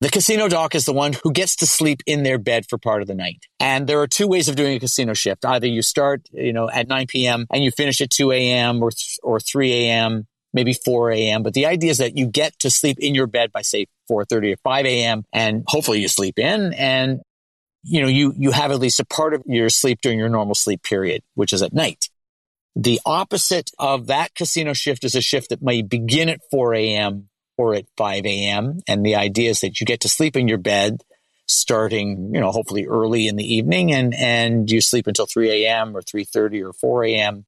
The 0.00 0.10
casino 0.10 0.48
doc 0.48 0.74
is 0.74 0.84
the 0.84 0.92
one 0.92 1.14
who 1.22 1.32
gets 1.32 1.56
to 1.56 1.66
sleep 1.66 2.02
in 2.04 2.22
their 2.22 2.38
bed 2.38 2.66
for 2.68 2.76
part 2.76 3.00
of 3.00 3.08
the 3.08 3.14
night. 3.14 3.46
And 3.60 3.86
there 3.86 4.00
are 4.00 4.06
two 4.06 4.28
ways 4.28 4.48
of 4.48 4.56
doing 4.56 4.76
a 4.76 4.80
casino 4.80 5.14
shift. 5.14 5.44
Either 5.44 5.66
you 5.66 5.80
start, 5.80 6.28
you 6.32 6.52
know, 6.52 6.68
at 6.68 6.88
9 6.88 7.06
p.m. 7.06 7.46
and 7.50 7.64
you 7.64 7.70
finish 7.70 8.00
at 8.00 8.10
2 8.10 8.32
a.m. 8.32 8.82
or, 8.82 8.90
or 9.22 9.40
3 9.40 9.72
a.m., 9.72 10.26
maybe 10.52 10.74
4 10.74 11.12
a.m. 11.12 11.42
But 11.42 11.54
the 11.54 11.66
idea 11.66 11.90
is 11.90 11.98
that 11.98 12.16
you 12.16 12.26
get 12.26 12.58
to 12.58 12.70
sleep 12.70 12.98
in 12.98 13.14
your 13.14 13.26
bed 13.26 13.52
by 13.52 13.62
say 13.62 13.86
4.30 14.10 14.54
or 14.54 14.56
5 14.64 14.86
a.m. 14.86 15.24
and 15.32 15.64
hopefully 15.66 16.00
you 16.00 16.08
sleep 16.08 16.38
in 16.38 16.74
and 16.74 17.20
you 17.86 18.02
know, 18.02 18.08
you, 18.08 18.34
you 18.36 18.50
have 18.50 18.70
at 18.70 18.80
least 18.80 19.00
a 19.00 19.04
part 19.04 19.32
of 19.32 19.42
your 19.46 19.68
sleep 19.68 20.00
during 20.02 20.18
your 20.18 20.28
normal 20.28 20.54
sleep 20.54 20.82
period, 20.82 21.22
which 21.34 21.52
is 21.52 21.62
at 21.62 21.72
night. 21.72 22.08
The 22.74 23.00
opposite 23.06 23.70
of 23.78 24.08
that 24.08 24.34
casino 24.34 24.72
shift 24.72 25.04
is 25.04 25.14
a 25.14 25.20
shift 25.20 25.50
that 25.50 25.62
may 25.62 25.82
begin 25.82 26.28
at 26.28 26.40
4 26.50 26.74
a.m. 26.74 27.28
or 27.56 27.74
at 27.74 27.86
5 27.96 28.26
a.m. 28.26 28.80
And 28.86 29.06
the 29.06 29.14
idea 29.14 29.50
is 29.50 29.60
that 29.60 29.80
you 29.80 29.86
get 29.86 30.00
to 30.00 30.08
sleep 30.08 30.36
in 30.36 30.48
your 30.48 30.58
bed 30.58 31.02
starting, 31.46 32.34
you 32.34 32.40
know, 32.40 32.50
hopefully 32.50 32.86
early 32.86 33.28
in 33.28 33.36
the 33.36 33.54
evening 33.54 33.92
and, 33.92 34.14
and 34.14 34.70
you 34.70 34.80
sleep 34.80 35.06
until 35.06 35.26
3 35.26 35.64
a.m. 35.64 35.96
or 35.96 36.02
3.30 36.02 36.68
or 36.68 36.72
4 36.72 37.04
a.m. 37.04 37.46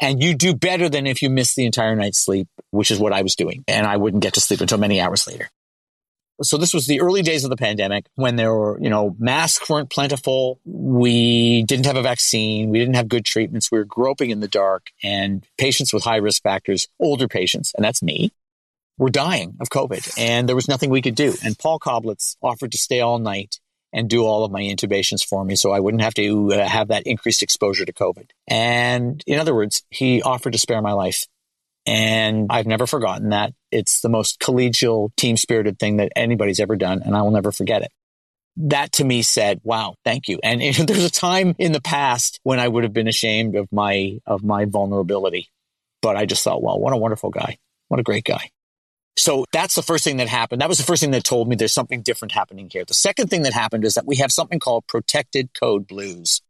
And 0.00 0.22
you 0.22 0.34
do 0.34 0.54
better 0.54 0.88
than 0.88 1.06
if 1.06 1.20
you 1.20 1.30
miss 1.30 1.54
the 1.54 1.66
entire 1.66 1.96
night's 1.96 2.18
sleep, 2.18 2.48
which 2.70 2.90
is 2.90 2.98
what 2.98 3.12
I 3.12 3.22
was 3.22 3.34
doing. 3.34 3.64
And 3.68 3.86
I 3.86 3.96
wouldn't 3.96 4.22
get 4.22 4.34
to 4.34 4.40
sleep 4.40 4.60
until 4.60 4.78
many 4.78 5.00
hours 5.00 5.26
later. 5.26 5.50
So 6.42 6.56
this 6.56 6.74
was 6.74 6.86
the 6.86 7.00
early 7.00 7.22
days 7.22 7.44
of 7.44 7.50
the 7.50 7.56
pandemic 7.56 8.06
when 8.16 8.36
there 8.36 8.52
were, 8.52 8.80
you 8.80 8.90
know, 8.90 9.14
masks 9.18 9.68
weren't 9.70 9.90
plentiful. 9.90 10.60
We 10.64 11.62
didn't 11.62 11.86
have 11.86 11.96
a 11.96 12.02
vaccine. 12.02 12.70
We 12.70 12.78
didn't 12.78 12.96
have 12.96 13.08
good 13.08 13.24
treatments. 13.24 13.70
We 13.70 13.78
were 13.78 13.84
groping 13.84 14.30
in 14.30 14.40
the 14.40 14.48
dark 14.48 14.88
and 15.02 15.46
patients 15.58 15.92
with 15.92 16.02
high 16.02 16.16
risk 16.16 16.42
factors, 16.42 16.88
older 16.98 17.28
patients, 17.28 17.72
and 17.76 17.84
that's 17.84 18.02
me, 18.02 18.32
were 18.98 19.10
dying 19.10 19.56
of 19.60 19.68
COVID 19.68 20.18
and 20.18 20.48
there 20.48 20.56
was 20.56 20.68
nothing 20.68 20.90
we 20.90 21.02
could 21.02 21.14
do. 21.14 21.34
And 21.44 21.58
Paul 21.58 21.78
Koblitz 21.78 22.36
offered 22.42 22.72
to 22.72 22.78
stay 22.78 23.00
all 23.00 23.18
night 23.18 23.60
and 23.92 24.10
do 24.10 24.24
all 24.24 24.44
of 24.44 24.50
my 24.50 24.60
intubations 24.60 25.24
for 25.24 25.44
me 25.44 25.54
so 25.54 25.70
I 25.70 25.80
wouldn't 25.80 26.02
have 26.02 26.14
to 26.14 26.52
uh, 26.52 26.68
have 26.68 26.88
that 26.88 27.04
increased 27.06 27.42
exposure 27.42 27.84
to 27.84 27.92
COVID. 27.92 28.30
And 28.48 29.22
in 29.26 29.38
other 29.38 29.54
words, 29.54 29.84
he 29.88 30.20
offered 30.20 30.52
to 30.52 30.58
spare 30.58 30.82
my 30.82 30.92
life. 30.92 31.26
And 31.86 32.46
I've 32.50 32.66
never 32.66 32.86
forgotten 32.86 33.30
that. 33.30 33.52
It's 33.70 34.00
the 34.00 34.08
most 34.08 34.40
collegial, 34.40 35.14
team 35.16 35.36
spirited 35.36 35.78
thing 35.78 35.98
that 35.98 36.12
anybody's 36.16 36.60
ever 36.60 36.76
done, 36.76 37.02
and 37.02 37.14
I 37.16 37.22
will 37.22 37.30
never 37.30 37.52
forget 37.52 37.82
it. 37.82 37.92
That 38.56 38.92
to 38.92 39.04
me 39.04 39.22
said, 39.22 39.60
wow, 39.64 39.96
thank 40.04 40.28
you. 40.28 40.38
And, 40.42 40.62
and 40.62 40.88
there's 40.88 41.04
a 41.04 41.10
time 41.10 41.54
in 41.58 41.72
the 41.72 41.80
past 41.80 42.40
when 42.42 42.58
I 42.58 42.68
would 42.68 42.84
have 42.84 42.92
been 42.92 43.08
ashamed 43.08 43.56
of 43.56 43.70
my, 43.70 44.18
of 44.26 44.42
my 44.42 44.64
vulnerability. 44.64 45.50
But 46.00 46.16
I 46.16 46.26
just 46.26 46.44
thought, 46.44 46.62
wow, 46.62 46.76
what 46.76 46.92
a 46.92 46.98
wonderful 46.98 47.30
guy. 47.30 47.58
What 47.88 48.00
a 48.00 48.04
great 48.04 48.24
guy. 48.24 48.50
So 49.16 49.44
that's 49.52 49.74
the 49.74 49.82
first 49.82 50.04
thing 50.04 50.16
that 50.16 50.28
happened. 50.28 50.60
That 50.60 50.68
was 50.68 50.78
the 50.78 50.84
first 50.84 51.00
thing 51.00 51.12
that 51.12 51.24
told 51.24 51.48
me 51.48 51.56
there's 51.56 51.72
something 51.72 52.02
different 52.02 52.32
happening 52.32 52.68
here. 52.70 52.84
The 52.84 52.94
second 52.94 53.28
thing 53.30 53.42
that 53.42 53.52
happened 53.52 53.84
is 53.84 53.94
that 53.94 54.06
we 54.06 54.16
have 54.16 54.32
something 54.32 54.58
called 54.58 54.86
protected 54.86 55.50
code 55.54 55.86
blues. 55.86 56.42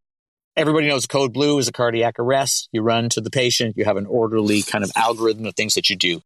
Everybody 0.56 0.86
knows 0.86 1.06
code 1.06 1.32
blue 1.32 1.58
is 1.58 1.66
a 1.66 1.72
cardiac 1.72 2.20
arrest. 2.20 2.68
You 2.70 2.82
run 2.82 3.08
to 3.10 3.20
the 3.20 3.30
patient. 3.30 3.76
You 3.76 3.84
have 3.86 3.96
an 3.96 4.06
orderly 4.06 4.62
kind 4.62 4.84
of 4.84 4.92
algorithm 4.94 5.46
of 5.46 5.56
things 5.56 5.74
that 5.74 5.90
you 5.90 5.96
do. 5.96 6.22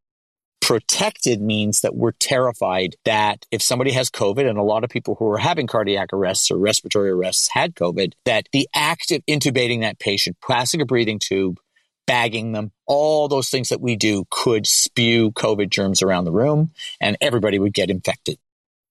Protected 0.61 1.41
means 1.41 1.81
that 1.81 1.97
we're 1.97 2.13
terrified 2.13 2.97
that 3.07 3.47
if 3.51 3.63
somebody 3.63 3.93
has 3.93 4.11
COVID, 4.11 4.47
and 4.47 4.59
a 4.59 4.63
lot 4.63 4.85
of 4.85 4.91
people 4.91 5.15
who 5.15 5.31
are 5.31 5.39
having 5.39 5.67
cardiac 5.67 6.13
arrests 6.13 6.51
or 6.51 6.59
respiratory 6.59 7.09
arrests 7.09 7.49
had 7.49 7.75
COVID, 7.75 8.13
that 8.27 8.51
the 8.53 8.69
act 8.75 9.11
of 9.13 9.25
intubating 9.25 9.81
that 9.81 9.99
patient, 9.99 10.37
passing 10.47 10.83
a 10.83 10.85
breathing 10.85 11.19
tube, 11.19 11.59
bagging 12.07 12.53
them, 12.53 12.71
all 12.87 13.29
those 13.29 13.49
things 13.49 13.71
that 13.71 13.81
we 13.81 13.97
do 13.97 14.27
could 14.31 14.67
spew 14.67 15.33
COVID 15.33 15.71
germs 15.71 16.03
around 16.03 16.25
the 16.25 16.33
room 16.33 16.73
and 17.01 17.17
everybody 17.23 17.59
would 17.59 17.73
get 17.73 17.89
infected. 17.89 18.39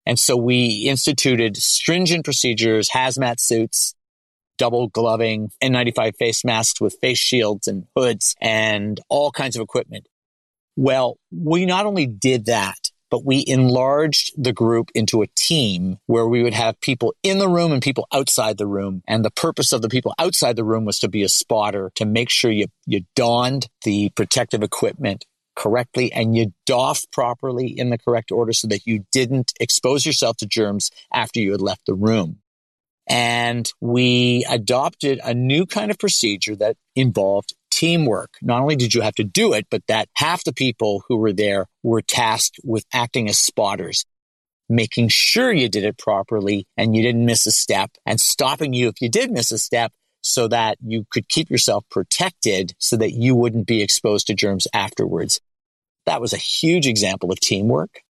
And 0.05 0.19
so 0.19 0.35
we 0.35 0.87
instituted 0.89 1.55
stringent 1.55 2.25
procedures, 2.25 2.89
hazmat 2.89 3.39
suits, 3.39 3.95
double 4.61 4.89
gloving, 4.89 5.49
N95 5.63 6.15
face 6.17 6.45
masks 6.45 6.79
with 6.79 6.95
face 7.01 7.17
shields 7.17 7.67
and 7.67 7.87
hoods 7.95 8.35
and 8.39 8.99
all 9.09 9.31
kinds 9.31 9.55
of 9.55 9.63
equipment. 9.63 10.07
Well, 10.75 11.17
we 11.31 11.65
not 11.65 11.87
only 11.87 12.05
did 12.05 12.45
that, 12.45 12.77
but 13.09 13.25
we 13.25 13.43
enlarged 13.47 14.31
the 14.37 14.53
group 14.53 14.91
into 14.93 15.23
a 15.23 15.27
team 15.35 15.97
where 16.05 16.27
we 16.27 16.43
would 16.43 16.53
have 16.53 16.79
people 16.79 17.15
in 17.23 17.39
the 17.39 17.49
room 17.49 17.71
and 17.71 17.81
people 17.81 18.05
outside 18.13 18.59
the 18.59 18.67
room. 18.67 19.01
And 19.07 19.25
the 19.25 19.31
purpose 19.31 19.73
of 19.73 19.81
the 19.81 19.89
people 19.89 20.13
outside 20.19 20.57
the 20.57 20.63
room 20.63 20.85
was 20.85 20.99
to 20.99 21.09
be 21.09 21.23
a 21.23 21.29
spotter, 21.29 21.91
to 21.95 22.05
make 22.05 22.29
sure 22.29 22.51
you, 22.51 22.67
you 22.85 23.01
donned 23.15 23.65
the 23.83 24.11
protective 24.15 24.61
equipment 24.61 25.25
correctly 25.55 26.13
and 26.13 26.35
you 26.35 26.53
doff 26.67 27.01
properly 27.11 27.67
in 27.67 27.89
the 27.89 27.97
correct 27.97 28.31
order 28.31 28.53
so 28.53 28.67
that 28.67 28.85
you 28.85 29.05
didn't 29.11 29.53
expose 29.59 30.05
yourself 30.05 30.37
to 30.37 30.45
germs 30.45 30.91
after 31.11 31.39
you 31.39 31.51
had 31.51 31.61
left 31.61 31.87
the 31.87 31.95
room. 31.95 32.41
And 33.07 33.71
we 33.81 34.45
adopted 34.49 35.19
a 35.23 35.33
new 35.33 35.65
kind 35.65 35.91
of 35.91 35.99
procedure 35.99 36.55
that 36.57 36.77
involved 36.95 37.53
teamwork. 37.71 38.35
Not 38.41 38.61
only 38.61 38.75
did 38.75 38.93
you 38.93 39.01
have 39.01 39.15
to 39.15 39.23
do 39.23 39.53
it, 39.53 39.65
but 39.71 39.81
that 39.87 40.07
half 40.15 40.43
the 40.43 40.53
people 40.53 41.03
who 41.07 41.17
were 41.17 41.33
there 41.33 41.65
were 41.83 42.01
tasked 42.01 42.59
with 42.63 42.85
acting 42.93 43.27
as 43.27 43.39
spotters, 43.39 44.05
making 44.69 45.07
sure 45.09 45.51
you 45.51 45.67
did 45.67 45.83
it 45.83 45.97
properly 45.97 46.67
and 46.77 46.95
you 46.95 47.01
didn't 47.01 47.25
miss 47.25 47.45
a 47.47 47.51
step 47.51 47.91
and 48.05 48.21
stopping 48.21 48.73
you 48.73 48.87
if 48.87 49.01
you 49.01 49.09
did 49.09 49.31
miss 49.31 49.51
a 49.51 49.57
step 49.57 49.91
so 50.21 50.47
that 50.47 50.77
you 50.85 51.05
could 51.09 51.27
keep 51.27 51.49
yourself 51.49 51.83
protected 51.89 52.73
so 52.77 52.95
that 52.95 53.11
you 53.11 53.35
wouldn't 53.35 53.65
be 53.65 53.81
exposed 53.81 54.27
to 54.27 54.35
germs 54.35 54.67
afterwards. 54.73 55.41
That 56.05 56.21
was 56.21 56.33
a 56.33 56.37
huge 56.37 56.87
example 56.87 57.31
of 57.31 57.39
teamwork. 57.39 58.01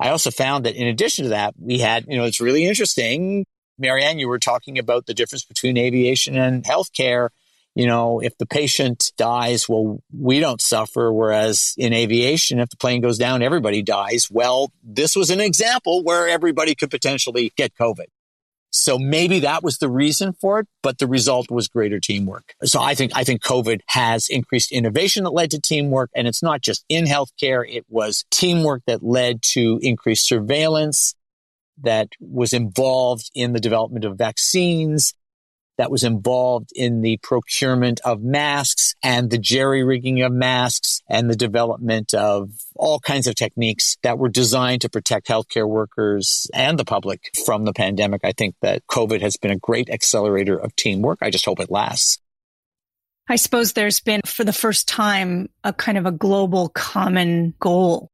I 0.00 0.10
also 0.10 0.30
found 0.30 0.64
that 0.64 0.76
in 0.76 0.86
addition 0.86 1.24
to 1.24 1.30
that, 1.30 1.54
we 1.58 1.78
had, 1.78 2.06
you 2.08 2.16
know, 2.16 2.24
it's 2.24 2.40
really 2.40 2.64
interesting. 2.64 3.44
Marianne, 3.80 4.18
you 4.18 4.28
were 4.28 4.38
talking 4.38 4.78
about 4.78 5.06
the 5.06 5.14
difference 5.14 5.44
between 5.44 5.76
aviation 5.76 6.36
and 6.36 6.62
healthcare. 6.62 7.30
You 7.74 7.86
know, 7.86 8.20
if 8.20 8.36
the 8.36 8.46
patient 8.46 9.12
dies, 9.16 9.68
well, 9.68 10.02
we 10.12 10.40
don't 10.40 10.60
suffer. 10.60 11.12
Whereas 11.12 11.74
in 11.78 11.92
aviation, 11.92 12.58
if 12.58 12.68
the 12.68 12.76
plane 12.76 13.00
goes 13.00 13.16
down, 13.16 13.42
everybody 13.42 13.82
dies. 13.82 14.28
Well, 14.30 14.72
this 14.82 15.16
was 15.16 15.30
an 15.30 15.40
example 15.40 16.02
where 16.02 16.28
everybody 16.28 16.74
could 16.74 16.90
potentially 16.90 17.52
get 17.56 17.74
COVID. 17.76 18.06
So 18.72 18.98
maybe 18.98 19.40
that 19.40 19.64
was 19.64 19.78
the 19.78 19.88
reason 19.88 20.32
for 20.40 20.60
it, 20.60 20.68
but 20.82 20.98
the 20.98 21.08
result 21.08 21.50
was 21.50 21.66
greater 21.66 21.98
teamwork. 21.98 22.54
So 22.64 22.80
I 22.80 22.94
think, 22.94 23.12
I 23.16 23.24
think 23.24 23.42
COVID 23.42 23.80
has 23.86 24.28
increased 24.28 24.70
innovation 24.70 25.24
that 25.24 25.30
led 25.30 25.50
to 25.50 25.60
teamwork. 25.60 26.10
And 26.14 26.28
it's 26.28 26.42
not 26.42 26.60
just 26.60 26.84
in 26.88 27.04
healthcare. 27.04 27.64
It 27.68 27.84
was 27.88 28.24
teamwork 28.30 28.82
that 28.86 29.02
led 29.02 29.42
to 29.54 29.80
increased 29.82 30.28
surveillance 30.28 31.14
that 31.82 32.08
was 32.20 32.52
involved 32.52 33.30
in 33.34 33.52
the 33.52 33.60
development 33.60 34.04
of 34.04 34.16
vaccines 34.16 35.14
that 35.80 35.90
was 35.90 36.04
involved 36.04 36.68
in 36.74 37.00
the 37.00 37.16
procurement 37.22 38.00
of 38.04 38.20
masks 38.20 38.94
and 39.02 39.30
the 39.30 39.38
jerry 39.38 39.82
rigging 39.82 40.20
of 40.20 40.30
masks 40.30 41.00
and 41.08 41.30
the 41.30 41.36
development 41.36 42.12
of 42.12 42.50
all 42.76 43.00
kinds 43.00 43.26
of 43.26 43.34
techniques 43.34 43.96
that 44.02 44.18
were 44.18 44.28
designed 44.28 44.82
to 44.82 44.90
protect 44.90 45.26
healthcare 45.26 45.66
workers 45.66 46.46
and 46.52 46.78
the 46.78 46.84
public 46.84 47.30
from 47.46 47.64
the 47.64 47.72
pandemic. 47.72 48.20
I 48.24 48.32
think 48.32 48.56
that 48.60 48.86
COVID 48.88 49.22
has 49.22 49.38
been 49.38 49.52
a 49.52 49.56
great 49.56 49.88
accelerator 49.88 50.54
of 50.54 50.76
teamwork. 50.76 51.20
I 51.22 51.30
just 51.30 51.46
hope 51.46 51.60
it 51.60 51.70
lasts. 51.70 52.18
I 53.26 53.36
suppose 53.36 53.72
there's 53.72 54.00
been, 54.00 54.20
for 54.26 54.44
the 54.44 54.52
first 54.52 54.86
time, 54.86 55.48
a 55.64 55.72
kind 55.72 55.96
of 55.96 56.04
a 56.04 56.12
global 56.12 56.68
common 56.68 57.54
goal 57.58 58.10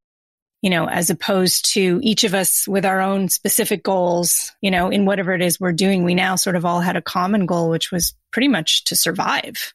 you 0.66 0.70
know, 0.70 0.88
as 0.88 1.10
opposed 1.10 1.74
to 1.74 2.00
each 2.02 2.24
of 2.24 2.34
us 2.34 2.66
with 2.66 2.84
our 2.84 3.00
own 3.00 3.28
specific 3.28 3.84
goals, 3.84 4.50
you 4.60 4.72
know, 4.72 4.90
in 4.90 5.04
whatever 5.04 5.32
it 5.32 5.40
is 5.40 5.60
we're 5.60 5.70
doing, 5.70 6.02
we 6.02 6.12
now 6.12 6.34
sort 6.34 6.56
of 6.56 6.64
all 6.64 6.80
had 6.80 6.96
a 6.96 7.00
common 7.00 7.46
goal, 7.46 7.70
which 7.70 7.92
was 7.92 8.16
pretty 8.32 8.48
much 8.48 8.82
to 8.82 8.96
survive. 8.96 9.72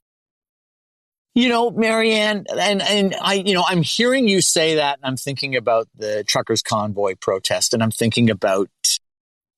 You 1.34 1.48
know, 1.48 1.72
Marianne, 1.72 2.44
and, 2.60 2.82
and 2.82 3.16
I, 3.22 3.36
you 3.36 3.54
know, 3.54 3.64
I'm 3.66 3.84
hearing 3.84 4.28
you 4.28 4.42
say 4.42 4.76
that 4.76 4.98
and 4.98 5.06
I'm 5.06 5.16
thinking 5.16 5.56
about 5.56 5.88
the 5.96 6.26
truckers 6.28 6.62
convoy 6.62 7.16
protest 7.16 7.74
and 7.74 7.82
I'm 7.82 7.92
thinking 7.92 8.30
about 8.30 8.68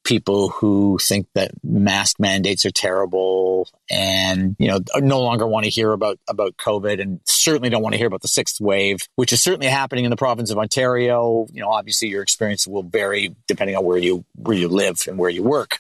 people 0.03 0.49
who 0.49 0.97
think 1.01 1.27
that 1.33 1.51
mask 1.63 2.19
mandates 2.19 2.65
are 2.65 2.71
terrible 2.71 3.67
and 3.89 4.55
you 4.59 4.67
know 4.67 4.79
no 4.97 5.21
longer 5.21 5.47
want 5.47 5.63
to 5.63 5.69
hear 5.69 5.91
about 5.91 6.19
about 6.27 6.55
covid 6.57 7.01
and 7.01 7.19
certainly 7.25 7.69
don't 7.69 7.81
want 7.81 7.93
to 7.93 7.97
hear 7.97 8.07
about 8.07 8.21
the 8.21 8.27
sixth 8.27 8.59
wave 8.59 8.99
which 9.15 9.31
is 9.31 9.41
certainly 9.41 9.67
happening 9.67 10.03
in 10.05 10.11
the 10.11 10.17
province 10.17 10.51
of 10.51 10.57
ontario 10.57 11.47
you 11.51 11.61
know 11.61 11.69
obviously 11.69 12.07
your 12.09 12.21
experience 12.21 12.67
will 12.67 12.83
vary 12.83 13.35
depending 13.47 13.75
on 13.75 13.83
where 13.83 13.97
you 13.97 14.25
where 14.35 14.57
you 14.57 14.67
live 14.67 14.99
and 15.07 15.17
where 15.17 15.29
you 15.29 15.43
work 15.43 15.79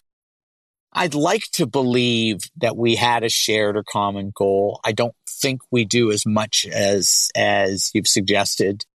I'd 0.95 1.15
like 1.15 1.41
to 1.53 1.65
believe 1.65 2.41
that 2.57 2.77
we 2.77 2.95
had 2.95 3.23
a 3.23 3.29
shared 3.29 3.75
or 3.75 3.83
common 3.83 4.31
goal. 4.33 4.79
I 4.83 4.91
don't 4.91 5.15
think 5.27 5.61
we 5.71 5.85
do 5.85 6.11
as 6.11 6.23
much 6.23 6.67
as 6.71 7.31
as 7.35 7.89
you've 7.95 8.07
suggested. 8.07 8.85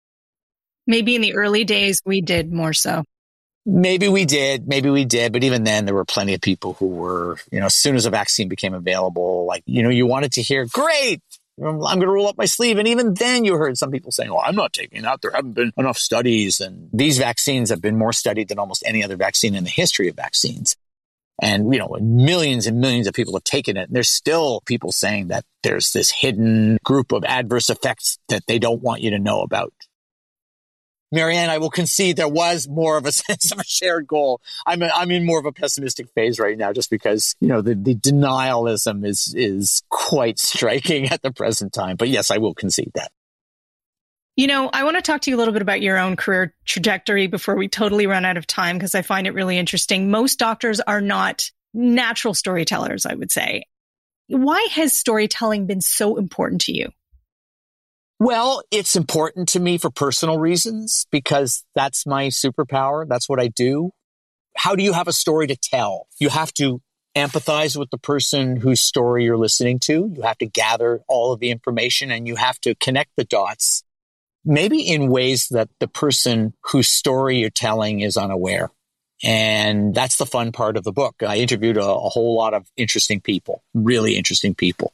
Maybe 0.87 1.15
in 1.15 1.21
the 1.21 1.35
early 1.35 1.65
days 1.65 2.01
we 2.05 2.21
did 2.21 2.53
more 2.53 2.71
so. 2.71 3.03
Maybe 3.71 4.07
we 4.07 4.25
did, 4.25 4.67
maybe 4.67 4.89
we 4.89 5.05
did, 5.05 5.31
but 5.31 5.43
even 5.43 5.63
then, 5.63 5.85
there 5.85 5.93
were 5.93 6.05
plenty 6.05 6.33
of 6.33 6.41
people 6.41 6.73
who 6.73 6.87
were, 6.87 7.37
you 7.51 7.59
know, 7.59 7.67
as 7.67 7.75
soon 7.75 7.95
as 7.95 8.05
a 8.05 8.09
vaccine 8.09 8.49
became 8.49 8.73
available, 8.73 9.45
like, 9.45 9.63
you 9.65 9.83
know, 9.83 9.89
you 9.89 10.07
wanted 10.07 10.31
to 10.33 10.41
hear, 10.41 10.65
great, 10.65 11.21
I'm 11.63 11.79
going 11.79 11.99
to 11.99 12.07
roll 12.07 12.27
up 12.27 12.37
my 12.37 12.45
sleeve. 12.45 12.77
And 12.77 12.87
even 12.87 13.13
then, 13.13 13.45
you 13.45 13.55
heard 13.55 13.77
some 13.77 13.91
people 13.91 14.11
saying, 14.11 14.29
well, 14.29 14.43
I'm 14.43 14.55
not 14.55 14.73
taking 14.73 15.01
that. 15.03 15.21
There 15.21 15.31
haven't 15.31 15.53
been 15.53 15.71
enough 15.77 15.97
studies." 15.97 16.59
And 16.59 16.89
these 16.93 17.17
vaccines 17.17 17.69
have 17.69 17.81
been 17.81 17.97
more 17.97 18.13
studied 18.13 18.47
than 18.47 18.59
almost 18.59 18.83
any 18.85 19.03
other 19.03 19.17
vaccine 19.17 19.55
in 19.55 19.65
the 19.65 19.69
history 19.69 20.07
of 20.07 20.15
vaccines. 20.15 20.75
And, 21.41 21.73
you 21.73 21.79
know, 21.79 21.95
millions 22.01 22.67
and 22.67 22.79
millions 22.79 23.07
of 23.07 23.13
people 23.13 23.33
have 23.33 23.43
taken 23.43 23.77
it. 23.77 23.87
And 23.87 23.95
there's 23.95 24.09
still 24.09 24.61
people 24.65 24.91
saying 24.91 25.27
that 25.29 25.45
there's 25.63 25.91
this 25.91 26.11
hidden 26.11 26.77
group 26.83 27.11
of 27.11 27.23
adverse 27.23 27.69
effects 27.69 28.19
that 28.29 28.43
they 28.47 28.59
don't 28.59 28.81
want 28.81 29.01
you 29.01 29.11
to 29.11 29.19
know 29.19 29.41
about. 29.41 29.73
Marianne, 31.11 31.49
I 31.49 31.57
will 31.57 31.69
concede 31.69 32.17
there 32.17 32.27
was 32.27 32.67
more 32.67 32.97
of 32.97 33.05
a 33.05 33.11
sense 33.11 33.51
of 33.51 33.59
a 33.59 33.63
shared 33.63 34.07
goal. 34.07 34.41
I'm, 34.65 34.81
a, 34.81 34.89
I'm 34.93 35.11
in 35.11 35.25
more 35.25 35.39
of 35.39 35.45
a 35.45 35.51
pessimistic 35.51 36.09
phase 36.13 36.39
right 36.39 36.57
now 36.57 36.73
just 36.73 36.89
because, 36.89 37.35
you 37.39 37.47
know, 37.47 37.61
the, 37.61 37.75
the 37.75 37.95
denialism 37.95 39.05
is, 39.05 39.33
is 39.35 39.81
quite 39.89 40.39
striking 40.39 41.07
at 41.11 41.21
the 41.21 41.31
present 41.31 41.73
time. 41.73 41.95
But 41.95 42.09
yes, 42.09 42.31
I 42.31 42.37
will 42.37 42.53
concede 42.53 42.91
that. 42.95 43.11
You 44.35 44.47
know, 44.47 44.69
I 44.71 44.85
want 44.85 44.95
to 44.95 45.01
talk 45.01 45.19
to 45.21 45.29
you 45.29 45.35
a 45.35 45.39
little 45.39 45.51
bit 45.51 45.61
about 45.61 45.81
your 45.81 45.97
own 45.97 46.15
career 46.15 46.55
trajectory 46.63 47.27
before 47.27 47.57
we 47.57 47.67
totally 47.67 48.07
run 48.07 48.23
out 48.23 48.37
of 48.37 48.47
time 48.47 48.77
because 48.77 48.95
I 48.95 49.01
find 49.01 49.27
it 49.27 49.33
really 49.33 49.57
interesting. 49.57 50.11
Most 50.11 50.39
doctors 50.39 50.79
are 50.79 51.01
not 51.01 51.51
natural 51.73 52.33
storytellers, 52.33 53.05
I 53.05 53.15
would 53.15 53.31
say. 53.31 53.65
Why 54.27 54.65
has 54.71 54.97
storytelling 54.97 55.65
been 55.65 55.81
so 55.81 56.15
important 56.15 56.61
to 56.61 56.71
you? 56.71 56.89
Well, 58.21 58.61
it's 58.69 58.97
important 58.97 59.47
to 59.49 59.61
me 59.61 59.77
for 59.77 59.89
personal 59.89 60.37
reasons 60.37 61.07
because 61.09 61.63
that's 61.73 62.05
my 62.05 62.27
superpower. 62.27 63.07
That's 63.07 63.29
what 63.29 63.39
I 63.39 63.47
do. 63.47 63.91
How 64.57 64.75
do 64.75 64.83
you 64.83 64.91
have 64.91 65.07
a 65.07 65.13
story 65.13 65.47
to 65.47 65.55
tell? 65.55 66.07
You 66.19 66.27
have 66.27 66.53
to 66.55 66.81
empathize 67.15 67.77
with 67.77 67.89
the 67.91 67.97
person 67.97 68.57
whose 68.57 68.81
story 68.81 69.23
you're 69.23 69.37
listening 69.37 69.79
to. 69.79 70.11
You 70.13 70.21
have 70.23 70.37
to 70.39 70.45
gather 70.45 70.99
all 71.07 71.31
of 71.31 71.39
the 71.39 71.49
information 71.49 72.11
and 72.11 72.27
you 72.27 72.35
have 72.35 72.59
to 72.61 72.75
connect 72.75 73.11
the 73.15 73.23
dots, 73.23 73.83
maybe 74.43 74.81
in 74.81 75.09
ways 75.09 75.47
that 75.51 75.69
the 75.79 75.87
person 75.87 76.53
whose 76.65 76.89
story 76.89 77.37
you're 77.37 77.49
telling 77.49 78.01
is 78.01 78.17
unaware. 78.17 78.69
And 79.23 79.95
that's 79.95 80.17
the 80.17 80.25
fun 80.25 80.51
part 80.51 80.75
of 80.75 80.83
the 80.83 80.91
book. 80.91 81.23
I 81.25 81.37
interviewed 81.37 81.77
a, 81.77 81.85
a 81.85 82.09
whole 82.09 82.35
lot 82.35 82.53
of 82.53 82.67
interesting 82.75 83.21
people, 83.21 83.63
really 83.73 84.17
interesting 84.17 84.55
people 84.55 84.93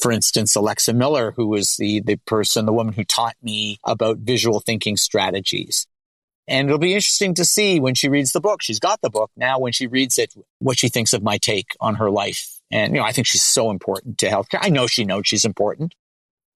for 0.00 0.12
instance, 0.12 0.56
Alexa 0.56 0.92
Miller, 0.92 1.32
who 1.32 1.46
was 1.46 1.76
the, 1.76 2.00
the 2.00 2.16
person, 2.26 2.66
the 2.66 2.72
woman 2.72 2.94
who 2.94 3.04
taught 3.04 3.36
me 3.42 3.78
about 3.84 4.18
visual 4.18 4.60
thinking 4.60 4.96
strategies. 4.96 5.86
And 6.48 6.68
it'll 6.68 6.78
be 6.78 6.94
interesting 6.94 7.34
to 7.34 7.44
see 7.44 7.78
when 7.78 7.94
she 7.94 8.08
reads 8.08 8.32
the 8.32 8.40
book. 8.40 8.62
She's 8.62 8.80
got 8.80 9.00
the 9.00 9.10
book 9.10 9.30
now. 9.36 9.60
When 9.60 9.72
she 9.72 9.86
reads 9.86 10.18
it, 10.18 10.34
what 10.58 10.78
she 10.78 10.88
thinks 10.88 11.12
of 11.12 11.22
my 11.22 11.38
take 11.38 11.76
on 11.80 11.96
her 11.96 12.10
life. 12.10 12.60
And, 12.70 12.94
you 12.94 13.00
know, 13.00 13.06
I 13.06 13.12
think 13.12 13.26
she's 13.26 13.42
so 13.42 13.70
important 13.70 14.18
to 14.18 14.26
healthcare. 14.26 14.58
I 14.60 14.70
know 14.70 14.86
she 14.86 15.04
knows 15.04 15.26
she's 15.26 15.44
important, 15.44 15.94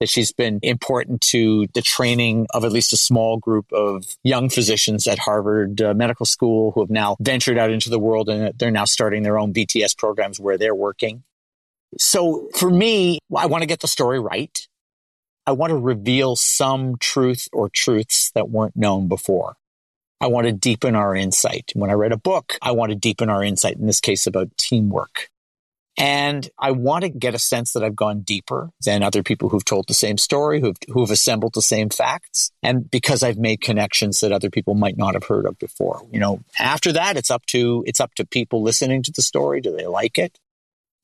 that 0.01 0.09
she's 0.09 0.33
been 0.33 0.59
important 0.63 1.21
to 1.21 1.67
the 1.75 1.83
training 1.83 2.47
of 2.53 2.65
at 2.65 2.73
least 2.73 2.93
a 2.93 2.97
small 2.97 3.39
group 3.39 3.73
of 3.73 4.05
young 4.25 4.49
physicians 4.49 5.07
at 5.07 5.19
Harvard 5.19 5.81
uh, 5.81 5.95
Medical 5.95 6.27
School 6.27 6.73
who 6.73 6.81
have 6.81 6.91
now 6.91 7.17
ventured 7.21 7.59
out 7.59 7.71
into 7.71 7.91
the 7.91 7.99
world 7.99 8.29
and 8.29 8.59
they're 8.59 8.71
now 8.71 8.85
starting 8.85 9.23
their 9.23 9.39
own 9.39 9.53
VTS 9.53 9.97
programs 9.97 10.41
where 10.41 10.59
they're 10.59 10.75
working. 10.75 11.23
So 11.99 12.49
for 12.55 12.71
me, 12.71 13.19
I 13.37 13.47
want 13.47 13.63
to 13.63 13.67
get 13.67 13.81
the 13.81 13.89
story 13.89 14.21
right. 14.21 14.59
I 15.47 15.53
want 15.53 15.71
to 15.71 15.77
reveal 15.77 16.35
some 16.37 16.97
truth 16.99 17.49
or 17.53 17.69
truths 17.69 18.33
that 18.35 18.51
weren't 18.51 18.77
known 18.77 19.09
before. 19.09 19.57
I 20.21 20.27
want 20.29 20.47
to 20.47 20.53
deepen 20.53 20.97
our 20.97 21.15
insight. 21.15 21.73
When 21.75 21.91
I 21.91 21.95
read 21.95 22.13
a 22.13 22.17
book, 22.17 22.59
I 22.63 22.73
want 22.73 22.91
to 22.91 22.97
deepen 22.97 23.29
our 23.29 23.45
insight, 23.45 23.77
in 23.77 23.87
this 23.87 24.01
case 24.01 24.27
about 24.27 24.57
teamwork. 24.57 25.29
And 25.99 26.51
I 26.59 26.73
want 26.73 27.05
to 27.05 27.09
get 27.09 27.35
a 27.35 27.39
sense 27.39 27.73
that 27.73 27.83
I've 27.83 27.97
gone 27.97 28.21
deeper 28.21 28.71
than 28.85 29.03
other 29.03 29.23
people 29.23 29.49
who've 29.49 29.65
told 29.65 29.89
the 29.89 29.95
same 29.95 30.19
story, 30.19 30.61
who've, 30.61 30.77
who've 30.89 31.11
assembled 31.11 31.55
the 31.55 31.63
same 31.63 31.89
facts. 31.89 32.51
And 32.63 32.91
because 32.91 33.23
I've 33.23 33.39
made 33.39 33.63
connections 33.63 34.21
that 34.21 34.33
other 34.33 34.51
people 34.51 34.75
might 34.75 34.99
not 34.99 35.15
have 35.15 35.25
heard 35.25 35.47
of 35.47 35.59
before. 35.59 36.03
You 36.11 36.21
know, 36.21 36.41
after 36.59 36.93
that, 36.93 37.17
it's 37.17 37.31
up 37.31 37.47
to, 37.47 37.83
it's 37.87 38.01
up 38.01 38.15
to 38.17 38.27
people 38.27 38.63
listening 38.63 39.03
to 39.05 39.13
the 39.13 39.23
story. 39.23 39.63
Do 39.63 39.75
they 39.75 39.87
like 39.87 40.19
it? 40.19 40.39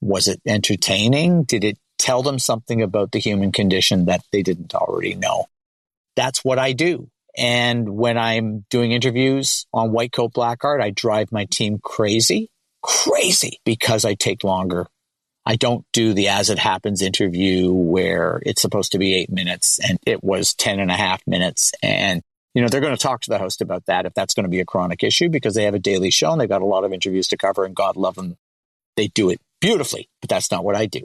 Was 0.03 0.27
it 0.27 0.41
entertaining? 0.45 1.45
Did 1.45 1.63
it 1.63 1.79
tell 1.97 2.25
them 2.25 2.41
something 2.41 2.83
about 2.83 3.13
the 3.13 3.21
human 3.21 3.53
condition 3.53 4.07
that 4.07 4.23
they 4.33 4.43
didn't 4.43 4.75
already 4.75 5.15
know? 5.15 5.47
That's 6.17 6.45
what 6.45 6.59
I 6.59 6.73
do. 6.73 7.09
And 7.39 7.89
when 7.97 8.19
I'm 8.19 8.67
doing 8.69 8.91
interviews 8.93 9.65
on 9.73 9.93
White 9.93 10.13
Coat 10.13 10.33
Black 10.35 10.65
Art, 10.65 10.83
I 10.83 10.91
drive 10.91 11.31
my 11.31 11.47
team 11.51 11.79
crazy, 11.83 12.51
crazy 12.83 13.61
because 13.65 14.05
I 14.05 14.15
take 14.15 14.45
longer. 14.45 14.89
I 15.47 15.55
don't 15.57 15.87
do 15.93 16.15
the 16.15 16.29
as 16.29 16.51
it 16.51 16.59
happens 16.59 17.01
interview 17.01 17.73
where 17.73 18.43
it's 18.45 18.61
supposed 18.61 18.93
to 18.93 18.99
be 18.99 19.15
eight 19.15 19.31
minutes 19.31 19.79
and 19.89 19.99
it 20.05 20.23
was 20.23 20.55
10 20.55 20.81
and 20.81 20.91
a 20.91 20.95
half 20.95 21.23
minutes. 21.27 21.73
And, 21.81 22.23
you 22.55 22.63
know, 22.63 22.69
they're 22.69 22.81
going 22.81 22.97
to 22.97 23.03
talk 23.03 23.23
to 23.23 23.31
the 23.31 23.39
host 23.39 23.63
about 23.63 23.87
that 23.87 24.05
if 24.05 24.15
that's 24.15 24.35
going 24.35 24.45
to 24.45 24.51
be 24.51 24.61
a 24.61 24.65
chronic 24.65 25.03
issue 25.03 25.29
because 25.29 25.55
they 25.55 25.65
have 25.65 25.75
a 25.75 25.81
daily 25.81 26.11
show 26.11 26.33
and 26.33 26.41
they've 26.41 26.49
got 26.49 26.63
a 26.63 26.67
lot 26.67 26.85
of 26.85 26.93
interviews 26.93 27.29
to 27.29 27.37
cover 27.37 27.65
and 27.65 27.75
God 27.75 27.97
love 27.97 28.17
them 28.17 28.37
They 28.97 29.07
do 29.09 29.31
it 29.31 29.41
beautifully, 29.63 30.11
but 30.21 30.29
that's 30.29 30.51
not 30.51 30.65
what 30.65 30.77
I 30.77 30.85
do. 30.85 31.01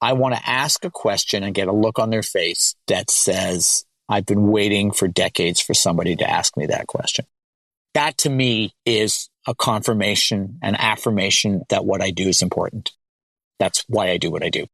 I 0.00 0.14
want 0.14 0.34
to 0.34 0.48
ask 0.48 0.82
a 0.86 0.90
question 0.90 1.42
and 1.42 1.54
get 1.54 1.68
a 1.68 1.72
look 1.72 1.98
on 1.98 2.08
their 2.08 2.22
face 2.22 2.74
that 2.86 3.10
says, 3.10 3.84
I've 4.08 4.24
been 4.24 4.50
waiting 4.50 4.92
for 4.92 5.08
decades 5.08 5.60
for 5.60 5.74
somebody 5.74 6.16
to 6.16 6.28
ask 6.28 6.56
me 6.56 6.66
that 6.66 6.86
question. 6.86 7.26
That 7.92 8.16
to 8.18 8.30
me 8.30 8.72
is 8.86 9.28
a 9.46 9.54
confirmation, 9.54 10.58
an 10.62 10.76
affirmation 10.76 11.62
that 11.68 11.84
what 11.84 12.00
I 12.00 12.12
do 12.12 12.28
is 12.28 12.40
important. 12.40 12.92
That's 13.58 13.84
why 13.88 14.10
I 14.10 14.16
do 14.16 14.30
what 14.30 14.42
I 14.42 14.48
do. 14.48 14.66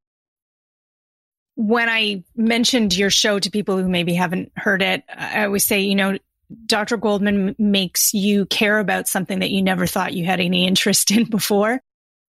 When 1.56 1.88
I 1.88 2.22
mentioned 2.36 2.96
your 2.96 3.10
show 3.10 3.38
to 3.38 3.50
people 3.50 3.78
who 3.78 3.88
maybe 3.88 4.14
haven't 4.14 4.52
heard 4.56 4.82
it, 4.82 5.02
I 5.08 5.44
always 5.46 5.64
say, 5.64 5.80
you 5.80 5.94
know, 5.94 6.18
Dr. 6.66 6.96
Goldman 6.96 7.56
makes 7.58 8.14
you 8.14 8.46
care 8.46 8.78
about 8.78 9.08
something 9.08 9.40
that 9.40 9.50
you 9.50 9.62
never 9.62 9.86
thought 9.86 10.12
you 10.12 10.24
had 10.24 10.38
any 10.38 10.66
interest 10.66 11.10
in 11.10 11.24
before. 11.30 11.80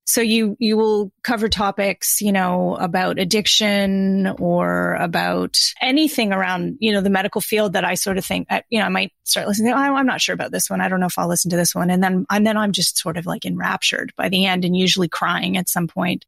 So 0.09 0.22
you, 0.22 0.56
you 0.59 0.78
will 0.78 1.12
cover 1.22 1.50
topics, 1.50 2.22
you 2.22 2.32
know, 2.32 2.76
about 2.76 3.18
addiction 3.18 4.26
or 4.38 4.94
about 4.94 5.59
anything 5.82 6.32
around, 6.32 6.78
you 6.80 6.92
know, 6.92 7.02
the 7.02 7.11
medical 7.11 7.42
field 7.42 7.74
that 7.74 7.84
I 7.84 7.92
sort 7.92 8.16
of 8.16 8.24
think, 8.24 8.48
you 8.70 8.78
know, 8.78 8.86
I 8.86 8.88
might 8.88 9.12
start 9.24 9.46
listening. 9.46 9.74
Oh, 9.74 9.76
I'm 9.76 10.06
not 10.06 10.22
sure 10.22 10.32
about 10.32 10.50
this 10.50 10.70
one. 10.70 10.80
I 10.80 10.88
don't 10.88 11.00
know 11.00 11.09
if 11.09 11.18
I'll 11.18 11.28
listen 11.28 11.50
to 11.50 11.59
this 11.59 11.74
one. 11.74 11.90
And 11.90 12.02
then, 12.02 12.24
and 12.30 12.46
then 12.46 12.56
I'm 12.56 12.72
just 12.72 12.96
sort 12.96 13.18
of 13.18 13.26
like 13.26 13.44
enraptured 13.44 14.14
by 14.16 14.30
the 14.30 14.46
end 14.46 14.64
and 14.64 14.74
usually 14.74 15.09
crying 15.09 15.59
at 15.59 15.68
some 15.68 15.86
point. 15.86 16.24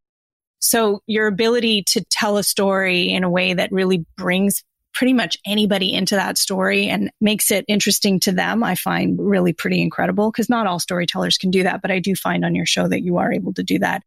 So 0.58 1.02
your 1.06 1.26
ability 1.26 1.84
to 1.92 2.04
tell 2.04 2.36
a 2.36 2.44
story 2.44 3.08
in 3.08 3.24
a 3.24 3.30
way 3.30 3.54
that 3.54 3.72
really 3.72 4.04
brings 4.18 4.62
pretty 4.93 5.12
much 5.12 5.36
anybody 5.47 5.93
into 5.93 6.16
that 6.16 6.38
story 6.38 6.88
and 6.88 7.11
makes 7.20 7.51
it 7.51 7.64
interesting 7.68 8.20
to 8.20 8.32
them, 8.32 8.62
I 8.62 8.74
find 8.74 9.18
really 9.20 9.53
pretty 9.53 9.80
incredible 9.80 10.30
because 10.30 10.49
not 10.49 10.66
all 10.66 10.78
storytellers 10.78 11.38
can 11.38 11.51
do 11.51 11.62
that, 11.62 11.82
but 11.82 11.91
I 11.91 11.99
do 11.99 12.14
find 12.14 12.45
on 12.45 12.55
your 12.55 12.66
show 12.66 12.88
that 12.88 13.03
you 13.03 13.18
are 13.18 13.32
able 13.32 13.55
to 13.55 13.62
do 13.62 13.78
that. 13.78 14.03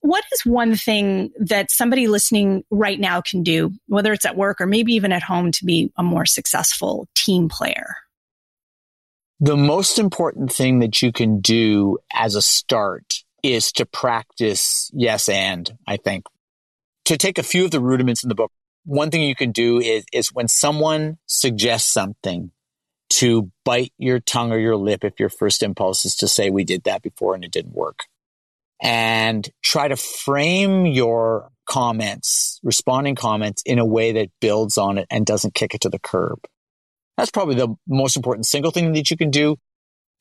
What 0.00 0.24
is 0.32 0.46
one 0.46 0.76
thing 0.76 1.32
that 1.40 1.70
somebody 1.70 2.06
listening 2.06 2.64
right 2.70 2.98
now 2.98 3.20
can 3.20 3.42
do, 3.42 3.72
whether 3.88 4.12
it's 4.12 4.24
at 4.24 4.36
work 4.36 4.60
or 4.60 4.66
maybe 4.66 4.92
even 4.94 5.12
at 5.12 5.22
home, 5.22 5.50
to 5.52 5.64
be 5.64 5.92
a 5.96 6.02
more 6.02 6.24
successful 6.24 7.08
team 7.14 7.48
player? 7.48 7.96
The 9.40 9.56
most 9.56 9.98
important 9.98 10.52
thing 10.52 10.80
that 10.80 11.02
you 11.02 11.12
can 11.12 11.40
do 11.40 11.98
as 12.12 12.34
a 12.34 12.42
start 12.42 13.24
is 13.42 13.72
to 13.72 13.86
practice 13.86 14.90
yes 14.92 15.28
and, 15.28 15.76
I 15.86 15.96
think. 15.96 16.24
To 17.06 17.16
take 17.16 17.38
a 17.38 17.44
few 17.44 17.64
of 17.64 17.70
the 17.70 17.80
rudiments 17.80 18.22
in 18.22 18.28
the 18.28 18.34
book, 18.34 18.52
one 18.88 19.10
thing 19.10 19.22
you 19.22 19.34
can 19.34 19.52
do 19.52 19.78
is, 19.78 20.06
is 20.14 20.32
when 20.32 20.48
someone 20.48 21.18
suggests 21.26 21.92
something 21.92 22.50
to 23.10 23.50
bite 23.62 23.92
your 23.98 24.18
tongue 24.18 24.50
or 24.50 24.58
your 24.58 24.76
lip 24.76 25.04
if 25.04 25.20
your 25.20 25.28
first 25.28 25.62
impulse 25.62 26.06
is 26.06 26.16
to 26.16 26.26
say, 26.26 26.48
we 26.48 26.64
did 26.64 26.84
that 26.84 27.02
before 27.02 27.34
and 27.34 27.44
it 27.44 27.52
didn't 27.52 27.74
work. 27.74 28.00
And 28.80 29.46
try 29.62 29.88
to 29.88 29.96
frame 29.96 30.86
your 30.86 31.50
comments, 31.68 32.60
responding 32.62 33.14
comments 33.14 33.62
in 33.66 33.78
a 33.78 33.84
way 33.84 34.12
that 34.12 34.30
builds 34.40 34.78
on 34.78 34.96
it 34.96 35.06
and 35.10 35.26
doesn't 35.26 35.52
kick 35.52 35.74
it 35.74 35.82
to 35.82 35.90
the 35.90 35.98
curb. 35.98 36.38
That's 37.18 37.30
probably 37.30 37.56
the 37.56 37.74
most 37.86 38.16
important 38.16 38.46
single 38.46 38.70
thing 38.70 38.94
that 38.94 39.10
you 39.10 39.18
can 39.18 39.30
do. 39.30 39.56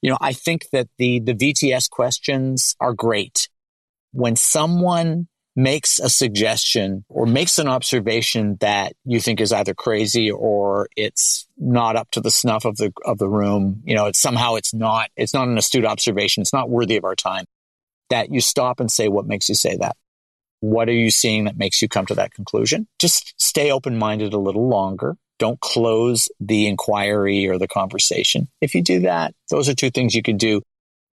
You 0.02 0.10
know, 0.10 0.18
I 0.20 0.34
think 0.34 0.66
that 0.74 0.90
the, 0.98 1.22
the 1.22 1.34
VTS 1.34 1.90
questions 1.90 2.76
are 2.82 2.94
great. 2.94 3.48
When 4.12 4.36
someone 4.36 5.30
makes 5.58 5.98
a 5.98 6.08
suggestion 6.08 7.04
or 7.10 7.26
makes 7.26 7.58
an 7.58 7.68
observation 7.68 8.58
that 8.62 8.94
you 9.04 9.20
think 9.20 9.42
is 9.42 9.52
either 9.52 9.74
crazy 9.74 10.30
or 10.30 10.88
it's 10.96 11.48
not 11.58 11.96
up 11.96 12.12
to 12.12 12.22
the 12.22 12.30
snuff 12.30 12.64
of 12.64 12.78
the 12.78 12.94
of 13.04 13.18
the 13.18 13.28
room. 13.28 13.82
You 13.84 13.96
know 13.96 14.06
it's 14.06 14.22
somehow 14.22 14.54
it's 14.56 14.74
not 14.74 15.10
it's 15.18 15.34
not 15.34 15.48
an 15.48 15.58
astute 15.58 15.84
observation. 15.84 16.42
It's 16.42 16.54
not 16.54 16.70
worthy 16.70 16.96
of 16.96 17.04
our 17.04 17.16
time. 17.16 17.46
That 18.12 18.32
you 18.32 18.40
stop 18.40 18.80
and 18.80 18.90
say 18.90 19.08
what 19.08 19.26
makes 19.26 19.50
you 19.50 19.56
say 19.56 19.76
that? 19.78 19.98
What 20.60 20.90
are 20.90 20.94
you 20.94 21.10
seeing 21.10 21.46
that 21.46 21.58
makes 21.58 21.82
you 21.82 21.90
come 21.90 22.06
to 22.06 22.16
that 22.16 22.34
conclusion? 22.34 22.88
Just 23.00 23.34
stay 23.38 23.72
open 23.72 23.98
minded 23.98 24.34
a 24.34 24.40
little 24.40 24.70
longer. 24.70 25.18
Don't 25.40 25.60
close 25.60 26.30
the 26.40 26.68
inquiry 26.68 27.48
or 27.48 27.58
the 27.58 27.68
conversation. 27.68 28.48
If 28.62 28.76
you 28.76 28.84
do 28.84 29.00
that 29.02 29.34
those 29.50 29.68
are 29.68 29.74
two 29.74 29.90
things 29.90 30.14
you 30.14 30.22
can 30.22 30.38
do. 30.38 30.62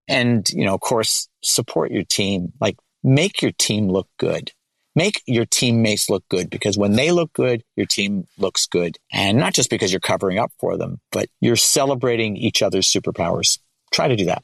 And 0.08 0.50
you 0.50 0.66
know 0.66 0.74
of 0.74 0.82
course 0.82 1.30
support 1.44 1.92
your 1.92 2.06
team. 2.06 2.54
Like 2.60 2.78
make 3.04 3.42
your 3.42 3.52
team 3.52 3.88
look 3.90 4.08
good. 4.18 4.52
Make 4.94 5.22
your 5.26 5.46
teammates 5.46 6.10
look 6.10 6.28
good 6.30 6.50
because 6.50 6.78
when 6.78 6.94
they 6.94 7.12
look 7.12 7.32
good, 7.32 7.64
your 7.78 7.86
team 7.86 8.28
looks 8.38 8.66
good. 8.66 8.98
And 9.12 9.38
not 9.38 9.54
just 9.54 9.70
because 9.70 9.94
you're 9.94 10.02
covering 10.02 10.38
up 10.38 10.52
for 10.60 10.78
them, 10.78 11.00
but 11.12 11.30
you're 11.40 11.56
celebrating 11.56 12.36
each 12.36 12.62
other's 12.62 12.92
superpowers. 12.92 13.60
Try 13.94 14.10
to 14.10 14.18
do 14.18 14.26
that. 14.26 14.44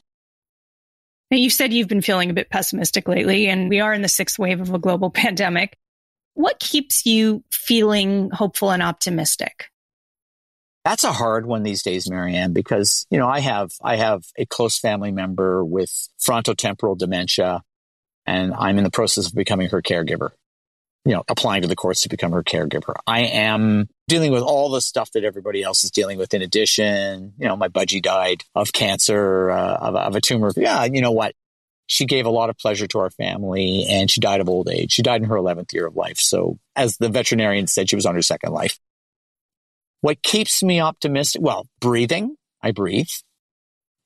Now, 1.30 1.36
you've 1.36 1.52
said 1.52 1.74
you've 1.74 1.88
been 1.88 2.00
feeling 2.00 2.30
a 2.30 2.34
bit 2.34 2.48
pessimistic 2.48 3.06
lately, 3.06 3.48
and 3.48 3.68
we 3.68 3.80
are 3.80 3.92
in 3.92 4.00
the 4.00 4.08
sixth 4.08 4.38
wave 4.38 4.60
of 4.60 4.72
a 4.72 4.78
global 4.78 5.10
pandemic. 5.10 5.76
What 6.32 6.58
keeps 6.58 7.04
you 7.04 7.44
feeling 7.50 8.30
hopeful 8.30 8.70
and 8.70 8.82
optimistic? 8.82 9.66
That's 10.84 11.04
a 11.04 11.12
hard 11.12 11.44
one 11.44 11.64
these 11.64 11.82
days, 11.82 12.08
Marianne, 12.08 12.54
because, 12.54 13.04
you 13.10 13.18
know, 13.18 13.28
I 13.28 13.40
have, 13.40 13.72
I 13.82 13.96
have 13.96 14.22
a 14.38 14.46
close 14.46 14.78
family 14.78 15.12
member 15.12 15.62
with 15.62 15.90
frontotemporal 16.18 16.96
dementia 16.96 17.62
and 18.28 18.54
I'm 18.54 18.76
in 18.78 18.84
the 18.84 18.90
process 18.90 19.28
of 19.28 19.34
becoming 19.34 19.70
her 19.70 19.80
caregiver. 19.80 20.30
You 21.04 21.14
know, 21.14 21.24
applying 21.28 21.62
to 21.62 21.68
the 21.68 21.76
courts 21.76 22.02
to 22.02 22.10
become 22.10 22.32
her 22.32 22.42
caregiver. 22.42 22.94
I 23.06 23.20
am 23.20 23.88
dealing 24.08 24.30
with 24.30 24.42
all 24.42 24.68
the 24.68 24.82
stuff 24.82 25.10
that 25.12 25.24
everybody 25.24 25.62
else 25.62 25.82
is 25.82 25.90
dealing 25.90 26.18
with. 26.18 26.34
In 26.34 26.42
addition, 26.42 27.32
you 27.38 27.48
know, 27.48 27.56
my 27.56 27.68
budgie 27.68 28.02
died 28.02 28.42
of 28.54 28.72
cancer, 28.72 29.50
uh, 29.50 29.76
of, 29.76 29.96
of 29.96 30.16
a 30.16 30.20
tumor. 30.20 30.52
Yeah, 30.54 30.84
you 30.84 31.00
know 31.00 31.12
what? 31.12 31.34
She 31.86 32.04
gave 32.04 32.26
a 32.26 32.30
lot 32.30 32.50
of 32.50 32.58
pleasure 32.58 32.86
to 32.88 32.98
our 32.98 33.10
family 33.10 33.86
and 33.88 34.10
she 34.10 34.20
died 34.20 34.42
of 34.42 34.50
old 34.50 34.68
age. 34.68 34.92
She 34.92 35.02
died 35.02 35.22
in 35.22 35.28
her 35.28 35.36
11th 35.36 35.72
year 35.72 35.86
of 35.86 35.96
life. 35.96 36.18
So 36.18 36.58
as 36.76 36.98
the 36.98 37.08
veterinarian 37.08 37.68
said, 37.68 37.88
she 37.88 37.96
was 37.96 38.04
on 38.04 38.14
her 38.14 38.22
second 38.22 38.52
life. 38.52 38.78
What 40.02 40.22
keeps 40.22 40.62
me 40.62 40.80
optimistic? 40.80 41.40
Well, 41.40 41.66
breathing. 41.80 42.36
I 42.60 42.72
breathe. 42.72 43.08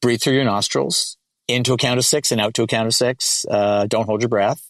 Breathe 0.00 0.20
through 0.20 0.34
your 0.34 0.44
nostrils 0.44 1.16
into 1.52 1.72
a 1.72 1.76
count 1.76 1.98
of 1.98 2.04
six 2.04 2.32
and 2.32 2.40
out 2.40 2.54
to 2.54 2.62
a 2.62 2.66
count 2.66 2.86
of 2.86 2.94
six. 2.94 3.46
Uh, 3.48 3.86
don't 3.86 4.06
hold 4.06 4.22
your 4.22 4.28
breath. 4.28 4.68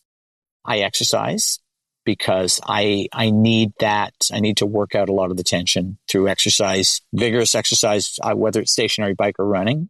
I 0.65 0.79
exercise 0.79 1.59
because 2.05 2.61
I 2.65 3.09
I 3.13 3.31
need 3.31 3.73
that. 3.81 4.15
I 4.33 4.41
need 4.41 4.59
to 4.59 4.67
work 4.67 4.95
out 4.95 5.09
a 5.09 5.13
lot 5.13 5.31
of 5.31 5.37
the 5.37 5.45
tension 5.45 5.99
through 6.09 6.29
exercise, 6.29 7.01
vigorous 7.13 7.55
exercise, 7.55 8.19
uh, 8.23 8.35
whether 8.35 8.61
it's 8.61 8.73
stationary 8.73 9.15
bike 9.15 9.37
or 9.39 9.47
running. 9.47 9.89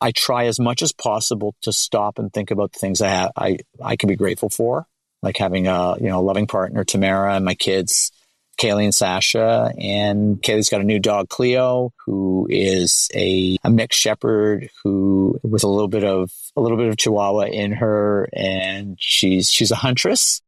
I 0.00 0.12
try 0.12 0.46
as 0.46 0.60
much 0.60 0.82
as 0.82 0.92
possible 0.92 1.54
to 1.62 1.72
stop 1.72 2.18
and 2.18 2.32
think 2.32 2.50
about 2.50 2.72
the 2.72 2.78
things 2.78 3.00
I 3.00 3.08
have, 3.08 3.32
I 3.36 3.58
I 3.82 3.96
can 3.96 4.08
be 4.08 4.16
grateful 4.16 4.50
for, 4.50 4.86
like 5.22 5.36
having 5.38 5.66
a 5.66 5.96
you 5.98 6.08
know 6.08 6.20
a 6.20 6.22
loving 6.22 6.46
partner, 6.46 6.84
Tamara, 6.84 7.34
and 7.34 7.44
my 7.44 7.54
kids, 7.54 8.12
Kaylee 8.58 8.84
and 8.84 8.94
Sasha. 8.94 9.72
And 9.78 10.40
Kaylee's 10.42 10.68
got 10.68 10.80
a 10.80 10.84
new 10.84 10.98
dog, 10.98 11.28
Cleo, 11.28 11.92
who 12.04 12.46
is 12.50 13.08
a, 13.14 13.58
a 13.64 13.70
mixed 13.70 14.00
shepherd 14.00 14.70
who 14.82 15.38
with 15.42 15.64
a 15.64 15.68
little 15.68 15.88
bit 15.88 16.04
of 16.04 16.30
a 16.56 16.60
little 16.60 16.78
bit 16.78 16.88
of 16.88 16.96
Chihuahua 16.96 17.46
in 17.46 17.72
her, 17.72 18.28
and 18.32 18.96
she's 18.98 19.50
she's 19.50 19.70
a 19.70 19.76
huntress, 19.76 20.42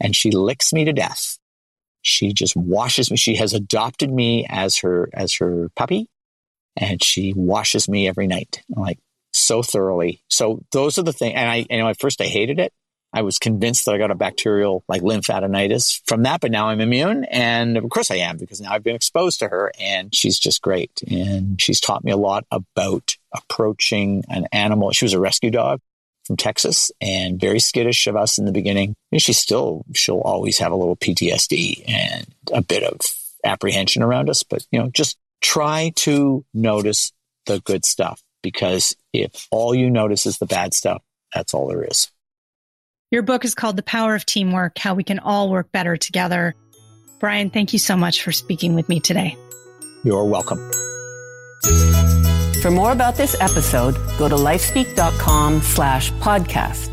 and 0.00 0.16
she 0.16 0.30
licks 0.30 0.72
me 0.72 0.84
to 0.84 0.92
death. 0.92 1.38
She 2.02 2.32
just 2.32 2.56
washes 2.56 3.10
me. 3.10 3.16
She 3.16 3.36
has 3.36 3.52
adopted 3.52 4.12
me 4.12 4.46
as 4.48 4.78
her 4.78 5.08
as 5.12 5.34
her 5.34 5.68
puppy, 5.76 6.08
and 6.76 7.02
she 7.02 7.32
washes 7.34 7.88
me 7.88 8.08
every 8.08 8.26
night, 8.26 8.62
like 8.74 8.98
so 9.32 9.62
thoroughly. 9.62 10.22
So 10.28 10.64
those 10.72 10.98
are 10.98 11.02
the 11.02 11.12
things. 11.12 11.34
And 11.36 11.48
I, 11.48 11.66
you 11.68 11.78
know, 11.78 11.88
at 11.88 12.00
first 12.00 12.20
I 12.20 12.24
hated 12.24 12.58
it, 12.58 12.72
I 13.12 13.22
was 13.22 13.38
convinced 13.38 13.84
that 13.84 13.94
I 13.94 13.98
got 13.98 14.10
a 14.10 14.14
bacterial 14.14 14.84
like 14.88 15.02
lymphadenitis 15.02 16.00
from 16.06 16.22
that, 16.22 16.40
but 16.40 16.50
now 16.50 16.68
I'm 16.68 16.80
immune. 16.80 17.24
And 17.24 17.76
of 17.76 17.88
course 17.90 18.10
I 18.10 18.16
am 18.16 18.38
because 18.38 18.60
now 18.60 18.72
I've 18.72 18.82
been 18.84 18.96
exposed 18.96 19.40
to 19.40 19.48
her 19.48 19.72
and 19.78 20.14
she's 20.14 20.38
just 20.38 20.62
great. 20.62 21.02
And 21.10 21.60
she's 21.60 21.80
taught 21.80 22.04
me 22.04 22.12
a 22.12 22.16
lot 22.16 22.46
about 22.50 23.16
approaching 23.34 24.24
an 24.28 24.46
animal. 24.52 24.92
She 24.92 25.04
was 25.04 25.12
a 25.12 25.20
rescue 25.20 25.50
dog 25.50 25.80
from 26.24 26.36
Texas 26.36 26.90
and 27.00 27.40
very 27.40 27.58
skittish 27.58 28.06
of 28.06 28.16
us 28.16 28.38
in 28.38 28.44
the 28.44 28.52
beginning. 28.52 28.94
And 29.10 29.20
she 29.20 29.32
still, 29.32 29.84
she'll 29.94 30.20
always 30.20 30.58
have 30.58 30.72
a 30.72 30.76
little 30.76 30.96
PTSD 30.96 31.84
and 31.88 32.26
a 32.52 32.62
bit 32.62 32.82
of 32.84 33.00
apprehension 33.44 34.02
around 34.02 34.30
us, 34.30 34.42
but 34.42 34.64
you 34.70 34.78
know, 34.78 34.88
just 34.88 35.18
try 35.40 35.92
to 35.96 36.44
notice 36.54 37.12
the 37.46 37.60
good 37.60 37.84
stuff 37.84 38.22
because 38.42 38.96
if 39.12 39.48
all 39.50 39.74
you 39.74 39.90
notice 39.90 40.26
is 40.26 40.38
the 40.38 40.46
bad 40.46 40.74
stuff, 40.74 41.02
that's 41.34 41.54
all 41.54 41.66
there 41.66 41.82
is. 41.82 42.11
Your 43.12 43.20
book 43.20 43.44
is 43.44 43.54
called 43.54 43.76
The 43.76 43.82
Power 43.82 44.14
of 44.14 44.24
Teamwork 44.24 44.78
How 44.78 44.94
We 44.94 45.04
Can 45.04 45.18
All 45.18 45.50
Work 45.50 45.70
Better 45.70 45.98
Together. 45.98 46.54
Brian, 47.20 47.50
thank 47.50 47.74
you 47.74 47.78
so 47.78 47.94
much 47.94 48.22
for 48.22 48.32
speaking 48.32 48.74
with 48.74 48.88
me 48.88 49.00
today. 49.00 49.36
You're 50.02 50.24
welcome. 50.24 50.58
For 52.62 52.70
more 52.70 52.90
about 52.90 53.16
this 53.16 53.38
episode, 53.38 53.96
go 54.18 54.30
to 54.30 54.34
lifespeak.com 54.34 55.60
slash 55.60 56.10
podcast. 56.12 56.88